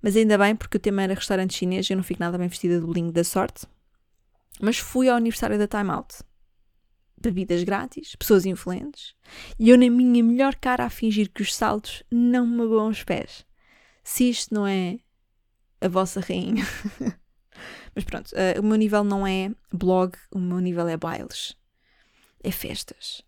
Mas 0.00 0.16
ainda 0.16 0.38
bem, 0.38 0.56
porque 0.56 0.78
o 0.78 0.80
tema 0.80 1.02
era 1.02 1.14
restaurante 1.14 1.54
chinês 1.54 1.88
e 1.88 1.92
eu 1.92 1.96
não 1.96 2.02
fico 2.02 2.20
nada 2.20 2.38
bem 2.38 2.48
vestida 2.48 2.80
do 2.80 2.86
bolinho 2.86 3.12
da 3.12 3.22
sorte. 3.22 3.66
Mas 4.60 4.78
fui 4.78 5.08
ao 5.08 5.16
aniversário 5.16 5.58
da 5.58 5.68
Time 5.68 5.90
Out 5.90 6.16
bebidas 7.22 7.62
grátis, 7.62 8.16
pessoas 8.16 8.44
influentes, 8.44 9.14
e 9.58 9.70
eu 9.70 9.78
na 9.78 9.88
minha 9.88 10.22
melhor 10.22 10.56
cara 10.56 10.84
a 10.84 10.90
fingir 10.90 11.30
que 11.30 11.42
os 11.42 11.54
saltos 11.54 12.02
não 12.10 12.46
me 12.46 12.56
magoam 12.56 12.88
os 12.88 13.04
pés. 13.04 13.46
Se 14.02 14.28
isto 14.28 14.52
não 14.52 14.66
é 14.66 14.98
a 15.82 15.88
vossa 15.88 16.20
rainha. 16.20 16.64
Mas 17.94 18.04
pronto, 18.04 18.30
uh, 18.32 18.60
o 18.60 18.62
meu 18.62 18.76
nível 18.76 19.04
não 19.04 19.26
é 19.26 19.50
blog, 19.72 20.16
o 20.30 20.38
meu 20.38 20.60
nível 20.60 20.88
é 20.88 20.96
bailes. 20.96 21.54
É 22.42 22.50
festas. 22.50 23.22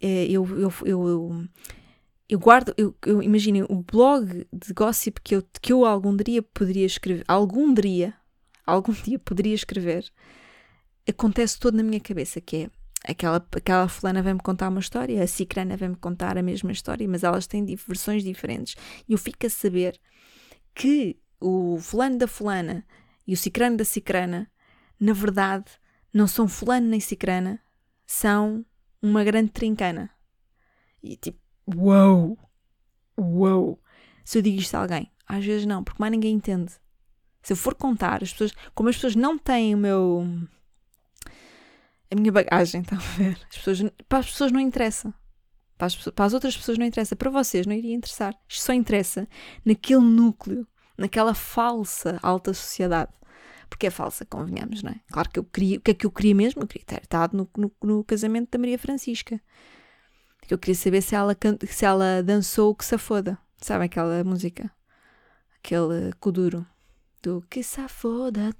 É, 0.00 0.26
eu, 0.26 0.46
eu, 0.56 0.72
eu, 0.84 1.48
eu, 2.28 2.38
guardo, 2.38 2.72
eu, 2.76 2.94
eu 3.04 3.22
imaginem, 3.22 3.64
o 3.68 3.82
blog 3.82 4.46
de 4.52 4.72
gossip 4.72 5.20
que 5.22 5.34
eu, 5.34 5.42
que 5.60 5.72
eu 5.72 5.84
algum 5.84 6.16
dia 6.16 6.40
poderia 6.40 6.86
escrever, 6.86 7.24
algum 7.26 7.74
dia, 7.74 8.14
algum 8.64 8.92
dia 9.04 9.18
poderia 9.18 9.54
escrever, 9.54 10.08
acontece 11.08 11.58
todo 11.58 11.74
na 11.74 11.82
minha 11.82 12.00
cabeça, 12.00 12.40
que 12.40 12.56
é 12.56 12.70
aquela, 13.10 13.44
aquela 13.56 13.88
fulana 13.88 14.22
vem-me 14.22 14.40
contar 14.40 14.68
uma 14.68 14.78
história, 14.78 15.20
a 15.20 15.26
cicrana 15.26 15.76
vem-me 15.76 15.96
contar 15.96 16.38
a 16.38 16.42
mesma 16.42 16.70
história, 16.70 17.08
mas 17.08 17.24
elas 17.24 17.48
têm 17.48 17.64
versões 17.64 18.22
diferentes. 18.22 18.76
E 19.08 19.12
eu 19.12 19.18
fico 19.18 19.46
a 19.46 19.50
saber 19.50 19.98
que 20.74 21.18
o 21.40 21.78
fulano 21.78 22.18
da 22.18 22.26
fulana 22.26 22.84
e 23.26 23.34
o 23.34 23.36
cicrano 23.36 23.76
da 23.76 23.84
cicrana, 23.84 24.50
na 24.98 25.12
verdade, 25.12 25.70
não 26.12 26.26
são 26.26 26.48
fulano 26.48 26.88
nem 26.88 27.00
cicrana, 27.00 27.60
são 28.06 28.64
uma 29.02 29.22
grande 29.24 29.50
trincana. 29.50 30.10
E 31.02 31.16
tipo, 31.16 31.38
uau! 31.76 32.38
Uau! 33.18 33.78
Se 34.24 34.38
eu 34.38 34.42
digo 34.42 34.58
isto 34.58 34.74
a 34.74 34.80
alguém, 34.80 35.10
às 35.26 35.44
vezes 35.44 35.66
não, 35.66 35.84
porque 35.84 36.00
mais 36.00 36.10
ninguém 36.10 36.34
entende. 36.34 36.72
Se 37.42 37.52
eu 37.52 37.56
for 37.56 37.74
contar, 37.74 38.22
as 38.22 38.32
pessoas, 38.32 38.52
como 38.74 38.88
as 38.88 38.96
pessoas 38.96 39.14
não 39.14 39.38
têm 39.38 39.74
o 39.74 39.78
meu 39.78 40.26
a 42.10 42.14
minha 42.14 42.32
bagagem, 42.32 42.80
estão 42.80 42.98
a 42.98 43.00
ver? 43.00 43.38
As 43.50 43.58
pessoas, 43.58 43.90
para 44.08 44.18
as 44.18 44.30
pessoas 44.30 44.52
não 44.52 44.60
interessa. 44.60 45.12
Para 45.76 45.86
as, 45.86 45.94
para 45.94 46.24
as 46.24 46.34
outras 46.34 46.56
pessoas 46.56 46.78
não 46.78 46.86
interessa. 46.86 47.14
Para 47.14 47.30
vocês 47.30 47.66
não 47.66 47.74
iria 47.74 47.94
interessar. 47.94 48.34
Isto 48.48 48.62
só 48.64 48.72
interessa 48.72 49.28
naquele 49.64 50.00
núcleo, 50.00 50.66
naquela 50.98 51.32
falsa 51.32 52.18
alta 52.22 52.52
sociedade. 52.52 53.12
Porque 53.70 53.86
é 53.86 53.90
falsa, 53.90 54.24
convenhamos, 54.24 54.82
não 54.82 54.90
é? 54.90 55.00
Claro 55.10 55.30
que 55.30 55.38
eu 55.38 55.44
queria. 55.44 55.78
O 55.78 55.80
que 55.80 55.90
é 55.92 55.94
que 55.94 56.06
eu 56.06 56.10
queria 56.10 56.34
mesmo? 56.34 56.62
Eu 56.62 56.66
queria 56.66 56.84
ter 56.86 57.02
estado 57.02 57.36
no, 57.36 57.48
no, 57.56 57.72
no 57.82 58.04
casamento 58.04 58.50
da 58.50 58.58
Maria 58.58 58.78
Francisca. 58.78 59.40
Eu 60.50 60.58
queria 60.58 60.74
saber 60.74 61.02
se 61.02 61.14
ela, 61.14 61.36
se 61.68 61.84
ela 61.84 62.22
dançou 62.22 62.70
o 62.70 62.74
que 62.74 62.84
se 62.84 62.96
foda. 62.96 63.38
Sabe 63.58 63.84
aquela 63.84 64.24
música? 64.24 64.70
Aquele 65.58 66.12
Kuduro 66.18 66.66
do 67.22 67.42
que 67.50 67.62
safoda. 67.62 68.52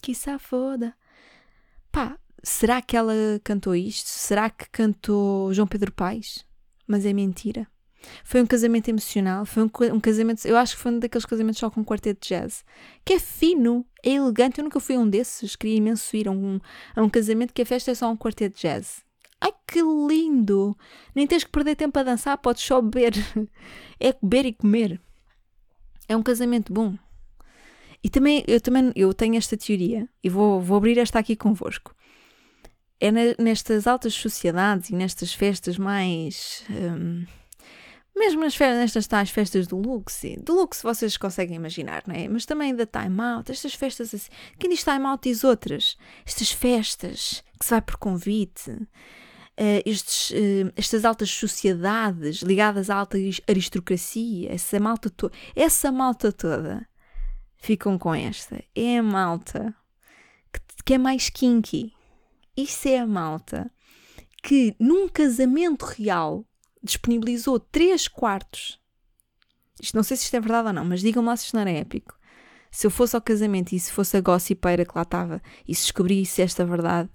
Que 0.00 0.14
safoda. 0.14 0.94
Pá, 1.90 2.18
será 2.42 2.80
que 2.80 2.96
ela 2.96 3.14
cantou 3.42 3.74
isto? 3.74 4.08
Será 4.08 4.48
que 4.50 4.68
cantou 4.70 5.52
João 5.52 5.66
Pedro 5.66 5.90
Paes? 5.92 6.46
Mas 6.86 7.04
é 7.04 7.12
mentira. 7.12 7.66
Foi 8.24 8.42
um 8.42 8.46
casamento 8.46 8.88
emocional, 8.88 9.44
foi 9.44 9.62
um, 9.64 9.70
um, 9.94 10.00
casamento, 10.00 10.46
eu 10.46 10.56
acho 10.56 10.76
que 10.76 10.82
foi 10.82 10.92
um 10.92 10.98
daqueles 10.98 11.24
casamentos 11.24 11.58
só 11.58 11.70
com 11.70 11.80
um 11.80 11.84
quarteto 11.84 12.20
de 12.20 12.28
jazz, 12.28 12.64
que 13.04 13.14
é 13.14 13.18
fino, 13.18 13.84
é 14.02 14.10
elegante. 14.10 14.58
Eu 14.58 14.64
nunca 14.64 14.80
fui 14.80 14.96
um 14.96 15.08
desses, 15.08 15.56
queria 15.56 15.76
imenso 15.76 16.16
ir 16.16 16.28
a 16.28 16.30
um, 16.30 16.60
a 16.94 17.02
um 17.02 17.08
casamento 17.08 17.52
que 17.52 17.62
a 17.62 17.66
festa 17.66 17.90
é 17.90 17.94
só 17.94 18.10
um 18.10 18.16
quarteto 18.16 18.56
de 18.56 18.62
jazz. 18.62 19.04
Ai 19.40 19.52
que 19.66 19.80
lindo! 19.82 20.76
Nem 21.14 21.26
tens 21.26 21.44
que 21.44 21.50
perder 21.50 21.76
tempo 21.76 21.98
a 21.98 22.02
dançar, 22.02 22.38
podes 22.38 22.62
só 22.62 22.80
beber. 22.80 23.14
É 23.98 24.12
beber 24.12 24.44
e 24.44 24.52
comer. 24.52 25.00
É 26.06 26.14
um 26.14 26.22
casamento 26.22 26.70
bom. 26.70 26.98
E 28.04 28.10
também 28.10 28.44
eu, 28.46 28.60
também, 28.60 28.92
eu 28.94 29.12
tenho 29.14 29.36
esta 29.36 29.56
teoria, 29.56 30.08
e 30.22 30.28
vou, 30.28 30.60
vou 30.60 30.76
abrir 30.76 30.98
esta 30.98 31.18
aqui 31.18 31.34
convosco. 31.34 31.94
É 33.00 33.10
nestas 33.10 33.86
altas 33.86 34.14
sociedades 34.14 34.90
e 34.90 34.94
nestas 34.94 35.32
festas 35.32 35.76
mais. 35.76 36.64
Hum, 36.70 37.24
mesmo 38.16 38.40
nas 38.40 38.58
nestas 38.58 39.06
tais 39.06 39.30
festas 39.30 39.66
do 39.66 39.76
luxo, 39.76 40.26
do 40.42 40.68
vocês 40.82 41.16
conseguem 41.16 41.56
imaginar, 41.56 42.02
não 42.06 42.14
é? 42.14 42.26
Mas 42.26 42.46
também 42.46 42.74
da 42.74 42.86
time 42.86 43.20
out, 43.20 43.52
estas 43.52 43.74
festas 43.74 44.14
assim. 44.14 44.30
Quem 44.58 44.70
diz 44.70 44.82
time 44.82 45.04
out 45.04 45.28
diz 45.28 45.44
outras. 45.44 45.96
Estas 46.24 46.50
festas 46.50 47.44
que 47.58 47.64
se 47.64 47.70
vai 47.70 47.82
por 47.82 47.96
convite, 47.98 48.70
uh, 48.70 49.82
estes, 49.84 50.30
uh, 50.30 50.72
estas 50.76 51.04
altas 51.04 51.30
sociedades 51.30 52.38
ligadas 52.38 52.88
à 52.88 52.96
alta 52.96 53.18
aristocracia, 53.46 54.52
essa 54.52 54.80
malta, 54.80 55.10
to 55.10 55.30
essa 55.54 55.92
malta 55.92 56.32
toda, 56.32 56.88
ficam 57.58 57.98
com 57.98 58.14
esta. 58.14 58.62
É 58.74 58.98
a 58.98 59.02
malta 59.02 59.74
que, 60.52 60.60
que 60.86 60.94
é 60.94 60.98
mais 60.98 61.28
kinky. 61.28 61.92
Isso 62.56 62.88
é 62.88 62.98
a 62.98 63.06
malta 63.06 63.70
que 64.42 64.74
num 64.78 65.06
casamento 65.08 65.84
real 65.84 66.46
disponibilizou 66.86 67.60
3 67.60 68.08
quartos. 68.08 68.80
Isto 69.80 69.94
não 69.94 70.02
sei 70.02 70.16
se 70.16 70.24
isto 70.24 70.36
é 70.36 70.40
verdade 70.40 70.68
ou 70.68 70.72
não, 70.72 70.84
mas 70.84 71.00
digam-me 71.00 71.28
lá 71.28 71.36
se 71.36 71.44
isto 71.44 71.54
não 71.54 71.60
era 71.60 71.70
épico. 71.70 72.18
Se 72.70 72.86
eu 72.86 72.90
fosse 72.90 73.14
ao 73.14 73.22
casamento 73.22 73.74
e 73.74 73.78
se 73.80 73.92
fosse 73.92 74.16
a 74.16 74.20
gossipeira 74.20 74.84
que 74.84 74.92
lá 74.94 75.02
estava 75.02 75.42
e 75.66 75.74
se 75.74 75.82
descobrisse 75.82 76.42
esta 76.42 76.64
verdade, 76.64 77.10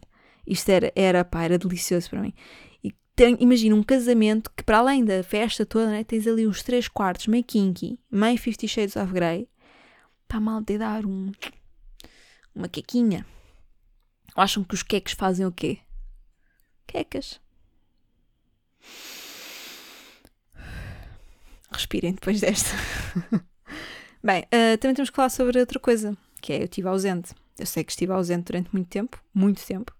isto 0.45 0.69
era, 0.69 0.91
era, 0.95 1.25
pá, 1.25 1.43
era 1.43 1.57
delicioso 1.57 2.09
para 2.09 2.21
mim. 2.21 2.33
Imagina 3.39 3.75
um 3.75 3.83
casamento 3.83 4.51
que, 4.55 4.63
para 4.63 4.79
além 4.79 5.05
da 5.05 5.21
festa 5.21 5.65
toda, 5.65 5.91
né, 5.91 6.03
tens 6.03 6.25
ali 6.25 6.47
uns 6.47 6.63
três 6.63 6.87
quartos, 6.87 7.27
meio 7.27 7.43
kinky, 7.43 7.99
meio 8.09 8.37
Fifty 8.37 8.67
Shades 8.67 8.95
of 8.95 9.13
Grey, 9.13 9.47
para 10.27 10.39
mal 10.39 10.61
de 10.61 10.77
dar 10.77 11.05
um, 11.05 11.31
uma 12.55 12.67
quequinha. 12.67 13.25
Acham 14.35 14.63
que 14.63 14.73
os 14.73 14.81
queques 14.81 15.13
fazem 15.13 15.45
o 15.45 15.51
quê? 15.51 15.79
Quecas. 16.87 17.39
Respirem 21.71 22.13
depois 22.13 22.41
desta. 22.41 22.69
Bem, 24.23 24.43
uh, 24.43 24.77
também 24.77 24.95
temos 24.95 25.09
que 25.09 25.15
falar 25.15 25.29
sobre 25.29 25.59
outra 25.59 25.79
coisa, 25.79 26.15
que 26.41 26.53
é 26.53 26.59
eu 26.59 26.65
estive 26.65 26.87
ausente. 26.87 27.33
Eu 27.57 27.65
sei 27.65 27.83
que 27.83 27.91
estive 27.91 28.11
ausente 28.11 28.45
durante 28.45 28.69
muito 28.73 28.87
tempo, 28.87 29.21
muito 29.33 29.65
tempo. 29.65 29.93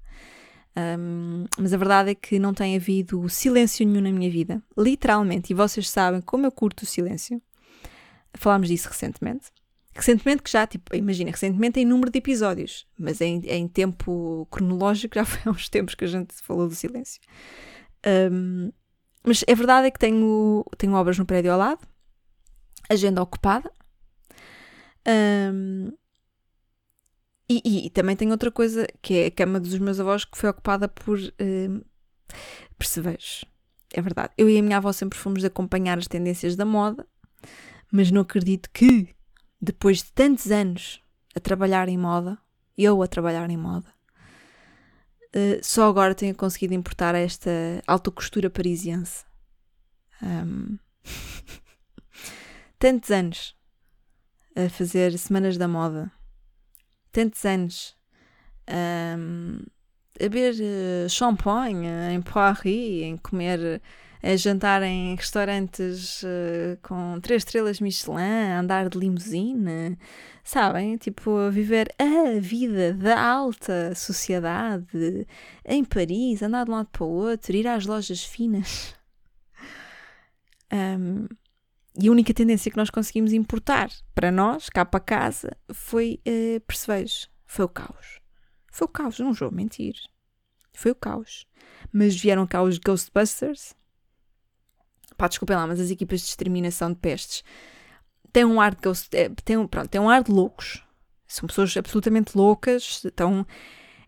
Um, 0.76 1.46
mas 1.58 1.74
a 1.74 1.78
verdade 1.78 2.12
é 2.12 2.16
que 2.16 2.40
não 2.40 2.54
tem 2.54 2.76
havido 2.76 3.28
silêncio 3.28 3.86
nenhum 3.86 4.02
na 4.02 4.12
minha 4.12 4.32
vida, 4.32 4.62
literalmente, 4.78 5.52
e 5.52 5.56
vocês 5.56 5.90
sabem 5.90 6.22
como 6.22 6.46
eu 6.46 6.52
curto 6.52 6.84
o 6.84 6.86
silêncio. 6.86 7.42
Falámos 8.34 8.70
disso 8.70 8.88
recentemente. 8.88 9.48
Recentemente, 9.94 10.42
que 10.42 10.50
já, 10.50 10.66
tipo, 10.66 10.96
imagina, 10.96 11.32
recentemente 11.32 11.80
em 11.80 11.86
número 11.86 12.10
de 12.10 12.18
episódios, 12.20 12.88
mas 12.98 13.20
em, 13.20 13.42
em 13.46 13.68
tempo 13.68 14.48
cronológico 14.50 15.16
já 15.16 15.26
foi 15.26 15.42
há 15.46 15.54
uns 15.54 15.68
tempos 15.68 15.96
que 15.96 16.06
a 16.06 16.08
gente 16.08 16.34
falou 16.36 16.68
do 16.68 16.76
silêncio. 16.76 17.20
Um, 18.32 18.72
mas 19.24 19.44
a 19.48 19.54
verdade 19.54 19.88
é 19.88 19.92
que 19.92 20.00
tenho, 20.00 20.66
tenho 20.78 20.94
obras 20.94 21.18
no 21.18 21.26
prédio 21.26 21.52
ao 21.52 21.60
lado, 21.60 21.88
agenda 22.90 23.22
ocupada. 23.22 23.72
Um, 25.08 25.92
e, 27.50 27.62
e, 27.66 27.86
e, 27.88 27.90
também 27.90 28.16
tenho 28.16 28.32
outra 28.32 28.50
coisa, 28.50 28.88
que 29.02 29.14
é 29.14 29.26
a 29.26 29.32
cama 29.32 29.60
dos 29.60 29.78
meus 29.78 30.00
avós, 30.00 30.24
que 30.24 30.38
foi 30.38 30.50
ocupada 30.50 30.88
por 30.88 31.20
um, 31.20 31.82
percevejos. 32.78 33.44
É 33.94 34.02
verdade. 34.02 34.32
Eu 34.38 34.50
e 34.50 34.58
a 34.58 34.62
minha 34.62 34.78
avó 34.78 34.92
sempre 34.94 35.20
fomos 35.20 35.44
acompanhar 35.44 35.98
as 35.98 36.08
tendências 36.08 36.56
da 36.56 36.64
moda, 36.64 37.06
mas 37.92 38.10
não 38.10 38.22
acredito 38.22 38.70
que, 38.72 39.14
depois 39.62 39.98
de 39.98 40.14
tantos 40.14 40.50
anos 40.50 41.02
a 41.36 41.40
trabalhar 41.40 41.90
em 41.90 41.98
moda, 41.98 42.38
eu 42.78 43.02
a 43.04 43.08
trabalhar 43.08 43.50
em 43.50 43.58
moda, 43.58 43.94
uh, 45.36 45.64
só 45.64 45.90
agora 45.90 46.16
tenha 46.16 46.34
conseguido 46.34 46.74
importar 46.74 47.16
esta 47.16 47.50
alta 47.88 48.12
costura 48.12 48.50
parisiense. 48.50 49.24
Um, 50.22 50.78
tantos 52.78 53.12
anos 53.12 53.56
a 54.56 54.70
fazer 54.70 55.18
semanas 55.18 55.58
da 55.58 55.68
moda, 55.68 56.12
tantos 57.12 57.44
anos 57.46 57.96
um, 58.70 59.64
a 60.20 60.24
beber 60.30 60.54
uh, 60.54 61.10
champanhe 61.10 61.88
em 62.14 62.22
Paris, 62.22 63.04
em 63.04 63.18
comer, 63.18 63.82
a 64.24 64.36
jantar 64.36 64.84
em 64.84 65.16
restaurantes 65.16 66.24
uh, 66.24 66.78
com 66.82 67.20
três 67.22 67.42
estrelas 67.42 67.80
Michelin, 67.80 68.52
a 68.52 68.60
andar 68.60 68.90
de 68.90 68.98
limusine, 68.98 69.98
sabem? 70.44 70.98
Tipo, 70.98 71.38
a 71.38 71.50
viver 71.50 71.94
a 71.98 72.40
vida 72.40 72.94
da 72.94 73.22
alta 73.22 73.94
sociedade 73.96 75.28
em 75.66 75.84
Paris, 75.84 76.42
andar 76.42 76.66
de 76.66 76.72
um 76.72 76.76
lado 76.76 76.90
para 76.92 77.04
o 77.04 77.10
outro, 77.10 77.56
ir 77.56 77.68
às 77.68 77.86
lojas 77.86 78.24
finas. 78.24 78.96
Um, 80.72 81.28
e 82.00 82.08
a 82.08 82.12
única 82.12 82.34
tendência 82.34 82.72
que 82.72 82.78
nós 82.78 82.90
conseguimos 82.90 83.34
importar 83.34 83.90
para 84.16 84.32
nós, 84.32 84.70
cá 84.70 84.86
para 84.86 85.00
casa, 85.00 85.58
foi 85.74 86.22
uh, 86.28 86.60
percevejo. 86.62 87.28
Foi 87.46 87.66
o 87.66 87.70
caos. 87.70 88.22
Foi 88.72 88.86
o 88.86 88.90
caos, 88.90 89.20
não 89.20 89.34
vou 89.34 89.52
mentir. 89.52 89.96
Foi 90.74 90.92
o 90.92 90.96
caos. 90.96 91.46
Mas 91.92 92.16
vieram 92.16 92.48
cá 92.48 92.64
os 92.64 92.78
Ghostbusters. 92.78 93.76
Pá, 95.22 95.28
desculpem 95.28 95.56
lá, 95.56 95.68
mas 95.68 95.80
as 95.80 95.92
equipas 95.92 96.22
de 96.22 96.30
exterminação 96.30 96.92
de 96.92 96.98
pestes 96.98 97.44
têm 98.34 98.44
um 98.44 98.60
ar 98.60 98.74
de 98.74 98.82
eh, 99.14 99.30
têm, 99.46 99.68
pronto, 99.68 99.88
têm 99.88 100.02
um 100.02 100.10
ar 100.10 100.24
de 100.24 100.32
loucos. 100.32 100.84
São 101.28 101.46
pessoas 101.46 101.78
absolutamente 101.78 102.36
loucas, 102.36 103.04
estão 103.06 103.46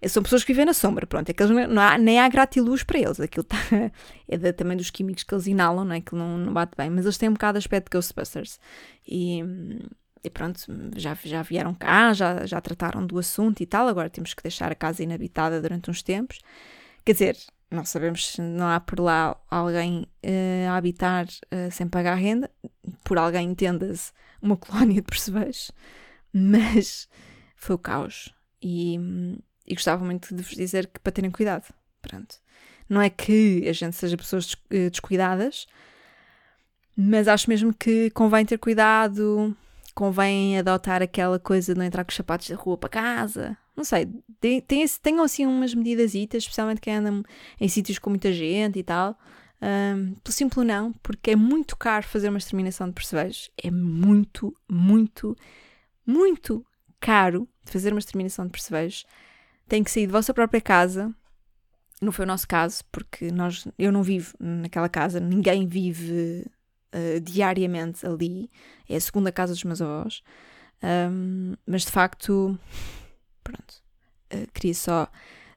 são 0.07 0.23
pessoas 0.23 0.43
que 0.43 0.51
vivem 0.53 0.65
na 0.65 0.73
sombra, 0.73 1.05
pronto, 1.05 1.29
é 1.29 1.33
que 1.33 1.43
eles 1.43 1.69
não 1.69 1.79
há, 1.79 1.99
nem 1.99 2.19
há 2.19 2.27
gratiluz 2.27 2.81
para 2.81 2.97
eles, 2.97 3.19
aquilo 3.19 3.43
tá, 3.43 3.57
é 4.27 4.37
da, 4.39 4.51
também 4.51 4.75
dos 4.75 4.89
químicos 4.89 5.23
que 5.23 5.35
eles 5.35 5.45
inalam, 5.45 5.85
não 5.85 5.93
é? 5.93 6.01
Que 6.01 6.15
não, 6.15 6.35
não 6.35 6.51
bate 6.51 6.75
bem, 6.75 6.89
mas 6.89 7.05
eles 7.05 7.17
têm 7.19 7.29
um 7.29 7.33
bocado 7.33 7.59
de 7.59 7.63
aspecto 7.63 7.91
de 7.91 7.95
Ghostbusters. 7.95 8.59
E, 9.07 9.43
e 10.23 10.31
pronto, 10.31 10.65
já, 10.95 11.15
já 11.23 11.43
vieram 11.43 11.75
cá, 11.75 12.11
já, 12.11 12.43
já 12.47 12.59
trataram 12.59 13.05
do 13.05 13.19
assunto 13.19 13.61
e 13.61 13.67
tal, 13.67 13.87
agora 13.87 14.09
temos 14.09 14.33
que 14.33 14.41
deixar 14.41 14.71
a 14.71 14.75
casa 14.75 15.03
inabitada 15.03 15.61
durante 15.61 15.91
uns 15.91 16.01
tempos. 16.01 16.39
Quer 17.05 17.11
dizer, 17.11 17.37
não 17.73 17.85
sabemos 17.85 18.27
se 18.27 18.41
não 18.41 18.67
há 18.67 18.79
por 18.79 18.99
lá 18.99 19.35
alguém 19.49 20.07
uh, 20.23 20.69
a 20.69 20.77
habitar 20.77 21.25
uh, 21.25 21.71
sem 21.71 21.87
pagar 21.87 22.15
renda, 22.15 22.49
por 23.03 23.17
alguém 23.17 23.49
entenda-se 23.49 24.11
uma 24.41 24.55
colónia 24.57 24.95
de 24.95 25.01
percebeiros, 25.01 25.71
mas 26.31 27.07
foi 27.55 27.75
o 27.75 27.79
caos. 27.79 28.33
E, 28.61 28.97
e 29.67 29.73
gostava 29.73 30.05
muito 30.05 30.33
de 30.33 30.41
vos 30.41 30.55
dizer 30.55 30.87
que 30.87 30.99
para 30.99 31.11
terem 31.11 31.31
cuidado. 31.31 31.73
Pronto. 32.01 32.35
Não 32.87 33.01
é 33.01 33.09
que 33.09 33.67
a 33.67 33.73
gente 33.73 33.95
seja 33.95 34.17
pessoas 34.17 34.55
eh, 34.69 34.89
descuidadas, 34.89 35.67
mas 36.95 37.27
acho 37.27 37.49
mesmo 37.49 37.73
que 37.73 38.09
convém 38.11 38.45
ter 38.45 38.57
cuidado, 38.57 39.55
convém 39.95 40.59
adotar 40.59 41.01
aquela 41.01 41.39
coisa 41.39 41.73
de 41.73 41.79
não 41.79 41.85
entrar 41.85 42.03
com 42.03 42.09
os 42.09 42.15
sapatos 42.15 42.49
da 42.49 42.55
rua 42.55 42.77
para 42.77 42.89
casa. 42.89 43.57
Não 43.75 43.83
sei, 43.83 44.07
tem, 44.39 44.61
tem, 44.61 44.85
tenham 45.01 45.23
assim 45.23 45.45
umas 45.45 45.73
medidas, 45.73 46.13
especialmente 46.13 46.79
quem 46.79 46.95
anda 46.95 47.23
em 47.59 47.67
sítios 47.67 47.97
com 47.97 48.09
muita 48.09 48.31
gente 48.31 48.77
e 48.79 48.83
tal. 48.83 49.17
Um, 49.61 50.13
pelo 50.15 50.33
simples 50.33 50.67
não, 50.67 50.91
porque 51.01 51.31
é 51.31 51.35
muito 51.35 51.75
caro 51.77 52.05
fazer 52.05 52.29
uma 52.29 52.37
exterminação 52.37 52.87
de 52.87 52.93
percevejos. 52.93 53.49
É 53.61 53.71
muito, 53.71 54.55
muito, 54.69 55.35
muito 56.05 56.65
caro 56.99 57.47
fazer 57.65 57.93
uma 57.93 57.99
exterminação 57.99 58.45
de 58.45 58.51
percevejos 58.51 59.05
tem 59.67 59.83
que 59.83 59.91
sair 59.91 60.05
de 60.05 60.11
vossa 60.11 60.33
própria 60.33 60.61
casa. 60.61 61.13
Não 62.01 62.11
foi 62.11 62.25
o 62.25 62.27
nosso 62.27 62.47
caso, 62.47 62.83
porque 62.91 63.31
nós, 63.31 63.67
eu 63.79 63.91
não 63.91 64.03
vivo 64.03 64.33
naquela 64.39 64.89
casa, 64.89 65.19
ninguém 65.19 65.67
vive 65.67 66.45
uh, 66.93 67.19
diariamente 67.21 68.05
ali. 68.05 68.49
É 68.89 68.95
a 68.95 69.01
segunda 69.01 69.31
casa 69.31 69.53
dos 69.53 69.63
meus 69.63 69.81
avós. 69.81 70.21
Um, 70.83 71.53
mas 71.65 71.83
de 71.83 71.91
facto, 71.91 72.59
pronto, 73.43 73.75
uh, 74.33 74.47
queria 74.53 74.73
só. 74.73 75.07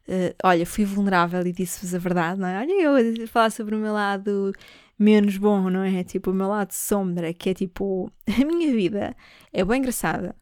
Uh, 0.09 0.35
olha, 0.45 0.65
fui 0.65 0.85
vulnerável 0.85 1.45
e 1.47 1.53
disse-vos 1.53 1.95
a 1.95 1.99
verdade, 1.99 2.41
não 2.41 2.47
é? 2.49 2.61
Olha, 2.61 2.73
eu 2.73 3.25
a 3.25 3.27
falar 3.27 3.51
sobre 3.51 3.75
o 3.75 3.79
meu 3.79 3.93
lado 3.93 4.53
menos 4.99 5.37
bom, 5.37 5.69
não 5.71 5.83
é? 5.83 6.05
Tipo, 6.05 6.31
o 6.31 6.35
meu 6.35 6.49
lado 6.49 6.73
sombra, 6.73 7.33
que 7.35 7.51
é 7.51 7.55
tipo, 7.55 8.11
a 8.27 8.45
minha 8.45 8.73
vida 8.73 9.17
é 9.53 9.65
bem 9.65 9.79
engraçada. 9.79 10.35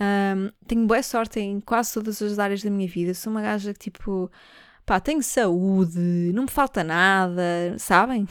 Um, 0.00 0.50
tenho 0.66 0.86
boa 0.86 1.02
sorte 1.02 1.40
em 1.40 1.60
quase 1.60 1.94
todas 1.94 2.20
as 2.20 2.38
áreas 2.38 2.62
da 2.62 2.70
minha 2.70 2.88
vida. 2.88 3.14
Sou 3.14 3.30
uma 3.32 3.42
gaja 3.42 3.72
que, 3.72 3.90
tipo, 3.90 4.30
pá, 4.84 5.00
tenho 5.00 5.22
saúde, 5.22 5.98
não 6.34 6.44
me 6.44 6.50
falta 6.50 6.82
nada, 6.84 7.76
sabem? 7.78 8.26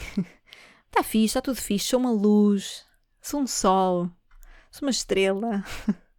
Está 0.88 1.02
fixe, 1.04 1.26
está 1.26 1.42
tudo 1.42 1.56
fixe. 1.56 1.88
Sou 1.88 2.00
uma 2.00 2.12
luz, 2.12 2.86
sou 3.22 3.42
um 3.42 3.48
sol, 3.48 4.10
sou 4.72 4.88
uma 4.88 4.92
estrela. 4.92 5.64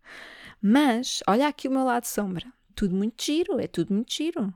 Mas, 0.66 1.22
olha 1.28 1.46
aqui 1.46 1.68
o 1.68 1.70
meu 1.70 1.84
lado 1.84 2.06
sombra. 2.06 2.50
Tudo 2.74 2.96
muito 2.96 3.22
giro, 3.22 3.60
é 3.60 3.66
tudo 3.66 3.92
muito 3.92 4.10
giro. 4.10 4.50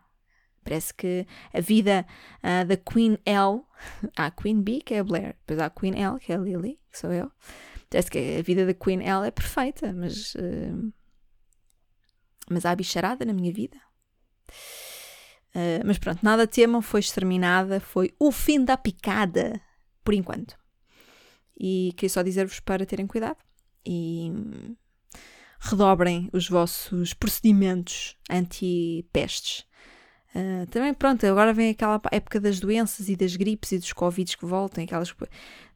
Parece 0.64 0.94
que 0.94 1.26
a 1.52 1.60
vida 1.60 2.06
uh, 2.38 2.66
da 2.66 2.78
Queen 2.78 3.18
L, 3.26 3.60
há 4.16 4.24
a 4.24 4.30
Queen 4.30 4.62
B, 4.62 4.80
que 4.80 4.94
é 4.94 5.00
a 5.00 5.04
Blair, 5.04 5.36
depois 5.40 5.58
há 5.58 5.66
a 5.66 5.70
Queen 5.70 6.02
L, 6.02 6.18
que 6.18 6.32
é 6.32 6.36
a 6.36 6.38
Lily, 6.38 6.80
que 6.90 6.98
sou 6.98 7.12
eu. 7.12 7.30
Parece 7.90 8.10
que 8.10 8.38
a 8.38 8.42
vida 8.42 8.64
da 8.64 8.72
Queen 8.72 9.02
ela 9.02 9.26
é 9.26 9.30
perfeita, 9.30 9.92
mas. 9.92 10.34
Uh, 10.34 10.90
mas 12.48 12.64
há 12.64 12.74
bicharada 12.74 13.26
na 13.26 13.34
minha 13.34 13.52
vida. 13.52 13.76
Uh, 15.54 15.84
mas 15.84 15.98
pronto, 15.98 16.20
nada 16.22 16.46
temam, 16.46 16.80
foi 16.80 17.00
exterminada, 17.00 17.80
foi 17.80 18.14
o 18.18 18.32
fim 18.32 18.64
da 18.64 18.78
picada, 18.78 19.60
por 20.02 20.14
enquanto. 20.14 20.56
E 21.54 21.92
queria 21.98 22.08
só 22.08 22.22
dizer-vos 22.22 22.60
para 22.60 22.86
terem 22.86 23.06
cuidado 23.06 23.36
e 23.84 24.32
redobrem 25.58 26.28
os 26.32 26.48
vossos 26.48 27.12
procedimentos 27.14 28.16
anti-pestes. 28.30 29.66
Uh, 30.34 30.66
também, 30.70 30.92
pronto, 30.92 31.26
agora 31.26 31.52
vem 31.52 31.70
aquela 31.70 32.00
época 32.12 32.40
das 32.40 32.60
doenças 32.60 33.08
e 33.08 33.16
das 33.16 33.34
gripes 33.34 33.72
e 33.72 33.78
dos 33.78 33.92
Covids 33.92 34.34
que 34.34 34.44
voltam, 34.44 34.84
aquelas 34.84 35.12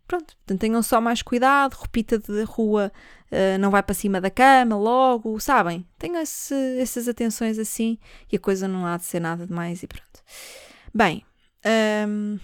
Pronto, 0.06 0.36
portanto 0.36 0.60
tenham 0.60 0.82
só 0.82 1.00
mais 1.00 1.22
cuidado, 1.22 1.74
repita 1.74 2.18
de 2.18 2.42
rua, 2.42 2.92
uh, 3.30 3.58
não 3.58 3.70
vai 3.70 3.82
para 3.82 3.94
cima 3.94 4.20
da 4.20 4.30
cama 4.30 4.76
logo, 4.76 5.40
sabem? 5.40 5.86
Tenham 5.98 6.20
esse, 6.20 6.54
essas 6.78 7.08
atenções 7.08 7.58
assim 7.58 7.98
e 8.30 8.36
a 8.36 8.38
coisa 8.38 8.68
não 8.68 8.84
há 8.84 8.96
de 8.96 9.04
ser 9.04 9.20
nada 9.20 9.46
demais 9.46 9.82
e 9.82 9.86
pronto. 9.86 10.22
Bem, 10.94 11.24
um, 12.06 12.38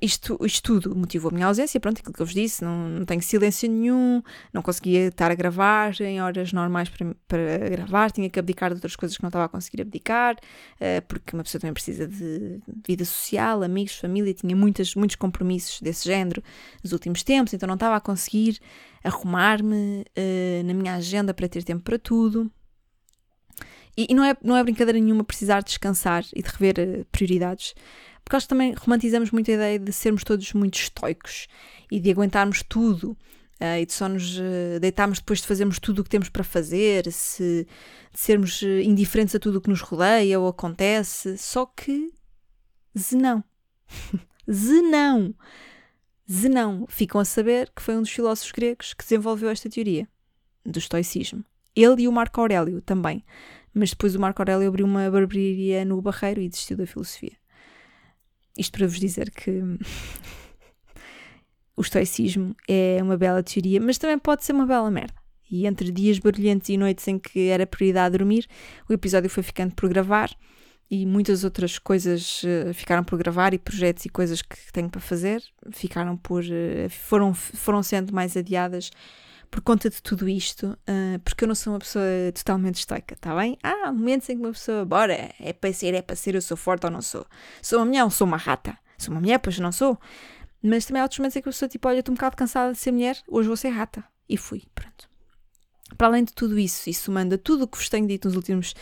isto, 0.00 0.38
isto 0.44 0.62
tudo 0.62 0.94
motivou 0.94 1.30
a 1.30 1.34
minha 1.34 1.46
ausência, 1.46 1.80
pronto, 1.80 1.98
aquilo 1.98 2.12
que 2.12 2.20
eu 2.20 2.26
vos 2.26 2.34
disse, 2.34 2.62
não, 2.62 2.88
não 2.88 3.04
tenho 3.04 3.22
silêncio 3.22 3.70
nenhum, 3.70 4.22
não 4.52 4.62
conseguia 4.62 5.08
estar 5.08 5.30
a 5.30 5.34
gravar 5.34 5.98
em 6.00 6.20
horas 6.20 6.52
normais 6.52 6.88
para, 6.88 7.14
para 7.26 7.58
gravar, 7.70 8.10
tinha 8.10 8.28
que 8.28 8.38
abdicar 8.38 8.70
de 8.70 8.74
outras 8.74 8.94
coisas 8.94 9.16
que 9.16 9.22
não 9.22 9.28
estava 9.28 9.46
a 9.46 9.48
conseguir 9.48 9.82
abdicar, 9.82 10.34
uh, 10.36 11.02
porque 11.08 11.34
uma 11.34 11.42
pessoa 11.42 11.60
também 11.60 11.72
precisa 11.72 12.06
de 12.06 12.60
vida 12.86 13.04
social, 13.04 13.62
amigos, 13.62 13.96
família, 13.96 14.34
tinha 14.34 14.54
muitas, 14.54 14.94
muitos 14.94 15.16
compromissos 15.16 15.80
desse 15.80 16.06
género 16.06 16.42
nos 16.82 16.92
últimos 16.92 17.22
tempos, 17.22 17.54
então 17.54 17.66
não 17.66 17.74
estava 17.74 17.96
a 17.96 18.00
conseguir 18.00 18.60
arrumar-me 19.02 20.02
uh, 20.02 20.66
na 20.66 20.74
minha 20.74 20.94
agenda 20.94 21.32
para 21.32 21.48
ter 21.48 21.64
tempo 21.64 21.82
para 21.82 21.98
tudo. 21.98 22.50
E, 23.96 24.06
e, 24.08 24.14
não, 24.14 24.24
é, 24.24 24.36
não 24.42 24.56
é 24.56 24.62
brincadeira 24.62 24.98
nenhuma 24.98 25.24
precisar 25.24 25.62
descansar 25.62 26.24
e 26.34 26.42
de 26.42 26.48
rever 26.48 26.76
uh, 26.78 27.04
prioridades 27.10 27.74
Porque 28.30 28.36
acho 28.36 28.46
que 28.46 28.50
também 28.50 28.72
romantizamos 28.74 29.32
muito 29.32 29.50
a 29.50 29.54
ideia 29.54 29.76
de 29.76 29.92
sermos 29.92 30.22
todos 30.22 30.52
muito 30.52 30.78
estoicos 30.78 31.48
e 31.90 31.98
de 31.98 32.12
aguentarmos 32.12 32.62
tudo 32.62 33.18
uh, 33.60 33.80
e 33.80 33.84
de 33.84 33.92
só 33.92 34.08
nos 34.08 34.38
uh, 34.38 34.78
deitarmos 34.80 35.18
depois 35.18 35.40
de 35.40 35.48
fazermos 35.48 35.80
tudo 35.80 35.98
o 35.98 36.04
que 36.04 36.10
temos 36.10 36.28
para 36.28 36.44
fazer, 36.44 37.10
se, 37.10 37.66
de 38.12 38.20
sermos 38.20 38.62
uh, 38.62 38.68
indiferentes 38.84 39.34
a 39.34 39.40
tudo 39.40 39.58
o 39.58 39.60
que 39.60 39.68
nos 39.68 39.80
rodeia 39.80 40.38
ou 40.38 40.46
acontece. 40.46 41.36
Só 41.38 41.66
que 41.66 42.08
Zenão. 42.96 43.42
Zenão. 44.48 45.34
Zenão. 46.30 46.86
Ficam 46.88 47.20
a 47.20 47.24
saber 47.24 47.68
que 47.74 47.82
foi 47.82 47.96
um 47.96 48.02
dos 48.02 48.12
filósofos 48.12 48.52
gregos 48.52 48.94
que 48.94 49.02
desenvolveu 49.02 49.50
esta 49.50 49.68
teoria 49.68 50.06
do 50.64 50.78
estoicismo. 50.78 51.44
Ele 51.74 52.02
e 52.02 52.06
o 52.06 52.12
Marco 52.12 52.40
Aurélio 52.40 52.80
também. 52.80 53.24
Mas 53.74 53.90
depois 53.90 54.14
o 54.14 54.20
Marco 54.20 54.40
Aurélio 54.40 54.68
abriu 54.68 54.86
uma 54.86 55.10
barbearia 55.10 55.84
no 55.84 56.00
Barreiro 56.00 56.40
e 56.40 56.48
desistiu 56.48 56.76
da 56.76 56.86
filosofia. 56.86 57.39
Isto 58.58 58.78
para 58.78 58.86
vos 58.86 58.98
dizer 58.98 59.30
que 59.30 59.50
o 61.76 61.80
estoicismo 61.80 62.54
é 62.68 62.98
uma 63.02 63.16
bela 63.16 63.42
teoria, 63.42 63.80
mas 63.80 63.98
também 63.98 64.18
pode 64.18 64.44
ser 64.44 64.52
uma 64.52 64.66
bela 64.66 64.90
merda. 64.90 65.14
E 65.50 65.66
entre 65.66 65.90
dias 65.90 66.18
barulhentos 66.18 66.68
e 66.68 66.76
noites 66.76 67.06
em 67.08 67.18
que 67.18 67.48
era 67.48 67.66
prioridade 67.66 68.16
dormir, 68.16 68.46
o 68.88 68.92
episódio 68.92 69.28
foi 69.28 69.42
ficando 69.42 69.74
por 69.74 69.88
gravar 69.88 70.30
e 70.90 71.06
muitas 71.06 71.44
outras 71.44 71.78
coisas 71.78 72.42
uh, 72.42 72.74
ficaram 72.74 73.04
por 73.04 73.16
gravar 73.16 73.54
e 73.54 73.58
projetos 73.58 74.04
e 74.04 74.08
coisas 74.08 74.42
que 74.42 74.72
tenho 74.72 74.90
para 74.90 75.00
fazer 75.00 75.40
ficaram 75.70 76.16
por 76.16 76.42
uh, 76.42 76.90
foram 76.90 77.32
foram 77.32 77.82
sendo 77.82 78.12
mais 78.12 78.36
adiadas 78.36 78.90
por 79.50 79.60
conta 79.62 79.90
de 79.90 80.00
tudo 80.00 80.28
isto, 80.28 80.66
uh, 80.68 81.18
porque 81.24 81.44
eu 81.44 81.48
não 81.48 81.54
sou 81.54 81.72
uma 81.72 81.80
pessoa 81.80 82.04
totalmente 82.34 82.76
estoica, 82.76 83.16
tá 83.16 83.34
bem? 83.34 83.58
Há 83.62 83.92
momentos 83.92 84.28
em 84.28 84.36
que 84.36 84.42
uma 84.42 84.52
pessoa, 84.52 84.84
bora, 84.84 85.34
é 85.40 85.52
para 85.52 85.72
ser, 85.72 85.92
é 85.94 86.02
para 86.02 86.14
ser, 86.14 86.36
eu 86.36 86.42
sou 86.42 86.56
forte 86.56 86.84
ou 86.84 86.90
não 86.90 87.02
sou. 87.02 87.26
Sou 87.60 87.80
uma 87.80 87.86
mulher 87.86 88.04
ou 88.04 88.10
sou 88.10 88.26
uma 88.26 88.36
rata? 88.36 88.78
Sou 88.96 89.12
uma 89.12 89.20
mulher, 89.20 89.38
pois 89.38 89.58
não 89.58 89.72
sou. 89.72 89.98
Mas 90.62 90.84
também 90.84 91.00
há 91.00 91.04
outros 91.04 91.18
momentos 91.18 91.36
em 91.36 91.42
que 91.42 91.48
a 91.48 91.52
pessoa, 91.52 91.68
tipo, 91.68 91.88
olha, 91.88 91.98
estou 91.98 92.12
um 92.12 92.16
bocado 92.16 92.36
cansada 92.36 92.72
de 92.72 92.78
ser 92.78 92.92
mulher, 92.92 93.20
hoje 93.26 93.48
vou 93.48 93.56
ser 93.56 93.70
rata. 93.70 94.04
E 94.28 94.36
fui, 94.36 94.62
pronto. 94.74 95.08
Para 95.96 96.06
além 96.06 96.22
de 96.22 96.32
tudo 96.32 96.58
isso, 96.58 96.88
isso 96.88 97.10
manda 97.10 97.36
tudo 97.36 97.64
o 97.64 97.66
que 97.66 97.76
vos 97.76 97.88
tenho 97.88 98.06
dito 98.06 98.28
nos 98.28 98.36
últimos 98.36 98.74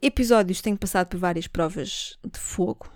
episódios, 0.00 0.60
tenho 0.60 0.76
passado 0.76 1.08
por 1.08 1.18
várias 1.18 1.48
provas 1.48 2.16
de 2.24 2.38
fogo. 2.38 2.88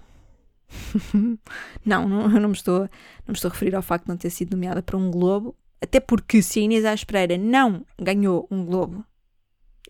não, 1.84 2.08
não, 2.08 2.30
eu 2.30 2.40
não 2.40 2.50
me, 2.50 2.54
estou, 2.54 2.80
não 2.80 2.88
me 3.28 3.34
estou 3.34 3.48
a 3.48 3.52
referir 3.52 3.74
ao 3.74 3.82
facto 3.82 4.04
de 4.04 4.10
não 4.10 4.16
ter 4.16 4.30
sido 4.30 4.52
nomeada 4.52 4.82
para 4.82 4.96
um 4.96 5.10
Globo, 5.10 5.56
até 5.80 6.00
porque 6.00 6.42
se 6.42 6.58
a 6.58 6.62
Inês 6.62 6.84
Aires 6.84 7.04
Pereira 7.04 7.38
não 7.38 7.84
ganhou 7.98 8.46
um 8.50 8.64
Globo 8.64 9.04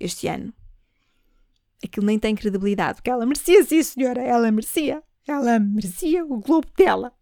este 0.00 0.28
ano, 0.28 0.52
aquilo 1.84 2.06
nem 2.06 2.18
tem 2.18 2.34
credibilidade, 2.34 2.96
porque 2.96 3.10
ela 3.10 3.26
merecia, 3.26 3.64
sim 3.64 3.82
senhora, 3.82 4.22
ela 4.22 4.50
merecia. 4.50 5.02
Ela 5.26 5.58
merecia 5.58 6.24
o 6.24 6.40
Globo 6.40 6.68
dela. 6.76 7.12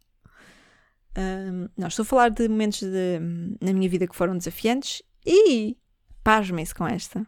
Um, 1.18 1.68
não, 1.76 1.88
estou 1.88 2.02
a 2.02 2.06
falar 2.06 2.28
de 2.28 2.46
momentos 2.48 2.80
de, 2.80 3.18
na 3.60 3.72
minha 3.72 3.88
vida 3.88 4.06
que 4.06 4.14
foram 4.14 4.36
desafiantes 4.36 5.02
e 5.24 5.76
pasmem-se 6.22 6.74
com 6.74 6.86
esta. 6.86 7.26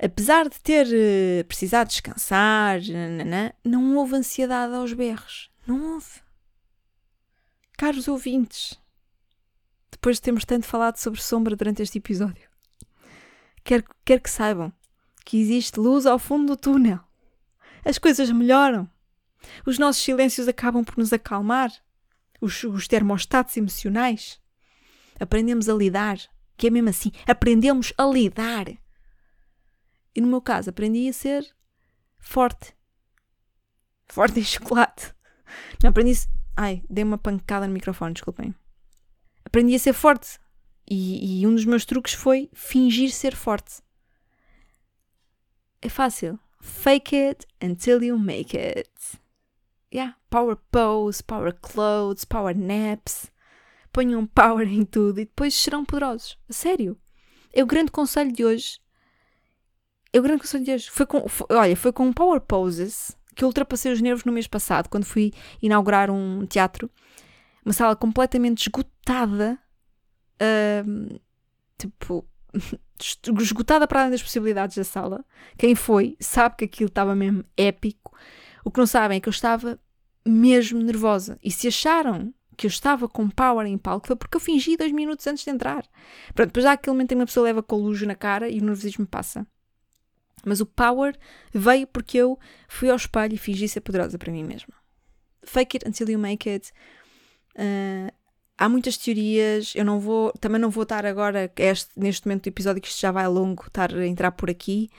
Apesar 0.00 0.48
de 0.48 0.58
ter 0.60 0.86
uh, 0.86 1.44
precisado 1.46 1.88
descansar, 1.88 2.80
nanana, 2.80 3.54
não 3.62 3.96
houve 3.96 4.16
ansiedade 4.16 4.72
aos 4.74 4.94
berros. 4.94 5.50
Não 5.66 5.94
houve. 5.94 6.22
Caros 7.76 8.08
ouvintes, 8.08 8.78
depois 9.90 10.16
de 10.16 10.22
termos 10.22 10.44
tanto 10.44 10.66
falado 10.66 10.96
sobre 10.96 11.20
sombra 11.20 11.56
durante 11.56 11.82
este 11.82 11.98
episódio, 11.98 12.48
quero, 13.64 13.84
quero 14.04 14.22
que 14.22 14.30
saibam 14.30 14.72
que 15.24 15.40
existe 15.40 15.78
luz 15.78 16.06
ao 16.06 16.18
fundo 16.18 16.48
do 16.48 16.56
túnel. 16.56 17.00
As 17.84 17.98
coisas 17.98 18.30
melhoram. 18.30 18.90
Os 19.64 19.78
nossos 19.78 20.02
silêncios 20.02 20.48
acabam 20.48 20.84
por 20.84 20.98
nos 20.98 21.12
acalmar. 21.12 21.70
Os, 22.40 22.64
os 22.64 22.88
termostatos 22.88 23.56
emocionais. 23.56 24.40
Aprendemos 25.18 25.68
a 25.68 25.74
lidar. 25.74 26.18
Que 26.56 26.66
é 26.66 26.70
mesmo 26.70 26.88
assim. 26.88 27.12
Aprendemos 27.26 27.92
a 27.96 28.04
lidar. 28.04 28.66
E 30.14 30.20
no 30.20 30.26
meu 30.26 30.40
caso, 30.40 30.70
aprendi 30.70 31.08
a 31.08 31.12
ser 31.12 31.46
forte. 32.18 32.74
Forte 34.08 34.40
em 34.40 34.44
chocolate. 34.44 35.14
Não 35.82 35.90
aprendi. 35.90 36.12
Ai, 36.56 36.82
dei 36.90 37.04
uma 37.04 37.18
pancada 37.18 37.66
no 37.66 37.72
microfone, 37.72 38.14
desculpem. 38.14 38.54
Aprendi 39.50 39.74
a 39.74 39.78
ser 39.80 39.92
forte. 39.92 40.38
E, 40.88 41.40
e 41.40 41.46
um 41.46 41.52
dos 41.52 41.64
meus 41.64 41.84
truques 41.84 42.14
foi 42.14 42.48
fingir 42.52 43.10
ser 43.10 43.34
forte. 43.34 43.82
É 45.82 45.88
fácil. 45.88 46.38
Fake 46.60 47.16
it 47.16 47.46
until 47.60 48.00
you 48.00 48.16
make 48.16 48.56
it. 48.56 48.88
Yeah, 49.92 50.16
power 50.30 50.56
pose, 50.70 51.20
power 51.24 51.52
clothes, 51.52 52.24
power 52.24 52.56
naps. 52.56 53.32
Ponham 53.92 54.24
power 54.24 54.68
em 54.68 54.84
tudo 54.84 55.20
e 55.20 55.24
depois 55.24 55.52
serão 55.52 55.84
poderosos. 55.84 56.38
A 56.48 56.52
sério. 56.52 56.96
É 57.52 57.60
o 57.60 57.66
grande 57.66 57.90
conselho 57.90 58.30
de 58.30 58.44
hoje. 58.44 58.78
É 60.12 60.20
o 60.20 60.22
grande 60.22 60.42
conselho 60.42 60.64
de 60.64 60.72
hoje. 60.74 60.88
Foi 60.88 61.06
com, 61.06 61.28
foi, 61.28 61.46
olha, 61.50 61.76
foi 61.76 61.92
com 61.92 62.12
power 62.12 62.40
poses 62.40 63.16
que 63.34 63.42
eu 63.42 63.48
ultrapassei 63.48 63.92
os 63.92 64.00
nervos 64.00 64.24
no 64.24 64.32
mês 64.32 64.46
passado, 64.46 64.88
quando 64.88 65.06
fui 65.06 65.32
inaugurar 65.60 66.08
um 66.08 66.46
teatro. 66.46 66.88
Uma 67.64 67.72
sala 67.72 67.96
completamente 67.96 68.62
esgotada. 68.62 69.58
Uh, 70.40 71.20
tipo, 71.78 72.26
esgotada 73.40 73.86
para 73.86 74.00
além 74.00 74.12
das 74.12 74.22
possibilidades 74.22 74.76
da 74.76 74.84
sala. 74.84 75.24
Quem 75.56 75.74
foi 75.74 76.16
sabe 76.20 76.56
que 76.56 76.64
aquilo 76.64 76.88
estava 76.88 77.14
mesmo 77.14 77.44
épico. 77.56 78.16
O 78.64 78.70
que 78.70 78.78
não 78.78 78.86
sabem 78.86 79.18
é 79.18 79.20
que 79.20 79.28
eu 79.28 79.32
estava 79.32 79.78
mesmo 80.26 80.80
nervosa. 80.80 81.38
E 81.42 81.50
se 81.50 81.68
acharam 81.68 82.32
que 82.56 82.66
eu 82.66 82.68
estava 82.68 83.08
com 83.08 83.28
power 83.30 83.66
em 83.66 83.78
palco 83.78 84.06
foi 84.06 84.16
porque 84.16 84.36
eu 84.36 84.40
fingi 84.40 84.76
dois 84.76 84.92
minutos 84.92 85.26
antes 85.26 85.44
de 85.44 85.50
entrar. 85.50 85.82
Pronto, 86.34 86.48
depois 86.48 86.66
há 86.66 86.72
aquele 86.72 86.92
momento 86.92 87.12
em 87.12 87.14
que 87.14 87.20
uma 87.20 87.26
pessoa 87.26 87.44
leva 87.44 87.62
com 87.62 87.76
lujo 87.76 88.06
na 88.06 88.14
cara 88.14 88.50
e 88.50 88.60
o 88.60 88.64
nervosismo 88.64 89.06
passa. 89.06 89.46
Mas 90.44 90.60
o 90.60 90.66
power 90.66 91.16
veio 91.52 91.86
porque 91.86 92.18
eu 92.18 92.38
fui 92.68 92.90
ao 92.90 92.96
espelho 92.96 93.34
e 93.34 93.38
fingi 93.38 93.68
ser 93.68 93.80
poderosa 93.80 94.18
para 94.18 94.32
mim 94.32 94.44
mesma. 94.44 94.74
Fake 95.42 95.78
it 95.78 95.88
until 95.88 96.10
you 96.10 96.18
make 96.18 96.48
it. 96.48 96.70
Uh, 97.56 98.12
há 98.60 98.68
muitas 98.68 98.98
teorias, 98.98 99.72
eu 99.74 99.84
não 99.84 99.98
vou, 99.98 100.32
também 100.38 100.60
não 100.60 100.68
vou 100.68 100.82
estar 100.82 101.06
agora, 101.06 101.50
este, 101.56 101.90
neste 101.98 102.26
momento 102.26 102.44
do 102.44 102.48
episódio, 102.48 102.82
que 102.82 102.88
isto 102.88 103.00
já 103.00 103.10
vai 103.10 103.26
longo, 103.26 103.64
estar 103.66 103.92
a 103.94 104.06
entrar 104.06 104.32
por 104.32 104.50
aqui, 104.50 104.90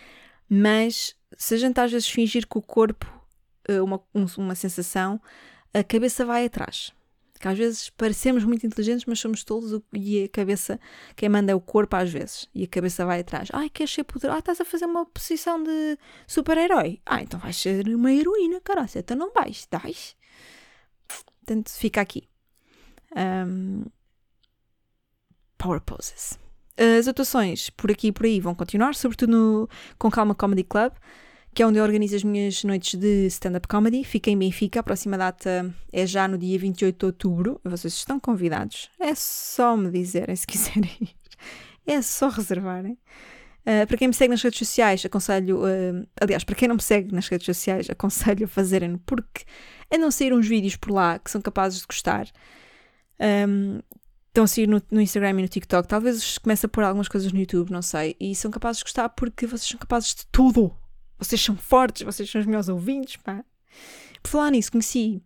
mas 0.49 1.15
se 1.37 1.53
a 1.53 1.57
gente 1.57 1.79
às 1.79 1.91
vezes 1.91 2.09
fingir 2.09 2.47
que 2.47 2.57
o 2.57 2.61
corpo, 2.61 3.05
eh, 3.67 3.79
uma, 3.79 4.01
uma 4.37 4.55
sensação, 4.55 5.21
a 5.73 5.83
cabeça 5.83 6.25
vai 6.25 6.45
atrás. 6.45 6.91
Que 7.39 7.47
às 7.47 7.57
vezes 7.57 7.89
parecemos 7.89 8.43
muito 8.43 8.65
inteligentes, 8.67 9.05
mas 9.05 9.19
somos 9.19 9.43
tolos 9.43 9.81
e 9.93 10.23
a 10.25 10.29
cabeça, 10.29 10.79
quem 11.15 11.29
manda 11.29 11.51
é 11.51 11.55
o 11.55 11.61
corpo 11.61 11.95
às 11.95 12.11
vezes, 12.11 12.47
e 12.53 12.63
a 12.63 12.67
cabeça 12.67 13.05
vai 13.05 13.21
atrás. 13.21 13.49
Ai, 13.53 13.69
queres 13.69 13.93
ser 13.93 14.03
poderoso? 14.03 14.37
Ah, 14.37 14.39
estás 14.39 14.61
a 14.61 14.65
fazer 14.65 14.85
uma 14.85 15.05
posição 15.05 15.61
de 15.63 15.97
super-herói. 16.27 16.99
Ah, 17.05 17.21
então 17.21 17.39
vais 17.39 17.55
ser 17.55 17.87
uma 17.87 18.11
heroína, 18.11 18.59
caralho, 18.61 18.89
então 18.95 19.17
não 19.17 19.31
vais, 19.33 19.67
vais. 19.71 20.15
Portanto, 21.07 21.71
fica 21.71 22.01
aqui. 22.01 22.30
Um, 23.15 23.85
power 25.57 25.81
poses. 25.81 26.39
As 26.77 27.07
atuações 27.07 27.69
por 27.69 27.91
aqui 27.91 28.07
e 28.07 28.11
por 28.11 28.25
aí 28.25 28.39
vão 28.39 28.55
continuar, 28.55 28.95
sobretudo 28.95 29.31
no 29.31 29.69
Com 29.99 30.09
Calma 30.09 30.33
Comedy 30.33 30.63
Club, 30.63 30.93
que 31.53 31.61
é 31.61 31.67
onde 31.67 31.77
eu 31.77 31.83
organizo 31.83 32.15
as 32.15 32.23
minhas 32.23 32.63
noites 32.63 32.97
de 32.97 33.27
stand-up 33.27 33.67
comedy. 33.67 34.03
Fica 34.03 34.31
em 34.31 34.37
Benfica, 34.37 34.79
a 34.79 34.83
próxima 34.83 35.17
data 35.17 35.73
é 35.91 36.05
já 36.05 36.27
no 36.27 36.37
dia 36.37 36.57
28 36.57 36.97
de 36.97 37.05
outubro. 37.05 37.61
Vocês 37.63 37.93
estão 37.93 38.19
convidados. 38.19 38.89
É 38.99 39.13
só 39.13 39.75
me 39.75 39.91
dizerem 39.91 40.35
se 40.35 40.47
quiserem 40.47 40.91
ir. 41.01 41.13
É 41.85 42.01
só 42.01 42.29
reservarem. 42.29 42.97
Uh, 43.61 43.85
para 43.85 43.97
quem 43.97 44.07
me 44.07 44.13
segue 44.13 44.31
nas 44.31 44.41
redes 44.41 44.57
sociais, 44.57 45.05
aconselho. 45.05 45.59
Uh, 45.59 46.07
aliás, 46.19 46.43
para 46.43 46.55
quem 46.55 46.67
não 46.67 46.75
me 46.75 46.81
segue 46.81 47.13
nas 47.13 47.27
redes 47.27 47.45
sociais, 47.45 47.89
aconselho 47.89 48.45
a 48.45 48.47
fazerem, 48.47 48.97
porque 49.05 49.43
a 49.91 50.11
sair 50.11 50.33
uns 50.33 50.47
vídeos 50.47 50.75
por 50.77 50.91
lá 50.91 51.19
que 51.19 51.29
são 51.29 51.41
capazes 51.41 51.81
de 51.81 51.87
gostar. 51.87 52.27
Um, 53.21 53.79
estão 54.27 54.45
a 54.45 54.47
seguir 54.47 54.67
no, 54.67 54.81
no, 54.89 55.01
Instagram 55.01 55.31
e 55.31 55.41
no 55.43 55.47
TikTok. 55.47 55.87
Talvez 55.87 56.37
comece 56.37 56.65
a 56.65 56.69
pôr 56.69 56.83
algumas 56.83 57.07
coisas 57.07 57.31
no 57.31 57.39
YouTube, 57.39 57.71
não 57.71 57.81
sei. 57.81 58.15
E 58.19 58.33
são 58.33 58.49
capazes 58.49 58.79
de 58.79 58.85
gostar 58.85 59.09
porque 59.09 59.45
vocês 59.45 59.69
são 59.69 59.79
capazes 59.79 60.15
de 60.15 60.25
tudo. 60.31 60.75
Vocês 61.19 61.39
são 61.39 61.55
fortes, 61.55 62.01
vocês 62.01 62.29
são 62.29 62.41
os 62.41 62.47
meus 62.47 62.67
ouvintes, 62.67 63.17
pá. 63.17 63.45
Por 64.23 64.29
falar 64.29 64.51
nisso, 64.51 64.71
conheci 64.71 65.21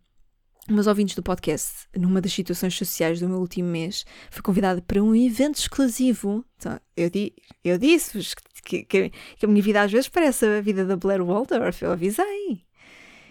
meus 0.68 0.86
ouvintes 0.86 1.14
do 1.14 1.22
podcast 1.22 1.88
numa 1.96 2.20
das 2.20 2.32
situações 2.32 2.76
sociais 2.76 3.20
do 3.20 3.28
meu 3.28 3.38
último 3.38 3.68
mês. 3.68 4.04
Fui 4.30 4.42
convidada 4.42 4.82
para 4.82 5.02
um 5.02 5.14
evento 5.14 5.56
exclusivo. 5.56 6.44
Então, 6.56 6.78
eu, 6.96 7.08
di, 7.08 7.32
eu 7.64 7.78
disse-vos 7.78 8.34
que, 8.64 8.84
que, 8.84 9.10
que, 9.38 9.46
a 9.46 9.48
minha 9.48 9.62
vida 9.62 9.80
às 9.82 9.92
vezes 9.92 10.08
parece 10.08 10.44
a 10.44 10.60
vida 10.60 10.84
da 10.84 10.96
Blair 10.96 11.24
Waldorf. 11.24 11.82
Eu 11.82 11.92
avisei. 11.92 12.65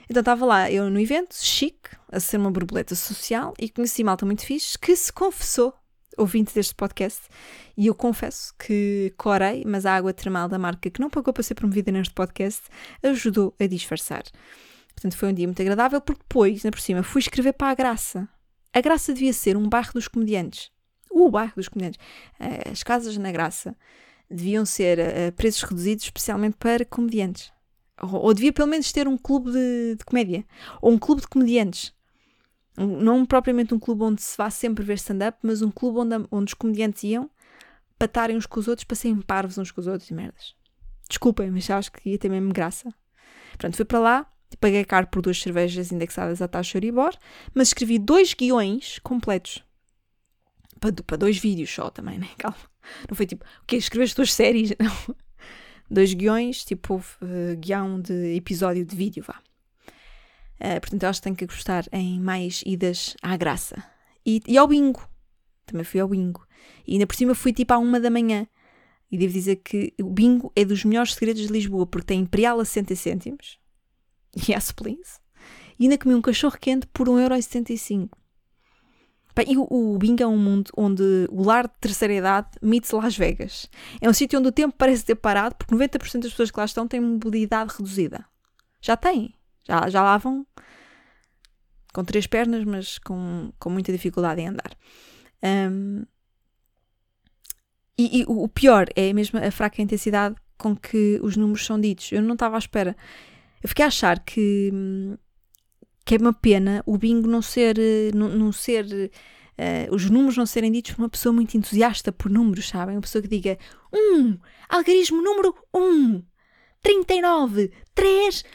Então 0.09 0.21
estava 0.21 0.45
lá 0.45 0.71
eu 0.71 0.89
no 0.89 0.99
evento, 0.99 1.35
chique, 1.35 1.89
a 2.11 2.19
ser 2.19 2.37
uma 2.37 2.51
borboleta 2.51 2.95
social 2.95 3.53
e 3.59 3.69
conheci 3.69 4.03
malta 4.03 4.25
muito 4.25 4.45
fixe 4.45 4.77
que 4.77 4.95
se 4.95 5.11
confessou 5.11 5.73
ouvinte 6.17 6.53
deste 6.53 6.73
podcast 6.73 7.21
e 7.77 7.87
eu 7.87 7.95
confesso 7.95 8.53
que 8.57 9.13
corei, 9.17 9.63
mas 9.65 9.85
a 9.85 9.95
água 9.95 10.13
termal 10.13 10.47
da 10.47 10.57
marca 10.57 10.89
que 10.89 11.01
não 11.01 11.09
pagou 11.09 11.33
para 11.33 11.43
ser 11.43 11.55
promovida 11.55 11.91
neste 11.91 12.13
podcast 12.13 12.63
ajudou 13.03 13.53
a 13.59 13.67
disfarçar. 13.67 14.23
Portanto, 14.93 15.17
foi 15.17 15.29
um 15.29 15.33
dia 15.33 15.45
muito 15.45 15.61
agradável, 15.61 15.99
porque 15.99 16.21
depois, 16.21 16.63
na 16.63 16.71
por 16.71 16.79
cima, 16.79 17.03
fui 17.03 17.19
escrever 17.19 17.53
para 17.53 17.69
a 17.69 17.75
Graça. 17.75 18.29
A 18.73 18.79
Graça 18.79 19.13
devia 19.13 19.33
ser 19.33 19.57
um 19.57 19.67
bairro 19.67 19.91
dos 19.93 20.07
comediantes. 20.07 20.71
O 21.11 21.29
bairro 21.29 21.53
dos 21.55 21.67
comediantes. 21.67 21.99
Eh, 22.39 22.69
as 22.71 22.81
casas 22.81 23.17
na 23.17 23.31
Graça 23.31 23.75
deviam 24.29 24.65
ser 24.65 24.99
a 24.99 25.31
preços 25.33 25.63
reduzidos 25.63 26.05
especialmente 26.05 26.55
para 26.57 26.85
comediantes. 26.85 27.54
Ou, 28.01 28.25
ou, 28.25 28.33
devia 28.33 28.51
pelo 28.51 28.67
menos 28.67 28.91
ter 28.91 29.07
um 29.07 29.17
clube 29.17 29.51
de, 29.51 29.95
de 29.97 30.05
comédia. 30.05 30.45
Ou 30.81 30.91
um 30.91 30.97
clube 30.97 31.21
de 31.21 31.27
comediantes. 31.27 31.93
Não 32.77 33.25
propriamente 33.25 33.73
um 33.73 33.79
clube 33.79 34.03
onde 34.03 34.21
se 34.21 34.35
vá 34.37 34.49
sempre 34.49 34.83
ver 34.83 34.95
stand-up, 34.95 35.37
mas 35.41 35.61
um 35.61 35.71
clube 35.71 35.99
onde, 35.99 36.27
onde 36.29 36.49
os 36.49 36.53
comediantes 36.53 37.03
iam 37.03 37.29
para 37.97 38.07
estarem 38.07 38.35
uns 38.35 38.45
com 38.45 38.59
os 38.59 38.67
outros, 38.67 38.83
para 38.83 38.95
serem 38.95 39.21
parvos 39.21 39.57
uns 39.57 39.71
com 39.71 39.79
os 39.79 39.87
outros 39.87 40.09
e 40.09 40.13
merdas. 40.13 40.53
Desculpem, 41.07 41.49
mas 41.51 41.69
acho 41.69 41.91
que 41.91 42.09
ia 42.09 42.17
ter 42.17 42.29
mesmo 42.29 42.51
graça. 42.51 42.93
Pronto, 43.57 43.75
fui 43.77 43.85
para 43.85 43.99
lá, 43.99 44.31
paguei 44.59 44.83
caro 44.83 45.07
por 45.07 45.21
duas 45.21 45.41
cervejas 45.41 45.91
indexadas 45.91 46.41
à 46.41 46.47
taxa 46.47 46.77
Euribor, 46.77 47.15
mas 47.53 47.69
escrevi 47.69 47.97
dois 47.97 48.33
guiões 48.33 48.99
completos. 48.99 49.63
Para, 50.79 50.91
para 50.91 51.17
dois 51.17 51.37
vídeos 51.37 51.73
só 51.73 51.89
também, 51.89 52.19
né? 52.19 52.27
Calma. 52.37 52.57
Não 53.09 53.15
foi 53.15 53.25
tipo, 53.25 53.43
o 53.45 53.65
quê? 53.65 53.77
Escreveste 53.77 54.15
duas 54.15 54.33
séries? 54.33 54.73
Não. 54.77 55.15
Dois 55.89 56.13
guiões, 56.13 56.65
tipo 56.65 56.95
uh, 56.95 57.55
guião 57.57 58.01
de 58.01 58.35
episódio 58.35 58.83
de 58.83 58.95
vídeo, 58.95 59.23
vá. 59.23 59.39
Uh, 60.59 60.79
portanto, 60.79 61.03
elas 61.03 61.19
têm 61.19 61.35
que 61.35 61.45
gostar 61.45 61.85
em 61.91 62.19
mais 62.19 62.63
idas 62.65 63.15
à 63.21 63.35
graça. 63.37 63.83
E, 64.25 64.41
e 64.47 64.57
ao 64.57 64.67
bingo. 64.67 65.07
Também 65.65 65.83
fui 65.83 65.99
ao 65.99 66.07
bingo. 66.07 66.45
E 66.87 66.93
ainda 66.93 67.05
por 67.05 67.15
cima 67.15 67.35
fui 67.35 67.53
tipo 67.53 67.73
à 67.73 67.77
uma 67.77 67.99
da 67.99 68.09
manhã. 68.09 68.47
E 69.11 69.17
devo 69.17 69.33
dizer 69.33 69.57
que 69.57 69.93
o 70.01 70.09
bingo 70.09 70.51
é 70.55 70.65
dos 70.65 70.83
melhores 70.83 71.13
segredos 71.13 71.43
de 71.43 71.53
Lisboa, 71.53 71.85
porque 71.85 72.07
tem 72.07 72.21
imperial 72.21 72.59
a 72.59 72.65
60 72.65 72.95
cêntimos. 72.95 73.59
Yes, 74.49 74.73
please. 74.73 75.21
E 75.79 75.85
ainda 75.85 75.97
comi 75.97 76.13
um 76.13 76.21
cachorro 76.21 76.57
quente 76.59 76.85
por 76.87 77.07
1,75€. 77.07 78.09
Bem, 79.35 79.51
e 79.51 79.57
o, 79.57 79.67
o 79.69 79.97
bingo 79.97 80.23
é 80.23 80.27
um 80.27 80.37
mundo 80.37 80.71
onde 80.77 81.03
o 81.29 81.43
lar 81.43 81.67
de 81.67 81.73
terceira 81.79 82.13
idade 82.13 82.47
meets 82.61 82.91
Las 82.91 83.17
Vegas. 83.17 83.69
É 83.99 84.09
um 84.09 84.13
sítio 84.13 84.39
onde 84.39 84.47
o 84.47 84.51
tempo 84.51 84.73
parece 84.77 85.03
ter 85.03 85.15
parado, 85.15 85.55
porque 85.55 85.75
90% 85.75 86.21
das 86.21 86.31
pessoas 86.31 86.51
que 86.51 86.59
lá 86.59 86.65
estão 86.65 86.87
têm 86.87 87.01
mobilidade 87.01 87.73
reduzida. 87.77 88.25
Já 88.81 88.95
têm. 88.95 89.33
Já, 89.67 89.89
já 89.89 90.01
lá 90.01 90.17
vão 90.17 90.45
com 91.93 92.03
três 92.03 92.27
pernas, 92.27 92.63
mas 92.63 92.97
com, 92.99 93.51
com 93.59 93.69
muita 93.69 93.91
dificuldade 93.91 94.41
em 94.41 94.47
andar. 94.47 94.71
Um, 95.43 96.05
e, 97.97 98.21
e, 98.21 98.25
o 98.27 98.47
pior 98.47 98.87
é 98.95 99.13
mesmo 99.13 99.39
a 99.39 99.49
fraca 99.51 99.81
intensidade 99.81 100.35
com 100.57 100.75
que 100.75 101.19
os 101.23 101.37
números 101.37 101.65
são 101.65 101.79
ditos. 101.79 102.11
Eu 102.11 102.21
não 102.21 102.33
estava 102.33 102.55
à 102.55 102.59
espera. 102.59 102.95
Eu 103.63 103.69
fiquei 103.69 103.85
a 103.85 103.87
achar 103.87 104.19
que, 104.19 104.71
que 106.05 106.15
é 106.15 106.17
uma 106.17 106.33
pena 106.33 106.83
o 106.85 106.97
bingo 106.97 107.27
não 107.27 107.41
ser. 107.41 107.77
Não, 108.13 108.29
não 108.29 108.51
ser 108.51 108.85
uh, 108.85 109.93
os 109.93 110.09
números 110.09 110.37
não 110.37 110.45
serem 110.45 110.71
ditos 110.71 110.91
por 110.91 111.01
uma 111.01 111.09
pessoa 111.09 111.33
muito 111.33 111.57
entusiasta 111.57 112.11
por 112.11 112.29
números, 112.29 112.69
sabem? 112.69 112.95
Uma 112.95 113.01
pessoa 113.01 113.21
que 113.21 113.27
diga: 113.27 113.57
1, 113.91 113.97
um, 113.97 114.37
algarismo 114.69 115.21
número 115.21 115.55
1. 115.73 115.79
Um. 115.79 116.23
39, 116.83 117.71
3, 117.95 118.45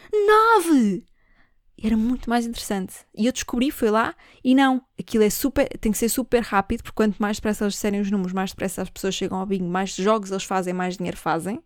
9. 0.62 1.04
Era 1.82 1.96
muito 1.96 2.30
mais 2.30 2.46
interessante. 2.46 2.94
E 3.16 3.26
eu 3.26 3.32
descobri, 3.32 3.72
fui 3.72 3.90
lá, 3.90 4.14
e 4.44 4.54
não, 4.54 4.80
aquilo 4.96 5.24
é 5.24 5.30
super, 5.30 5.66
tem 5.78 5.90
que 5.90 5.98
ser 5.98 6.08
super 6.08 6.40
rápido, 6.40 6.82
porque 6.84 6.94
quanto 6.94 7.18
mais 7.18 7.38
depressa 7.38 7.64
eles 7.64 7.74
disserem 7.74 8.00
os 8.00 8.08
números, 8.08 8.32
mais 8.32 8.50
depressa 8.50 8.82
as 8.82 8.90
pessoas 8.90 9.16
chegam 9.16 9.38
ao 9.38 9.46
bingo, 9.46 9.64
mais 9.64 9.96
jogos 9.96 10.30
eles 10.30 10.44
fazem, 10.44 10.72
mais 10.72 10.96
dinheiro 10.96 11.16
fazem. 11.16 11.60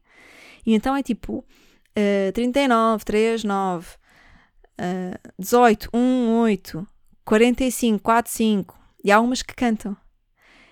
E 0.65 0.73
então 0.73 0.97
é 0.97 1.03
tipo 1.03 1.41
uh, 1.41 2.33
39, 2.33 3.05
3, 3.05 3.45
9, 3.45 3.87
uh, 4.79 5.33
18, 5.39 5.89
1, 5.93 6.41
8, 6.41 6.89
45, 7.25 8.03
4, 8.03 8.33
5. 8.33 8.79
E 9.05 9.13
há 9.13 9.21
umas 9.21 9.43
que 9.43 9.55
cantam 9.55 9.97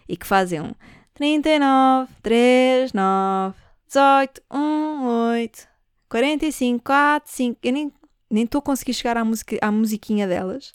e 0.08 0.16
que 0.16 0.26
fazem 0.26 0.60
um 0.60 0.72
39, 1.14 2.12
3, 2.22 2.92
9, 2.92 3.56
18, 3.86 4.42
1, 4.50 5.04
8. 5.32 5.68
45, 6.08 6.84
4, 6.84 7.32
5. 7.32 7.58
Eu 7.62 7.72
nem 7.72 7.92
nem 8.32 8.44
estou 8.44 8.60
a 8.60 8.62
conseguir 8.62 8.94
chegar 8.94 9.18
à, 9.18 9.24
música, 9.24 9.58
à 9.60 9.70
musiquinha 9.70 10.26
delas, 10.26 10.72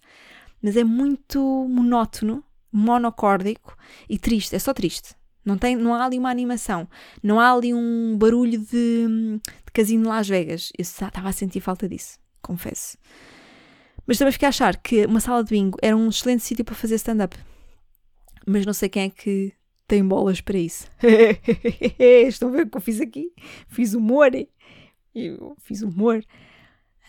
mas 0.61 0.77
é 0.77 0.83
muito 0.83 1.39
monótono, 1.67 2.43
monocórdico 2.71 3.75
e 4.07 4.19
triste. 4.19 4.55
É 4.55 4.59
só 4.59 4.73
triste. 4.73 5.15
Não, 5.43 5.57
tem, 5.57 5.75
não 5.75 5.93
há 5.93 6.05
ali 6.05 6.19
uma 6.19 6.29
animação, 6.29 6.87
não 7.23 7.39
há 7.39 7.53
ali 7.53 7.73
um 7.73 8.17
barulho 8.17 8.59
de, 8.59 9.07
de 9.07 9.71
casino 9.73 10.03
de 10.03 10.09
Las 10.09 10.27
Vegas. 10.27 10.71
Eu 10.77 10.81
estava 10.81 11.29
a 11.29 11.31
sentir 11.31 11.61
falta 11.61 11.87
disso, 11.89 12.19
confesso. 12.41 12.97
Mas 14.05 14.17
também 14.17 14.31
fiquei 14.31 14.45
a 14.45 14.49
achar 14.49 14.77
que 14.77 15.05
uma 15.05 15.19
sala 15.19 15.43
de 15.43 15.49
bingo 15.49 15.77
era 15.81 15.95
um 15.95 16.07
excelente 16.07 16.43
sítio 16.43 16.63
para 16.63 16.75
fazer 16.75 16.95
stand-up. 16.95 17.37
Mas 18.45 18.65
não 18.65 18.73
sei 18.73 18.87
quem 18.87 19.03
é 19.03 19.09
que 19.09 19.53
tem 19.85 20.05
bolas 20.05 20.39
para 20.39 20.57
isso. 20.57 20.87
Estão 21.99 22.49
a 22.49 22.51
ver 22.51 22.63
o 22.63 22.69
que 22.69 22.77
eu 22.77 22.81
fiz 22.81 23.01
aqui? 23.01 23.33
Fiz 23.67 23.93
humor. 23.93 24.31
Eu 25.13 25.55
fiz 25.61 25.81
humor. 25.81 26.23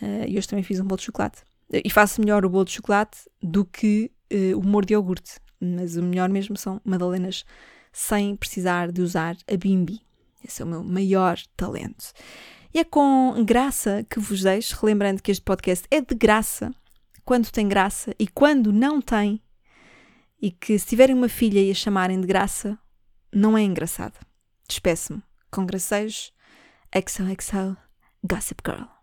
Uh, 0.01 0.27
e 0.27 0.37
hoje 0.37 0.47
também 0.47 0.63
fiz 0.63 0.79
um 0.79 0.85
bolo 0.85 0.97
de 0.97 1.05
chocolate. 1.05 1.41
E 1.71 1.89
faço 1.89 2.19
melhor 2.19 2.45
o 2.45 2.49
bolo 2.49 2.65
de 2.65 2.71
chocolate 2.71 3.19
do 3.41 3.63
que 3.63 4.11
uh, 4.33 4.57
o 4.57 4.63
molho 4.63 4.85
de 4.85 4.93
iogurte. 4.93 5.39
Mas 5.59 5.95
o 5.95 6.03
melhor 6.03 6.29
mesmo 6.29 6.57
são 6.57 6.81
madalenas 6.83 7.45
sem 7.91 8.35
precisar 8.35 8.91
de 8.91 9.01
usar 9.01 9.37
a 9.47 9.57
bimbi. 9.57 10.01
Esse 10.43 10.61
é 10.61 10.65
o 10.65 10.67
meu 10.67 10.83
maior 10.83 11.37
talento. 11.55 12.13
E 12.73 12.79
é 12.79 12.83
com 12.83 13.43
graça 13.45 14.05
que 14.09 14.19
vos 14.19 14.41
deixo, 14.43 14.77
relembrando 14.79 15.21
que 15.21 15.31
este 15.31 15.43
podcast 15.43 15.87
é 15.89 16.01
de 16.01 16.13
graça, 16.13 16.71
quando 17.25 17.51
tem 17.51 17.67
graça 17.67 18.13
e 18.19 18.27
quando 18.27 18.71
não 18.71 19.01
tem, 19.01 19.41
e 20.41 20.51
que 20.51 20.77
se 20.77 20.87
tiverem 20.87 21.15
uma 21.15 21.29
filha 21.29 21.59
e 21.59 21.71
a 21.71 21.75
chamarem 21.75 22.21
de 22.21 22.27
graça, 22.27 22.77
não 23.33 23.57
é 23.57 23.61
engraçado. 23.61 24.17
Despeço-me 24.67 25.23
com 25.51 25.65
gracejos. 25.65 26.31
XOXO 26.91 27.77
Gossip 28.23 28.61
Girl. 28.65 28.98